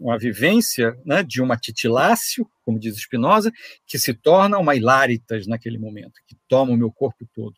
[0.00, 3.52] uma vivência né, de uma titilácio, como diz Spinoza,
[3.86, 7.54] que se torna uma hilaritas naquele momento, que toma o meu corpo todo.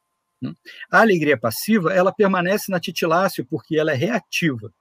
[0.91, 4.73] A alegria passiva, ela permanece na titilácio porque ela é reativa.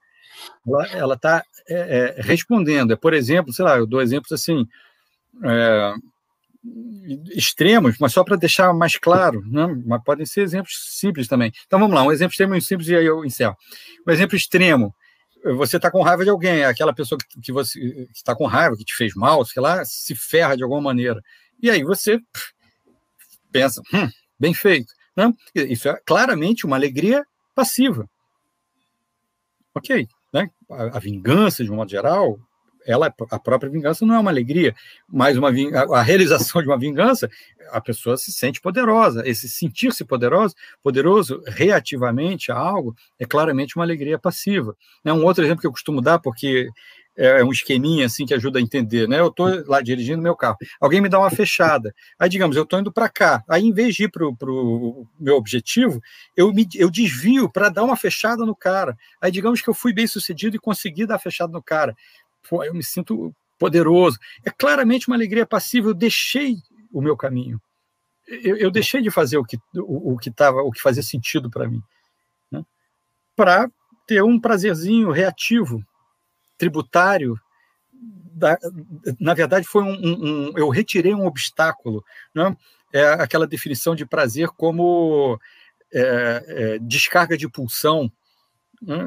[0.92, 2.92] Ela está é, é, respondendo.
[2.92, 4.66] É, por exemplo, sei lá, eu dou exemplos assim,
[5.44, 5.94] é,
[7.34, 9.66] extremos, mas só para deixar mais claro, né?
[9.84, 11.52] mas podem ser exemplos simples também.
[11.66, 13.56] Então vamos lá, um exemplo extremo simples e aí eu encerro.
[14.06, 14.94] Um exemplo extremo
[15.44, 18.84] você está com raiva de alguém, aquela pessoa que, que você está com raiva, que
[18.84, 21.20] te fez mal, sei lá, se ferra de alguma maneira.
[21.60, 22.18] E aí você
[23.50, 24.08] pensa, hum,
[24.38, 24.92] bem feito.
[25.16, 25.32] Né?
[25.54, 28.08] Isso é claramente uma alegria passiva.
[29.74, 30.50] Ok, né?
[30.70, 32.38] a, a vingança, de um modo geral,
[32.86, 34.74] ela a própria vingança não é uma alegria,
[35.08, 35.50] mas uma
[35.96, 37.28] a realização de uma vingança,
[37.70, 39.22] a pessoa se sente poderosa.
[39.26, 44.76] Esse sentir-se poderoso, poderoso reativamente a algo, é claramente uma alegria passiva.
[45.04, 46.68] É um outro exemplo que eu costumo dar, porque
[47.16, 49.20] é, é um esqueminha assim que ajuda a entender, né?
[49.20, 52.78] Eu estou lá dirigindo meu carro, alguém me dá uma fechada, aí digamos eu estou
[52.78, 56.00] indo para cá, aí em vez de ir para o meu objetivo,
[56.36, 59.92] eu me eu desvio para dar uma fechada no cara, aí digamos que eu fui
[59.92, 61.94] bem sucedido e consegui dar fechada no cara,
[62.48, 64.18] pô, eu me sinto poderoso.
[64.44, 65.88] É claramente uma alegria passiva.
[65.88, 66.56] Eu deixei
[66.92, 67.62] o meu caminho.
[68.26, 71.48] Eu, eu deixei de fazer o que o, o que tava, o que fazia sentido
[71.48, 71.80] para mim,
[72.50, 72.64] né?
[73.36, 73.68] para
[74.06, 75.82] ter um prazerzinho reativo,
[76.62, 77.34] tributário.
[78.34, 78.56] Da,
[79.20, 82.56] na verdade, foi um, um, um, eu retirei um obstáculo, né?
[82.92, 85.38] É aquela definição de prazer como
[85.92, 88.12] é, é, descarga de pulsão
[88.82, 88.98] né?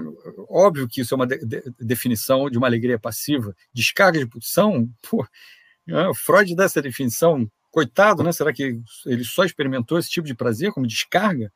[0.50, 3.54] Óbvio que isso é uma de, de, definição de uma alegria passiva.
[3.74, 5.28] Descarga de pulsão, pô,
[5.86, 6.12] né?
[6.16, 8.32] Freud dá essa definição, coitado, né?
[8.32, 11.52] Será que ele só experimentou esse tipo de prazer como descarga?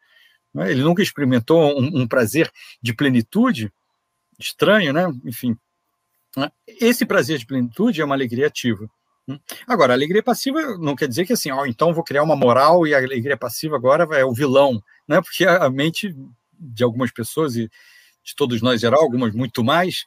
[0.54, 0.70] Né?
[0.72, 2.52] Ele nunca experimentou um, um, prazer
[2.82, 3.72] de plenitude?
[4.38, 5.08] Estranho, né?
[5.26, 5.56] Enfim.
[6.38, 6.50] Né?
[6.68, 8.90] Esse prazer de plenitude é uma alegria ativa.
[9.28, 9.40] Né?
[9.68, 12.86] Agora, a alegria passiva não quer dizer que assim, ó, então vou criar uma moral
[12.88, 15.22] e a alegria passiva agora é o vilão, né?
[15.22, 16.16] Porque a mente
[16.60, 17.70] de algumas pessoas e
[18.24, 20.06] de todos nós geral, algumas muito mais,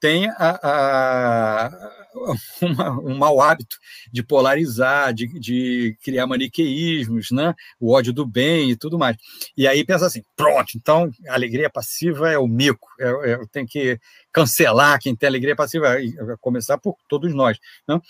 [0.00, 1.90] tem a, a,
[2.62, 3.76] uma, um mau hábito
[4.12, 7.54] de polarizar, de, de, criar maniqueísmos, né?
[7.80, 9.16] o ódio do bem e tudo mais.
[9.56, 13.66] E aí pensa assim: pronto, então a alegria passiva é o mico, é, é, tem
[13.66, 13.98] que
[14.32, 15.96] cancelar quem tem alegria passiva,
[16.40, 17.58] começar por todos nós.
[17.86, 18.00] Né?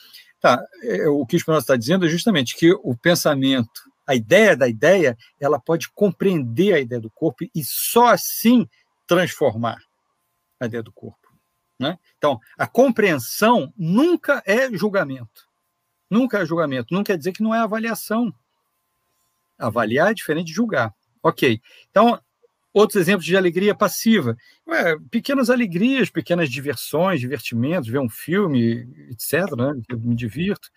[0.40, 4.56] Tá, é, o que o Spinoza está dizendo é justamente que o pensamento, a ideia
[4.56, 8.68] da ideia, ela pode compreender a ideia do corpo e só assim
[9.06, 9.78] transformar
[10.60, 11.17] a ideia do corpo.
[11.78, 11.98] Né?
[12.16, 15.48] Então, a compreensão nunca é julgamento.
[16.10, 16.92] Nunca é julgamento.
[16.92, 18.34] Não quer dizer que não é avaliação.
[19.58, 20.94] Avaliar é diferente de julgar.
[21.22, 21.60] Ok.
[21.90, 22.20] Então,
[22.72, 24.36] outros exemplos de alegria passiva.
[24.66, 29.54] Ué, pequenas alegrias, pequenas diversões, divertimentos, ver um filme, etc.
[29.56, 29.80] Né?
[29.88, 30.70] Eu me divirto.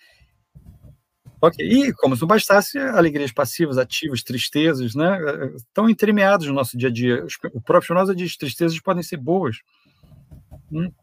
[1.44, 5.18] Ok, e como se não bastasse, alegrias passivas, ativas, tristezas, né?
[5.56, 7.26] Estão entremeados no nosso dia a dia.
[7.52, 9.58] O próprio Spinoza diz tristezas podem ser boas?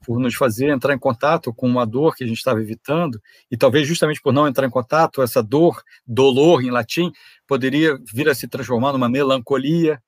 [0.05, 3.21] Por nos fazer entrar em contato com uma dor que a gente estava evitando,
[3.51, 7.13] e talvez justamente por não entrar em contato, essa dor, dolor em latim,
[7.47, 10.03] poderia vir a se transformar numa melancolia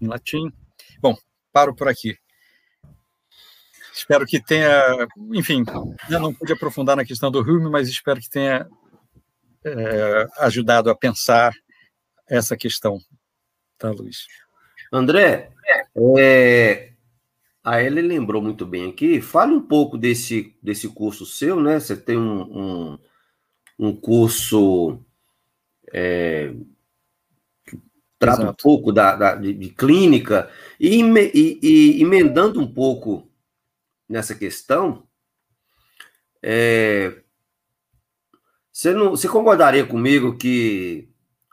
[0.00, 0.52] em latim.
[1.00, 1.16] Bom,
[1.52, 2.16] paro por aqui.
[3.92, 5.64] Espero que tenha, enfim,
[6.08, 8.66] eu não pude aprofundar na questão do Hume, mas espero que tenha
[9.64, 11.52] é, ajudado a pensar
[12.28, 12.98] essa questão,
[13.76, 14.26] tá, Luiz?
[14.92, 15.50] André,
[16.18, 16.89] é,
[17.62, 19.20] a Ellen lembrou muito bem aqui.
[19.20, 21.78] Fale um pouco desse, desse curso seu, né?
[21.78, 22.98] Você tem um, um,
[23.78, 24.98] um curso
[25.92, 26.54] é,
[27.66, 27.78] que
[28.18, 28.52] trata Exato.
[28.52, 33.30] um pouco da, da de, de, clínica e, e, e, emendando um pouco
[34.08, 35.06] nessa questão.
[36.42, 37.22] É,
[38.72, 41.10] você, não, você concordaria comigo que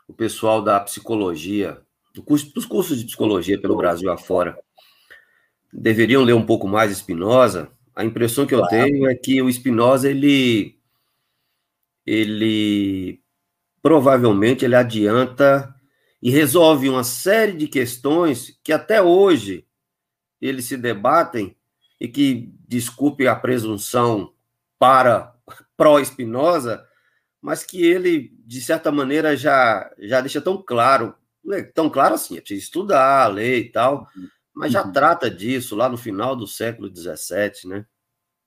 [0.08, 1.82] o pessoal da psicologia,
[2.14, 4.58] do curso, dos cursos de psicologia pelo Brasil afora,
[5.72, 8.74] deveriam ler um pouco mais Spinoza, A impressão que eu claro.
[8.74, 10.78] tenho é que o Spinoza, ele,
[12.06, 13.20] ele
[13.82, 15.74] provavelmente ele adianta
[16.22, 19.64] e resolve uma série de questões que até hoje
[20.40, 21.56] eles se debatem
[22.00, 24.32] e que, desculpe a presunção
[24.78, 25.34] para
[25.76, 26.84] pró-Spinoza,
[27.40, 31.14] mas que ele, de certa maneira, já, já deixa tão claro,
[31.44, 34.08] né, tão claro assim, é preciso estudar a lei e tal,
[34.58, 34.90] mas já uhum.
[34.90, 37.86] trata disso lá no final do século XVII, né?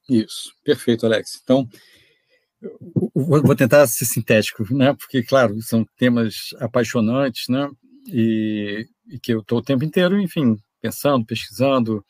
[0.09, 1.39] Isso, perfeito, Alex.
[1.41, 1.65] Então,
[3.15, 4.93] vou tentar ser sintético, né?
[4.93, 7.69] Porque, claro, são temas apaixonantes, né?
[8.07, 12.05] E, e que eu estou o tempo inteiro, enfim, pensando, pesquisando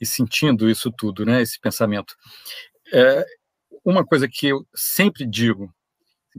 [0.00, 1.42] e sentindo isso tudo, né?
[1.42, 2.14] Esse pensamento.
[2.92, 3.26] É,
[3.84, 5.74] uma coisa que eu sempre digo,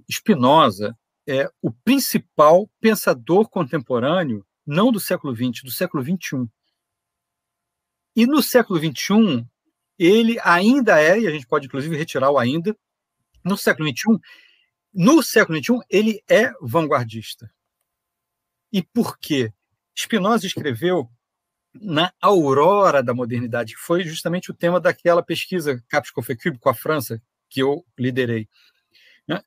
[0.10, 0.96] Spinoza
[1.28, 6.48] é o principal pensador contemporâneo, não do século XX, do século XXI.
[8.16, 9.46] E no século XXI,
[9.98, 12.76] ele ainda é, e a gente pode inclusive retirar o ainda,
[13.44, 14.20] no século XXI,
[14.94, 17.52] no século XXI, ele é vanguardista.
[18.72, 19.52] E por quê?
[19.96, 21.10] Spinoza escreveu
[21.74, 26.74] na aurora da modernidade, que foi justamente o tema daquela pesquisa Capes Confecube com a
[26.74, 28.48] França, que eu liderei.
[29.28, 29.42] Né?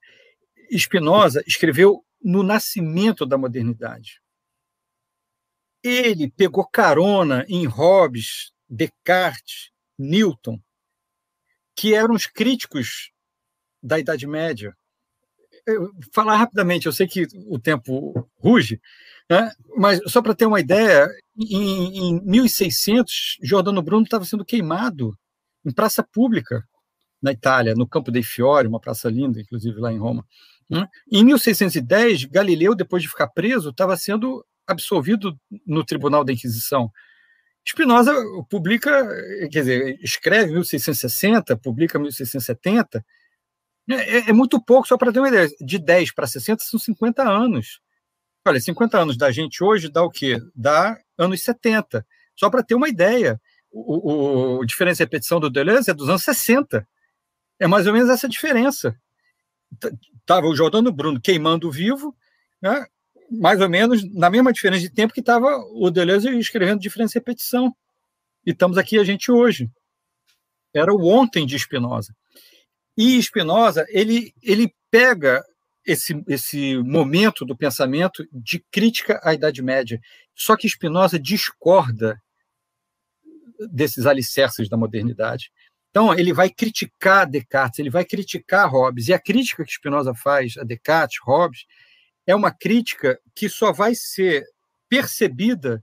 [0.73, 4.21] Spinoza escreveu no nascimento da modernidade.
[5.83, 10.61] Ele pegou carona em Hobbes, Descartes, Newton,
[11.75, 13.11] que eram os críticos
[13.83, 14.77] da Idade Média.
[15.67, 18.81] Eu, falar rapidamente, eu sei que o tempo ruge,
[19.29, 19.53] né?
[19.77, 25.17] mas só para ter uma ideia, em, em 1600, Giordano Bruno estava sendo queimado
[25.65, 26.65] em praça pública
[27.21, 30.25] na Itália, no Campo dei Fiori, uma praça linda, inclusive lá em Roma.
[30.69, 30.87] Né?
[31.11, 36.91] Em 1610, Galileu, depois de ficar preso, estava sendo absolvido no Tribunal da Inquisição.
[37.69, 38.13] Spinoza
[38.49, 38.91] publica,
[39.51, 43.05] quer dizer, escreve 1660, publica 1670,
[43.89, 45.49] é, é, é muito pouco, só para ter uma ideia.
[45.61, 47.81] De 10 para 60 são 50 anos.
[48.47, 50.41] Olha, 50 anos da gente hoje dá o quê?
[50.55, 52.07] Dá anos 70.
[52.37, 53.41] Só para ter uma ideia.
[53.71, 56.87] O, o diferença de repetição do Deleuze é dos anos 60.
[57.59, 58.97] É mais ou menos essa diferença.
[60.21, 62.17] Estava o Jordano Bruno queimando vivo,
[62.61, 62.87] né?
[63.31, 67.19] Mais ou menos na mesma diferença de tempo que estava o Deleuze escrevendo diferença de
[67.19, 67.74] repetição.
[68.44, 69.70] E estamos aqui a gente hoje.
[70.74, 72.15] Era o ontem de Spinoza.
[72.97, 75.44] E Spinoza, ele, ele pega
[75.85, 80.01] esse, esse momento do pensamento de crítica à Idade Média.
[80.35, 82.20] Só que Spinoza discorda
[83.70, 85.51] desses alicerces da modernidade.
[85.90, 89.09] Então, ele vai criticar Descartes, ele vai criticar Hobbes.
[89.09, 91.65] E a crítica que Spinoza faz a Descartes, Hobbes,
[92.27, 94.44] é uma crítica que só vai ser
[94.89, 95.82] percebida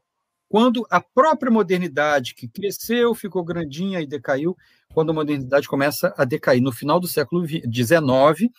[0.53, 4.55] quando a própria modernidade, que cresceu, ficou grandinha e decaiu,
[4.93, 8.51] quando a modernidade começa a decair, no final do século XIX,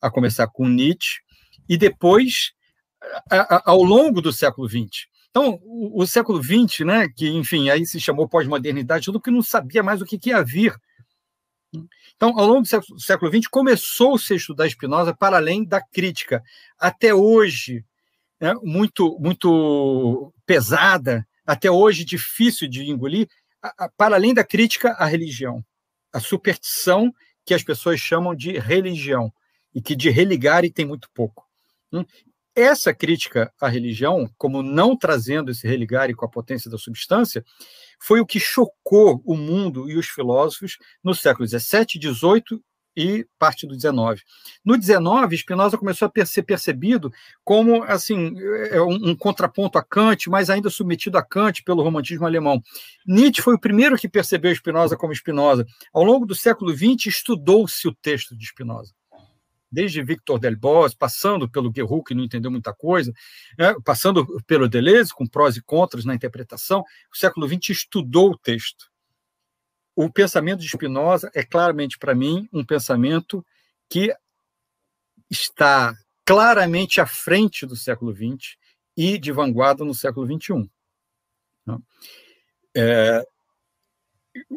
[0.00, 1.20] a começar com Nietzsche,
[1.68, 2.52] e depois
[3.30, 5.06] a, a, ao longo do século XX.
[5.28, 9.42] Então, o, o, século XX, né, que, enfim, aí se chamou pós-modernidade, tudo que não
[9.42, 10.74] sabia mais o que, que ia vir.
[12.16, 16.42] Então, ao longo do século, XX, começou-se a estudar Spinoza para além da crítica.
[16.78, 17.84] Até hoje,
[18.40, 23.28] né, muito, muito pesada, até hoje difícil de engolir,
[23.62, 25.64] a, a, para além da crítica à religião
[26.14, 27.12] a superstição
[27.44, 29.32] que as pessoas chamam de religião
[29.74, 31.44] e que de religare tem muito pouco.
[31.92, 32.04] Hum?
[32.54, 37.44] Essa crítica à religião, como não trazendo esse religare com a potência da substância,
[38.04, 42.60] foi o que chocou o mundo e os filósofos no século XVII, XVIII
[42.94, 44.20] e parte do 19.
[44.62, 47.10] No 19, Spinoza começou a ser percebido
[47.42, 48.34] como assim
[48.70, 52.62] é, um, um, contraponto a Kant, mas ainda submetido a Kant pelo romantismo alemão.
[53.06, 55.66] Nietzsche foi o primeiro que percebeu Spinoza como Spinoza.
[55.90, 58.92] Ao longo do século XX, estudou-se o texto de Spinoza.
[59.74, 63.12] Desde Victor Delbos, passando pelo Guerrero, que não entendeu muita coisa,
[63.58, 68.38] né, passando pelo Deleuze, com prós e contras na interpretação, o século XX estudou o
[68.38, 68.94] texto
[69.96, 73.44] o pensamento de Spinoza é claramente para mim um pensamento
[73.88, 74.14] que
[75.30, 75.94] está
[76.24, 78.56] claramente à frente do século XX
[78.96, 80.68] e de vanguarda no século XXI.
[81.66, 81.78] Né?
[82.76, 83.26] É,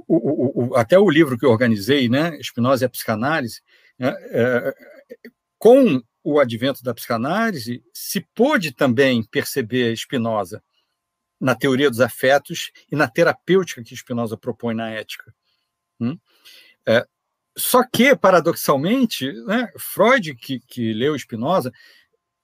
[0.08, 3.62] o, o, até o livro que eu organizei, né, Spinoza e a Psicanálise,
[3.98, 4.76] né, é,
[5.58, 10.62] com o advento da psicanálise, se pôde também perceber Spinoza
[11.40, 15.34] na teoria dos afetos e na terapêutica que Spinoza propõe na ética.
[16.00, 16.18] Hum?
[16.86, 17.06] É,
[17.58, 21.72] só que, paradoxalmente, né, Freud, que, que leu Spinoza,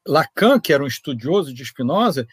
[0.07, 2.27] Lacan, que era um estudioso de Spinoza,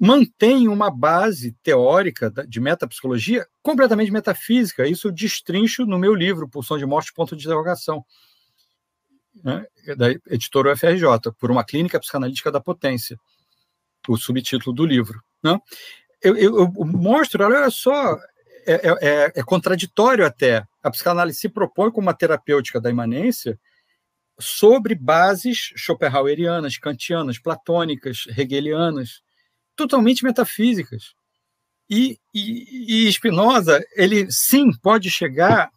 [0.00, 4.86] mantém uma base teórica de metapsicologia completamente metafísica.
[4.86, 8.04] Isso eu destrincho no meu livro, Pulsão de Morte, ponto de interrogação,
[9.42, 9.64] né,
[9.96, 13.18] da editora UFRJ, por uma clínica psicanalítica da potência,
[14.08, 15.20] o subtítulo do livro.
[15.42, 15.58] Né?
[16.22, 18.16] Eu, eu, eu, mostro, olha só,
[18.66, 20.64] é, é, é, é contraditório até.
[20.82, 23.58] A psicanálise se propõe como uma terapêutica da imanência
[24.38, 29.22] sobre bases schopenhauerianas, kantianas, platônicas, hegelianas,
[29.76, 31.14] totalmente metafísicas.
[31.88, 35.70] E, e, e Spinoza, ele sim pode chegar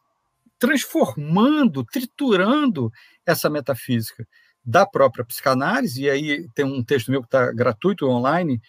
[0.57, 2.91] transformando, triturando
[3.27, 4.25] essa metafísica
[4.63, 8.61] da própria psicanálise, e aí tem um texto meu que está gratuito online,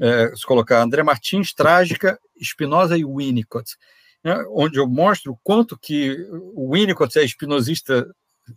[0.00, 3.76] é, se colocar André Martins, Trágica, Spinoza e Winnicott,
[4.22, 6.16] né, onde eu mostro o quanto que
[6.54, 8.06] o Winnicott é espinosista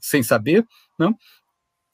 [0.02, 0.66] sem saber,
[1.00, 1.14] né,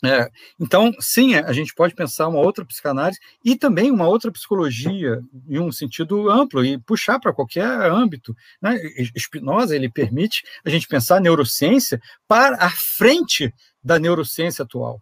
[0.04, 5.22] é, então, sim, a gente pode pensar uma outra psicanálise e também uma outra psicologia
[5.48, 8.36] em um sentido amplo e puxar para qualquer âmbito.
[8.62, 8.78] Né?
[9.18, 13.54] Spinoza ele permite a gente pensar a neurociência para a frente
[13.84, 15.02] da neurociência atual.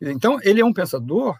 [0.00, 1.36] Então, ele é um pensador,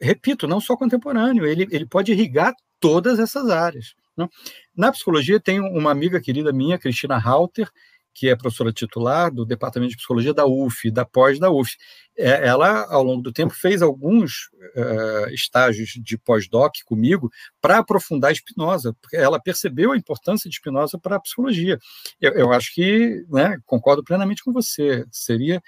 [0.00, 3.94] repito, não só contemporâneo, ele, ele pode irrigar todas essas áreas.
[4.16, 4.28] Né?
[4.74, 7.68] Na psicologia, tem uma amiga querida minha, Cristina Halter,
[8.18, 11.76] que é professora titular do Departamento de Psicologia da UF, da pós da UF.
[12.16, 17.30] É, ela, ao longo do tempo, fez alguns uh, estágios de pós-doc comigo
[17.60, 21.78] para aprofundar a Spinoza, porque ela percebeu a importância de Spinoza para a psicologia.
[22.20, 25.62] Eu, eu acho que, né, concordo plenamente com você, seria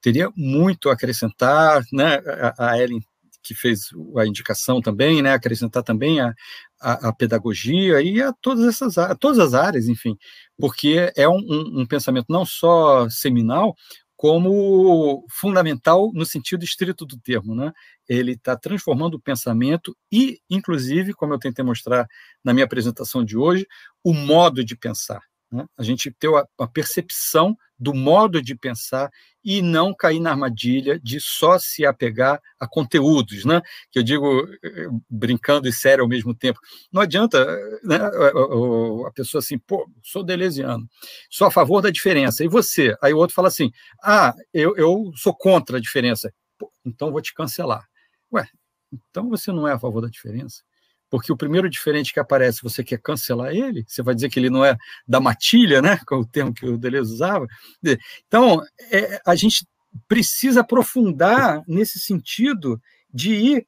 [0.00, 2.22] teria muito a acrescentar, né,
[2.56, 3.00] a, a Ellen
[3.46, 6.34] que fez a indicação também, né, acrescentar também a,
[6.80, 10.16] a, a, pedagogia e a todas essas a todas as áreas, enfim,
[10.58, 13.76] porque é um, um, um, pensamento não só seminal,
[14.16, 17.72] como fundamental no sentido estrito do termo, né?
[18.08, 22.06] Ele está transformando o pensamento e, inclusive, como eu tentei mostrar
[22.42, 23.66] na minha apresentação de hoje,
[24.02, 25.20] o modo de pensar.
[25.50, 25.64] Né?
[25.76, 26.28] A gente ter
[26.58, 29.10] a, percepção do modo de pensar
[29.44, 33.60] e não cair na armadilha de só se apegar a conteúdos, né?
[33.90, 36.58] Que eu digo eh, brincando e sério ao mesmo tempo.
[36.90, 37.44] Não adianta
[37.84, 37.96] né,
[39.06, 40.88] a pessoa assim, pô, sou deleuziano,
[41.30, 42.42] sou a favor da diferença.
[42.42, 42.96] E você?
[43.00, 43.70] Aí o outro fala assim,
[44.02, 46.32] ah, eu, eu sou contra a diferença.
[46.58, 47.86] Pô, então vou te cancelar.
[48.32, 48.48] Ué,
[48.92, 50.62] então você não é a favor da diferença?
[51.10, 54.50] Porque o primeiro diferente que aparece, você quer cancelar ele, você vai dizer que ele
[54.50, 54.76] não é
[55.06, 57.46] da matilha, né, com o termo que o Deleuze usava.
[58.26, 59.66] Então, é, a gente
[60.08, 62.80] precisa aprofundar nesse sentido
[63.12, 63.66] de ir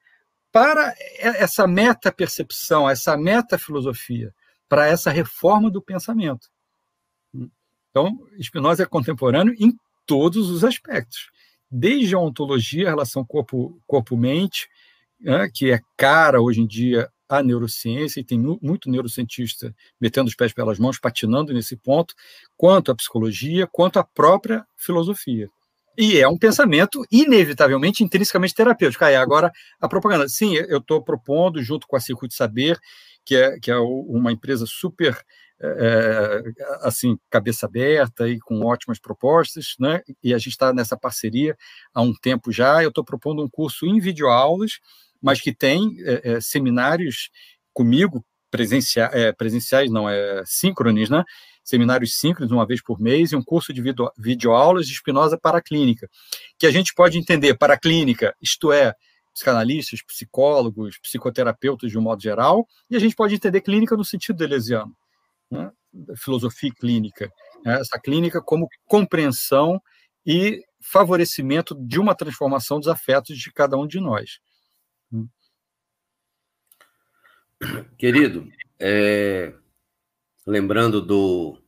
[0.50, 4.34] para essa meta-percepção, essa meta-filosofia,
[4.68, 6.48] para essa reforma do pensamento.
[7.90, 9.72] Então, Spinoza é contemporâneo em
[10.06, 11.30] todos os aspectos,
[11.70, 14.16] desde a ontologia, a relação corpo-mente, corpo
[15.20, 20.34] né, que é cara hoje em dia a neurociência, e tem muito neurocientista metendo os
[20.34, 22.14] pés pelas mãos, patinando nesse ponto,
[22.56, 25.50] quanto a psicologia, quanto a própria filosofia.
[25.96, 29.04] E é um pensamento inevitavelmente intrinsecamente terapêutico.
[29.04, 29.50] Aí, agora,
[29.80, 30.28] a propaganda.
[30.28, 32.78] Sim, eu estou propondo, junto com a Circuito Saber,
[33.24, 35.18] que é, que é uma empresa super
[35.60, 36.42] é,
[36.82, 40.00] assim cabeça aberta e com ótimas propostas, né?
[40.22, 41.56] E a gente está nessa parceria
[41.92, 42.80] há um tempo já.
[42.82, 44.78] Eu estou propondo um curso em videoaulas
[45.22, 47.30] mas que tem é, é, seminários
[47.72, 51.24] comigo, presencia, é, presenciais, não, é síncrones, né?
[51.62, 55.58] Seminários síncronos, uma vez por mês, e um curso de video, videoaulas de Spinoza para
[55.58, 56.08] a clínica,
[56.58, 58.94] que a gente pode entender para a clínica, isto é,
[59.34, 64.36] psicanalistas, psicólogos, psicoterapeutas de um modo geral, e a gente pode entender clínica no sentido
[64.36, 64.92] deleuziano,
[65.50, 65.70] né?
[66.16, 67.30] filosofia clínica,
[67.64, 67.80] né?
[67.80, 69.80] essa clínica como compreensão
[70.26, 74.38] e favorecimento de uma transformação dos afetos de cada um de nós.
[77.98, 78.48] Querido,
[78.78, 79.52] é,
[80.46, 81.58] lembrando do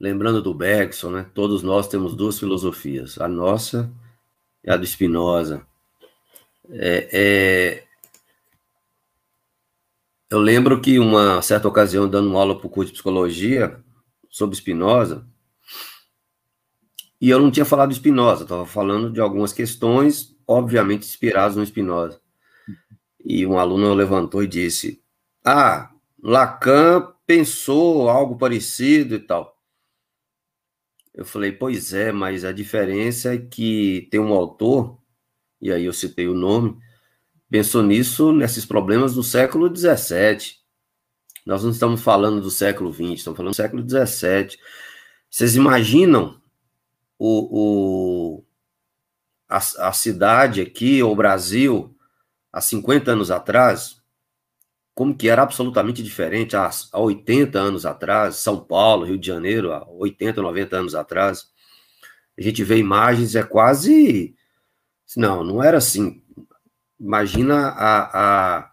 [0.00, 1.30] lembrando do Bergson, né?
[1.34, 3.92] Todos nós temos duas filosofias, a nossa
[4.64, 5.66] e a do Spinoza.
[6.70, 7.84] É, é,
[10.30, 13.82] eu lembro que uma certa ocasião dando uma aula para o curso de psicologia
[14.28, 15.26] sobre Spinoza,
[17.20, 21.66] e eu não tinha falado de Spinoza, estava falando de algumas questões, obviamente inspiradas no
[21.66, 22.20] Spinoza
[23.28, 25.02] e um aluno levantou e disse:
[25.44, 25.92] Ah,
[26.22, 29.54] Lacan pensou algo parecido e tal.
[31.12, 34.98] Eu falei: Pois é, mas a diferença é que tem um autor,
[35.60, 36.78] e aí eu citei o nome,
[37.50, 40.56] pensou nisso, nesses problemas do século XVII.
[41.44, 44.58] Nós não estamos falando do século XX, estamos falando do século XVII.
[45.30, 46.40] Vocês imaginam
[47.18, 48.44] o, o,
[49.46, 51.97] a, a cidade aqui, o Brasil,
[52.52, 54.00] há 50 anos atrás,
[54.94, 59.72] como que era absolutamente diferente há, há 80 anos atrás, São Paulo, Rio de Janeiro,
[59.72, 61.48] há 80, 90 anos atrás.
[62.36, 64.34] A gente vê imagens, é quase.
[65.16, 66.22] Não, não era assim.
[66.98, 68.70] Imagina a, a,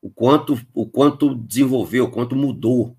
[0.00, 2.96] o, quanto, o quanto desenvolveu, o quanto mudou.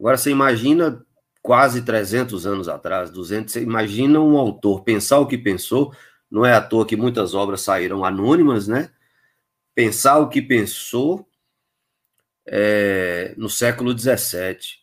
[0.00, 1.04] Agora você imagina
[1.42, 5.94] quase 300 anos atrás, 200, você imagina um autor pensar o que pensou,
[6.34, 8.90] não é à toa que muitas obras saíram anônimas, né?
[9.72, 11.28] Pensar o que pensou
[12.44, 14.80] é, no século XVII,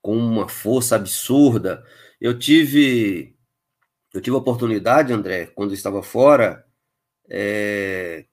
[0.00, 1.84] com uma força absurda.
[2.18, 3.36] Eu tive,
[4.14, 6.64] eu tive a oportunidade, André, quando eu estava fora,
[7.28, 8.24] é,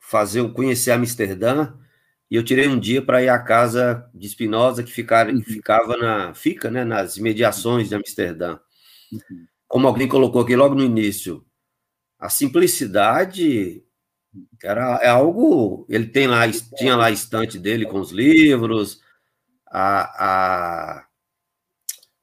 [0.00, 1.74] fazer conhecer Amsterdã
[2.30, 5.42] e eu tirei um dia para ir à casa de Spinoza que, ficar, que uhum.
[5.42, 8.58] ficava na fica né, nas imediações de Amsterdã.
[9.12, 9.46] Uhum.
[9.68, 11.44] Como alguém colocou aqui logo no início,
[12.18, 13.84] a simplicidade
[14.64, 15.86] era é algo.
[15.88, 16.42] Ele tem lá,
[16.76, 19.00] tinha lá a estante dele com os livros,
[19.66, 21.06] a, a,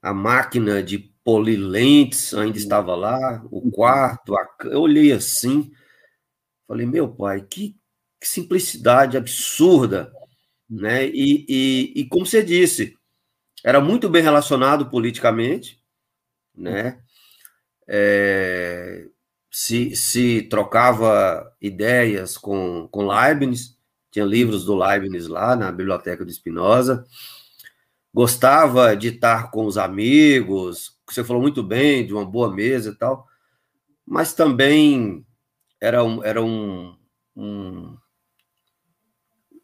[0.02, 5.72] a máquina de polilentes ainda estava lá, o quarto, a, eu olhei assim,
[6.68, 7.78] falei, meu pai, que,
[8.20, 10.12] que simplicidade absurda,
[10.70, 11.08] né?
[11.08, 12.96] E, e, e, como você disse,
[13.64, 15.82] era muito bem relacionado politicamente,
[16.56, 17.03] né?
[17.96, 19.06] É,
[19.52, 23.78] se, se trocava ideias com, com Leibniz,
[24.10, 27.06] tinha livros do Leibniz lá na biblioteca de Spinoza,
[28.12, 32.96] gostava de estar com os amigos, você falou muito bem, de uma boa mesa e
[32.96, 33.28] tal,
[34.04, 35.24] mas também
[35.80, 36.98] era um, era um,
[37.36, 37.96] um,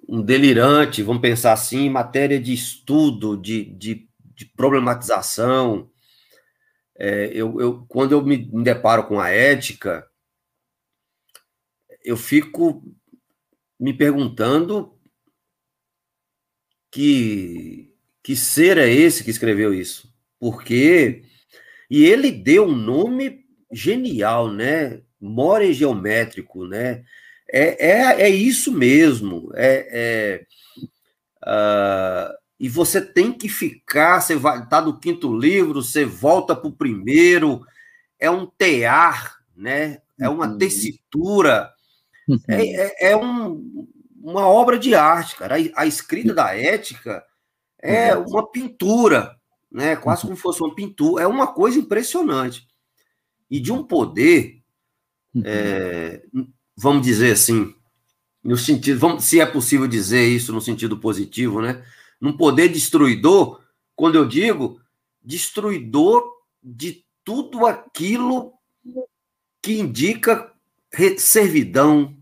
[0.07, 5.89] um delirante, vamos pensar assim, em matéria de estudo, de, de, de problematização,
[7.00, 10.06] é, eu, eu, quando eu me deparo com a ética,
[12.04, 12.84] eu fico
[13.80, 15.00] me perguntando
[16.92, 20.14] que, que ser é esse que escreveu isso?
[20.38, 21.24] Porque.
[21.90, 25.02] E ele deu um nome genial, né?
[25.20, 27.04] More geométrico, né?
[27.52, 29.52] É, é, é isso mesmo.
[29.56, 30.46] É, é
[31.46, 36.68] uh, e você tem que ficar, você vai tá do quinto livro, você volta para
[36.68, 37.65] o primeiro,
[38.19, 40.02] é um tear, né?
[40.19, 40.57] É uma uhum.
[40.57, 41.72] tessitura,
[42.27, 42.40] uhum.
[42.49, 43.88] é, é, é um,
[44.22, 45.56] uma obra de arte, cara.
[45.56, 47.23] A, a escrita da ética
[47.81, 48.26] é uhum.
[48.26, 49.38] uma pintura,
[49.72, 49.95] né?
[49.95, 52.68] Quase como fosse uma pintura, é uma coisa impressionante
[53.49, 54.61] e de um poder,
[55.44, 56.23] é,
[56.76, 57.73] vamos dizer assim,
[58.44, 61.84] no sentido, vamos, se é possível dizer isso no sentido positivo, né?
[62.20, 63.62] Num poder destruidor,
[63.96, 64.82] quando eu digo
[65.22, 66.24] destruidor
[66.62, 68.54] de tudo aquilo
[69.62, 70.54] que indica
[71.18, 72.18] servidão,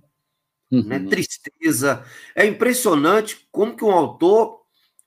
[0.71, 0.83] uhum.
[0.83, 2.05] né, tristeza.
[2.35, 4.61] É impressionante como que um autor,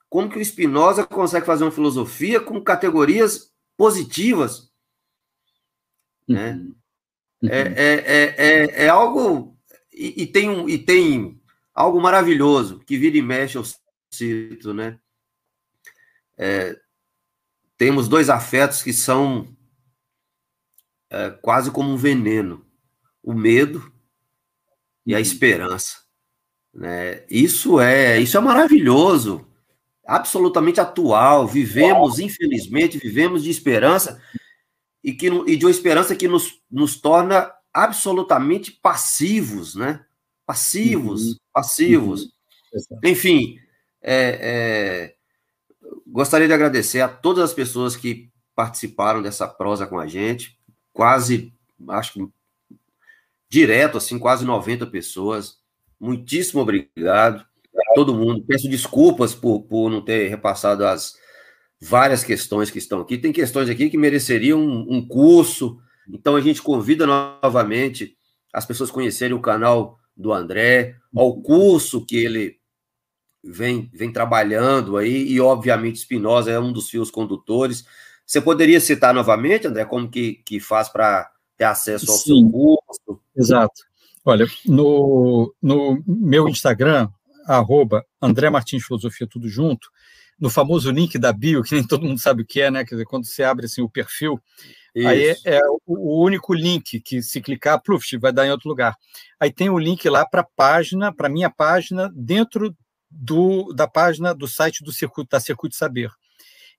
[0.08, 4.70] como que o Spinoza consegue fazer uma filosofia com categorias positivas.
[6.26, 6.52] Né?
[7.42, 7.48] Uhum.
[7.48, 9.56] É, é, é, é, é, algo.
[9.92, 11.40] E, e, tem um, e tem
[11.74, 13.56] algo maravilhoso que vira e mexe.
[13.56, 13.64] Eu
[14.10, 14.98] cito, né?
[16.36, 16.78] É,
[17.76, 19.56] temos dois afetos que são
[21.10, 22.66] é, quase como um veneno:
[23.22, 23.92] o medo
[25.06, 25.22] e a uhum.
[25.22, 25.98] esperança.
[26.72, 27.24] Né?
[27.28, 29.46] Isso é isso é maravilhoso,
[30.06, 31.46] absolutamente atual.
[31.46, 34.20] Vivemos, infelizmente, vivemos de esperança
[35.02, 40.04] e, que, e de uma esperança que nos, nos torna absolutamente passivos, né?
[40.46, 41.36] Passivos, uhum.
[41.52, 42.22] passivos.
[42.22, 43.00] Uhum.
[43.04, 43.58] Enfim,
[44.02, 45.14] é, é,
[46.06, 50.58] gostaria de agradecer a todas as pessoas que participaram dessa prosa com a gente,
[50.92, 51.52] quase,
[51.88, 52.28] acho que
[53.48, 55.58] direto, assim, quase 90 pessoas.
[55.98, 57.44] Muitíssimo obrigado
[57.76, 58.44] a todo mundo.
[58.46, 61.14] Peço desculpas por, por não ter repassado as
[61.80, 63.18] várias questões que estão aqui.
[63.18, 65.78] Tem questões aqui que mereceriam um, um curso,
[66.08, 68.16] então a gente convida novamente
[68.52, 72.59] as pessoas conhecerem o canal do André, ao curso que ele
[73.42, 77.84] vem, vem trabalhando aí, e obviamente Espinosa é um dos fios condutores.
[78.26, 82.50] Você poderia citar novamente, André, como que, que faz para ter acesso ao Sim, seu
[82.50, 83.22] curso?
[83.36, 83.82] Exato.
[84.24, 87.08] Olha, no, no meu Instagram,
[87.46, 89.88] arroba André Martins Filosofia, tudo junto,
[90.38, 92.84] no famoso link da bio, que nem todo mundo sabe o que é, né?
[92.84, 94.40] Quer dizer, quando você abre assim, o perfil,
[94.94, 95.08] Isso.
[95.08, 98.94] aí é, é o, único link que, se clicar, pluf, vai dar em outro lugar.
[99.38, 102.74] Aí tem o link lá para a página, para minha página, dentro
[103.10, 106.10] do, da página do site do Circuito, da Circuito Saber.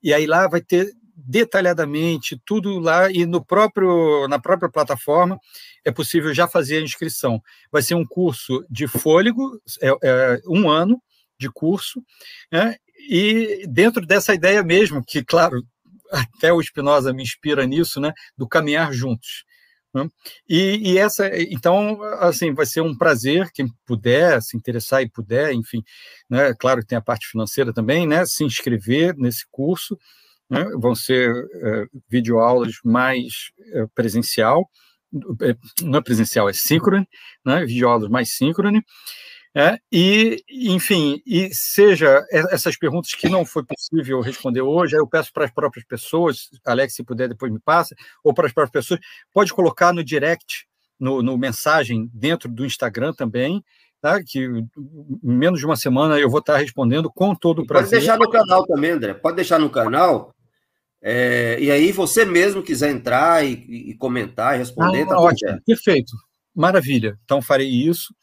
[0.02, 5.38] E aí lá vai ter detalhadamente tudo lá e no próprio na própria plataforma
[5.86, 7.42] é possível já fazer a inscrição.
[7.72, 11.02] Vai ser um curso de fôlego, é, é um ano
[11.38, 12.02] de curso,
[12.52, 12.76] né?
[13.10, 15.66] e dentro dessa ideia mesmo, que, claro,
[16.12, 19.46] até o Spinoza me inspira nisso, né, do caminhar juntos.
[19.94, 20.08] Né?
[20.48, 25.54] E, e, essa, então, assim, vai ser um prazer quem puder se interessar e puder,
[25.54, 25.84] enfim,
[26.30, 29.98] né, claro que tem a parte financeira também, né, se inscrever nesse curso.
[30.50, 34.70] Né, vão ser uh, videoaulas mais uh, presencial,
[35.42, 37.08] é, não é presencial, é síncrone,
[37.46, 38.84] né, videoaulas mais síncrone.
[39.54, 45.34] É, e, enfim, e seja essas perguntas que não foi possível responder hoje, eu peço
[45.34, 49.02] para as próprias pessoas, Alex, se puder, depois me passa, ou para as próprias pessoas,
[49.34, 50.66] pode colocar no direct,
[50.98, 53.62] no, no mensagem dentro do Instagram também,
[54.00, 54.24] tá?
[54.24, 54.70] que em
[55.22, 57.90] menos de uma semana eu vou estar respondendo com todo o prazer.
[57.90, 60.34] Pode deixar no canal também, André, pode deixar no canal,
[61.02, 65.02] é, e aí você mesmo quiser entrar e, e comentar e responder.
[65.02, 66.14] Ah, tá ótimo, perfeito,
[66.56, 68.14] maravilha, então farei isso.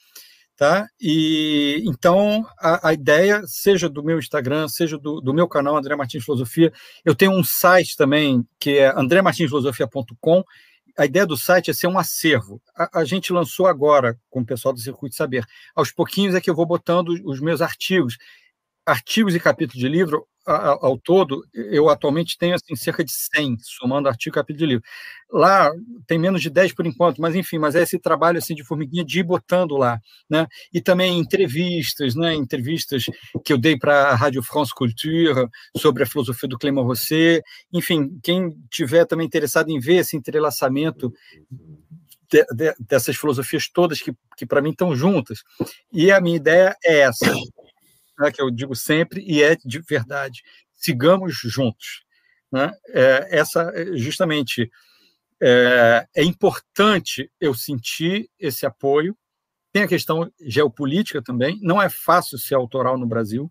[0.59, 0.89] Tá?
[1.01, 5.95] E então a, a, ideia, seja do meu Instagram, seja do, do, meu canal André
[5.95, 6.73] Martins Filosofia,
[7.05, 10.43] eu tenho um site também que é andremartinsfilosofia.com.
[10.99, 12.61] A ideia do site é ser um acervo.
[12.77, 15.47] A, a, gente lançou agora com o pessoal do Circuito Saber.
[15.77, 18.17] Aos pouquinhos é que eu vou botando os meus artigos,
[18.85, 24.09] artigos e capítulos de livro ao todo, eu atualmente tenho assim, cerca de 100, somando
[24.09, 24.85] artigo capítulo de livro.
[25.31, 25.71] Lá
[26.07, 29.05] tem menos de 10 por enquanto, mas enfim, mas é esse trabalho assim de formiguinha
[29.05, 30.47] de ir botando lá, né?
[30.73, 32.35] E também entrevistas, né?
[32.35, 33.05] Entrevistas
[33.45, 37.43] que eu dei para a Rádio France Culture sobre a filosofia do Clément Rosset.
[37.73, 41.13] Enfim, quem tiver também interessado em ver esse entrelaçamento
[42.31, 45.43] de, de, dessas filosofias todas que, que para mim estão juntas.
[45.93, 47.27] E a minha ideia é essa,
[48.19, 50.43] né, que eu digo sempre, e é de verdade.
[50.75, 52.05] Sigamos juntos.
[52.51, 52.73] Né?
[52.89, 54.71] É, essa, justamente,
[55.41, 59.17] é, é importante eu sentir esse apoio.
[59.73, 61.59] Tem a questão geopolítica também.
[61.63, 63.51] Não é fácil ser autoral no Brasil.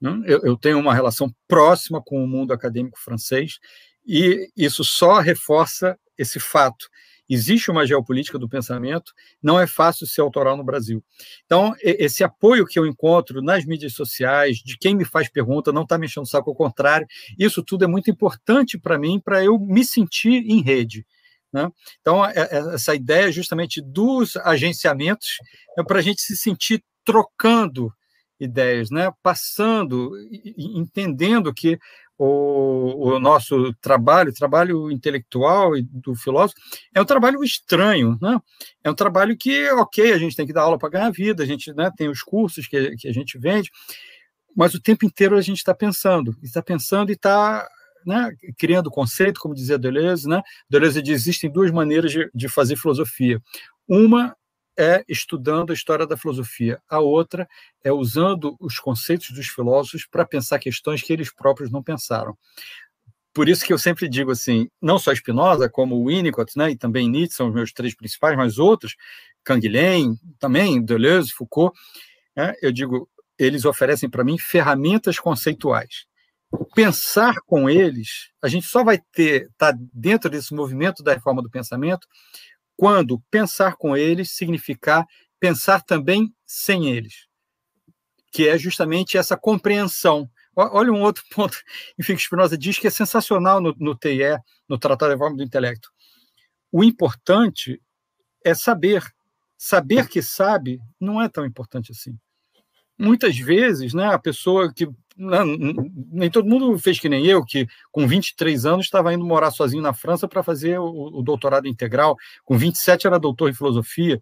[0.00, 0.22] Né?
[0.26, 3.58] Eu, eu tenho uma relação próxima com o mundo acadêmico francês
[4.06, 6.86] e isso só reforça esse fato
[7.28, 11.02] existe uma geopolítica do pensamento, não é fácil ser autoral no Brasil.
[11.46, 15.82] Então, esse apoio que eu encontro nas mídias sociais, de quem me faz pergunta, não
[15.82, 17.06] está me enchendo o saco, ao contrário,
[17.38, 21.06] isso tudo é muito importante para mim, para eu me sentir em rede.
[21.52, 21.70] Né?
[22.00, 25.38] Então, é, é, essa ideia justamente dos agenciamentos
[25.78, 27.92] é para a gente se sentir trocando
[28.40, 29.12] ideias, né?
[29.22, 30.10] passando,
[30.56, 31.78] entendendo que
[32.16, 36.60] o, o, nosso trabalho, trabalho intelectual e do filósofo,
[36.94, 38.38] é um trabalho estranho, né?
[38.82, 41.46] É um trabalho que, ok, a gente tem que dar aula para ganhar vida, a
[41.46, 43.70] gente né, tem os cursos que, que a gente vende,
[44.56, 47.66] mas o tempo inteiro a gente está pensando, está pensando e está
[48.06, 50.42] né, criando conceito, como dizia Deleuze, né?
[50.68, 53.40] Deleuze diz existem duas maneiras de, de fazer filosofia.
[53.88, 54.36] Uma
[54.76, 57.48] é estudando a história da filosofia, a outra
[57.82, 62.36] é usando os conceitos dos filósofos para pensar questões que eles próprios não pensaram.
[63.32, 67.10] Por isso que eu sempre digo assim, não só Spinoza, como Winnicott, né, e também
[67.10, 68.94] Nietzsche são os meus três principais, mas outros,
[69.42, 71.76] Canguilhem, também Deleuze, Foucault,
[72.36, 76.06] né, eu digo, eles oferecem para mim ferramentas conceituais.
[76.76, 81.50] Pensar com eles, a gente só vai ter, tá dentro desse movimento da reforma do
[81.50, 82.06] pensamento,
[82.76, 85.06] quando pensar com eles significar
[85.38, 87.26] pensar também sem eles,
[88.32, 90.30] que é justamente essa compreensão.
[90.56, 91.56] Olha um outro ponto,
[91.98, 94.38] enfim, que Spinoza diz que é sensacional no, no TIE,
[94.68, 95.90] no Tratado de Reforma do Intelecto.
[96.72, 97.80] O importante
[98.44, 99.04] é saber.
[99.56, 102.18] Saber que sabe não é tão importante assim.
[102.98, 105.44] Muitas vezes, né, a pessoa que não,
[106.12, 109.82] nem todo mundo fez que nem eu, que com 23 anos estava indo morar sozinho
[109.82, 114.20] na França para fazer o, o, doutorado integral, com 27 era doutor em filosofia.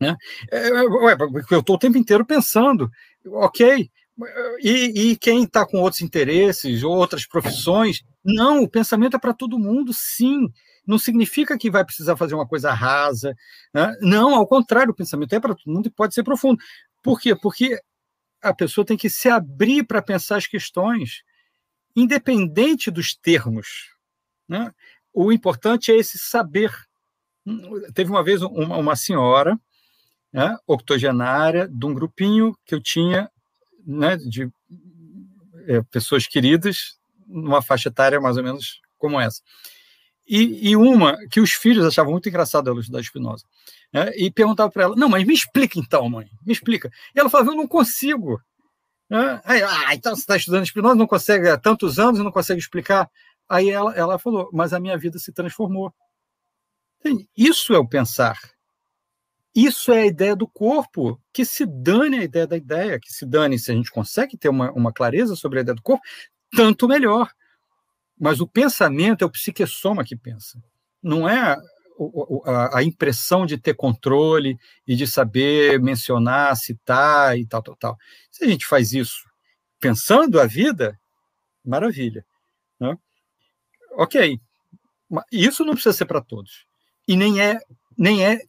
[0.00, 0.16] Né?
[0.50, 1.16] É, é ué,
[1.50, 2.90] eu estou o tempo inteiro pensando,
[3.26, 3.90] ok,
[4.60, 9.58] e, e quem está com outros interesses, outras profissões, não, o pensamento é para todo
[9.58, 10.48] mundo, sim.
[10.86, 13.34] Não significa que vai precisar fazer uma coisa rasa.
[13.72, 13.96] Né?
[14.00, 16.58] Não, ao contrário, o pensamento é para todo mundo e pode ser profundo.
[17.02, 17.34] Por quê?
[17.34, 17.78] Porque
[18.44, 21.22] a pessoa tem que se abrir para pensar as questões,
[21.96, 23.94] independente dos termos.
[24.46, 24.70] Né?
[25.12, 26.70] O importante é esse saber.
[27.94, 29.58] Teve uma vez uma, uma senhora,
[30.32, 33.30] né, octogenária, de um grupinho que eu tinha
[33.86, 34.50] né, de
[35.66, 39.40] é, pessoas queridas, numa faixa etária mais ou menos como essa.
[40.26, 43.44] E, e uma que os filhos achavam muito engraçada a luz da Espinosa.
[43.92, 44.10] Né?
[44.16, 46.90] E perguntava para ela: Não, mas me explica então, mãe, me explica.
[47.14, 48.40] E ela falava: Eu não consigo.
[49.08, 49.40] Né?
[49.44, 52.60] Aí, ah, então você está estudando Espinosa, não consegue há tantos anos e não consegue
[52.60, 53.10] explicar.
[53.48, 55.92] Aí ela, ela falou, mas a minha vida se transformou.
[57.36, 58.38] Isso é o pensar.
[59.54, 63.24] Isso é a ideia do corpo, que se dane a ideia da ideia, que se
[63.24, 66.02] dane se a gente consegue ter uma, uma clareza sobre a ideia do corpo,
[66.56, 67.30] tanto melhor.
[68.18, 70.62] Mas o pensamento é o psiquessoma que pensa.
[71.02, 71.56] Não é
[72.72, 77.98] a, impressão de ter controle e de saber mencionar, citar e tal, tal, tal.
[78.30, 79.24] Se a gente faz isso
[79.80, 80.98] pensando a vida,
[81.64, 82.24] maravilha.
[82.80, 82.96] Né?
[83.92, 84.40] Ok,
[85.30, 86.66] isso não precisa ser para todos.
[87.06, 87.60] E nem é,
[87.96, 88.40] nem é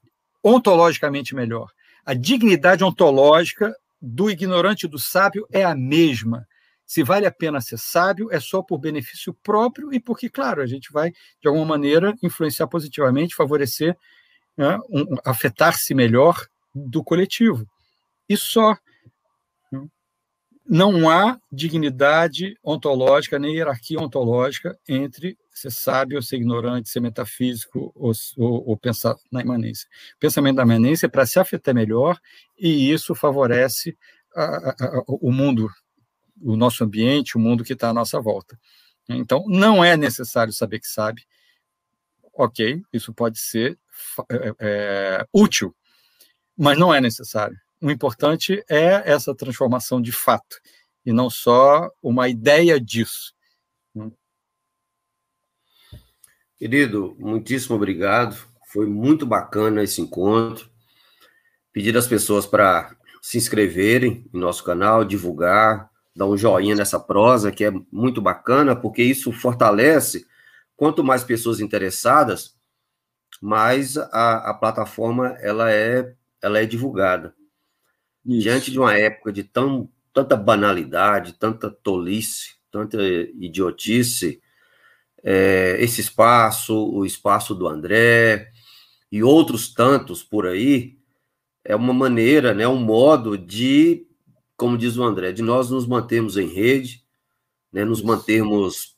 [0.43, 1.71] ontologicamente melhor.
[2.05, 6.47] A dignidade ontológica do ignorante e do sábio é a mesma.
[6.85, 10.67] Se vale a pena ser sábio, é só por benefício próprio e porque, claro, a
[10.67, 13.97] gente vai, de alguma maneira, influenciar positivamente, favorecer,
[14.55, 17.67] né, um, afetar-se melhor do coletivo.
[18.29, 18.77] E só.
[19.71, 19.87] Né?
[20.67, 28.11] Não há dignidade ontológica, nem hierarquia ontológica entre ser sábio, ser ignorante, ser metafísico ou,
[28.37, 29.87] ou, ou pensar na imanência.
[30.15, 32.19] O pensamento da imanência é para se afetar melhor
[32.57, 33.97] e isso favorece
[34.35, 35.69] a, a, a, o mundo
[36.41, 38.59] o nosso ambiente, o mundo que está à nossa volta.
[39.07, 41.25] Então, não é necessário saber que sabe.
[42.33, 43.77] Ok, isso pode ser
[44.29, 45.73] é, é, útil,
[46.57, 47.57] mas não é necessário.
[47.81, 50.59] O importante é essa transformação de fato,
[51.05, 53.33] e não só uma ideia disso.
[56.57, 58.37] Querido, muitíssimo obrigado.
[58.67, 60.69] Foi muito bacana esse encontro.
[61.71, 67.51] Pedir às pessoas para se inscreverem em nosso canal, divulgar, dar um joinha nessa prosa,
[67.51, 70.25] que é muito bacana, porque isso fortalece.
[70.75, 72.55] Quanto mais pessoas interessadas,
[73.41, 77.35] mais a, a plataforma ela é, ela é divulgada.
[78.25, 78.41] Isso.
[78.41, 84.41] Diante de uma época de tão, tanta banalidade, tanta tolice, tanta idiotice,
[85.23, 88.49] é, esse espaço, o espaço do André
[89.11, 90.97] e outros tantos por aí,
[91.63, 94.05] é uma maneira, né, um modo de
[94.57, 97.03] como diz o André, de nós nos mantermos em rede,
[97.71, 98.95] né, nos mantermos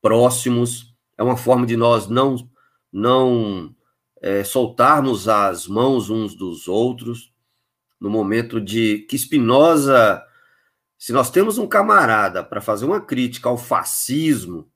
[0.00, 2.36] próximos, é uma forma de nós não,
[2.92, 3.74] não
[4.20, 7.32] é, soltarmos as mãos uns dos outros,
[8.00, 10.22] no momento de que Spinoza,
[10.98, 14.68] se nós temos um camarada para fazer uma crítica ao fascismo,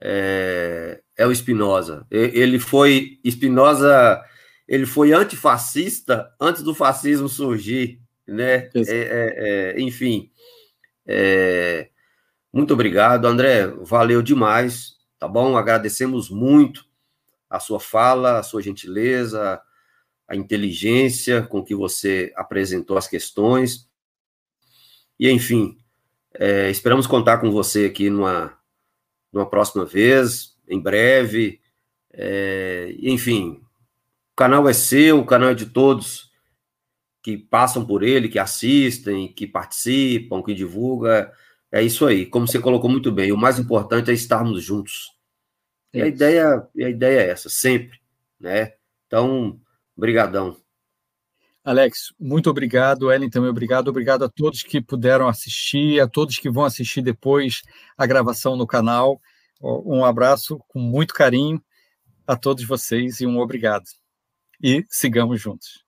[0.00, 2.06] é, é o Spinoza.
[2.10, 4.22] Ele foi, Spinoza,
[4.66, 8.70] ele foi antifascista antes do fascismo surgir né?
[8.74, 10.30] É, é, é, enfim,
[11.06, 11.88] é,
[12.52, 13.66] muito obrigado, André.
[13.66, 15.56] Valeu demais, tá bom?
[15.56, 16.84] Agradecemos muito
[17.48, 19.60] a sua fala, a sua gentileza,
[20.26, 23.88] a inteligência com que você apresentou as questões.
[25.18, 25.78] E, enfim,
[26.34, 28.56] é, esperamos contar com você aqui numa,
[29.32, 31.60] numa próxima vez, em breve.
[32.12, 33.62] É, enfim,
[34.32, 36.31] o canal é seu, o canal é de todos
[37.22, 41.30] que passam por ele, que assistem, que participam, que divulgam.
[41.70, 42.26] É isso aí.
[42.26, 45.12] Como você colocou muito bem, o mais importante é estarmos juntos.
[45.94, 48.00] E a ideia, a ideia é essa, sempre,
[48.40, 48.74] né?
[49.06, 49.60] Então,
[49.96, 50.56] brigadão.
[51.64, 53.12] Alex, muito obrigado.
[53.12, 53.88] Ellen também obrigado.
[53.88, 57.62] Obrigado a todos que puderam assistir, a todos que vão assistir depois
[57.96, 59.20] a gravação no canal.
[59.62, 61.62] Um abraço com muito carinho
[62.26, 63.84] a todos vocês e um obrigado.
[64.60, 65.81] E sigamos juntos.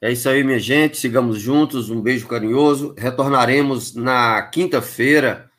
[0.00, 0.98] É isso aí, minha gente.
[0.98, 1.88] Sigamos juntos.
[1.90, 2.94] Um beijo carinhoso.
[2.98, 5.50] Retornaremos na quinta-feira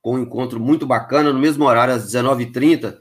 [0.00, 2.98] com um encontro muito bacana, no mesmo horário, às 19h30.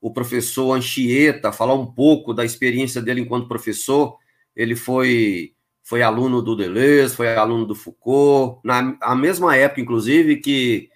[0.00, 4.18] O professor Anchieta falar um pouco da experiência dele enquanto professor.
[4.54, 10.36] Ele foi, foi aluno do Deleuze, foi aluno do Foucault, na a mesma época, inclusive,
[10.36, 10.90] que,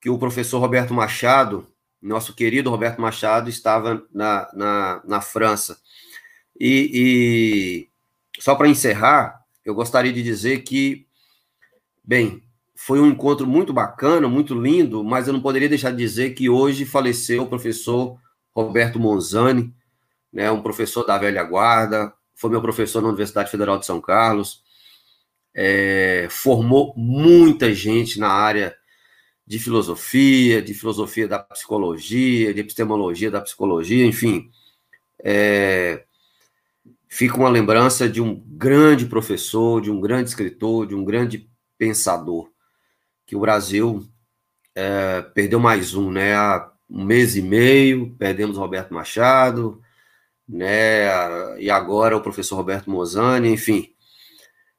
[0.00, 1.66] que o professor Roberto Machado,
[2.02, 5.78] nosso querido Roberto Machado, estava na, na, na França.
[6.60, 6.90] E,
[7.88, 7.95] e
[8.38, 11.06] só para encerrar, eu gostaria de dizer que,
[12.04, 12.42] bem,
[12.74, 16.48] foi um encontro muito bacana, muito lindo, mas eu não poderia deixar de dizer que
[16.48, 18.18] hoje faleceu o professor
[18.54, 19.74] Roberto Monzani,
[20.32, 24.62] né, um professor da velha guarda, foi meu professor na Universidade Federal de São Carlos,
[25.54, 28.76] é, formou muita gente na área
[29.46, 34.50] de filosofia, de filosofia da psicologia, de epistemologia da psicologia, enfim.
[35.24, 36.04] É,
[37.08, 42.50] fica uma lembrança de um grande professor, de um grande escritor, de um grande pensador,
[43.26, 44.06] que o Brasil
[44.74, 46.34] é, perdeu mais um, né?
[46.34, 49.80] Há um mês e meio, perdemos Roberto Machado,
[50.48, 51.58] né?
[51.58, 53.92] E agora o professor Roberto Mozani, enfim.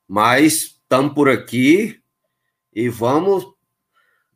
[0.08, 2.02] Mas estamos por aqui
[2.74, 3.46] e vamos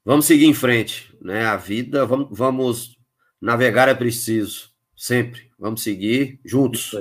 [0.04, 1.46] vamos seguir em frente, né?
[1.46, 2.98] A vida, vamos, vamos
[3.40, 5.52] navegar é preciso, sempre.
[5.58, 6.92] Vamos seguir juntos,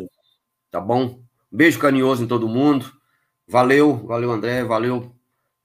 [0.70, 1.22] tá bom?
[1.50, 2.92] beijo carinhoso em todo mundo.
[3.46, 5.14] Valeu, valeu André, valeu.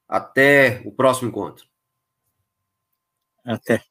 [0.08, 1.68] Até o próximo encontro.
[3.44, 3.84] Até.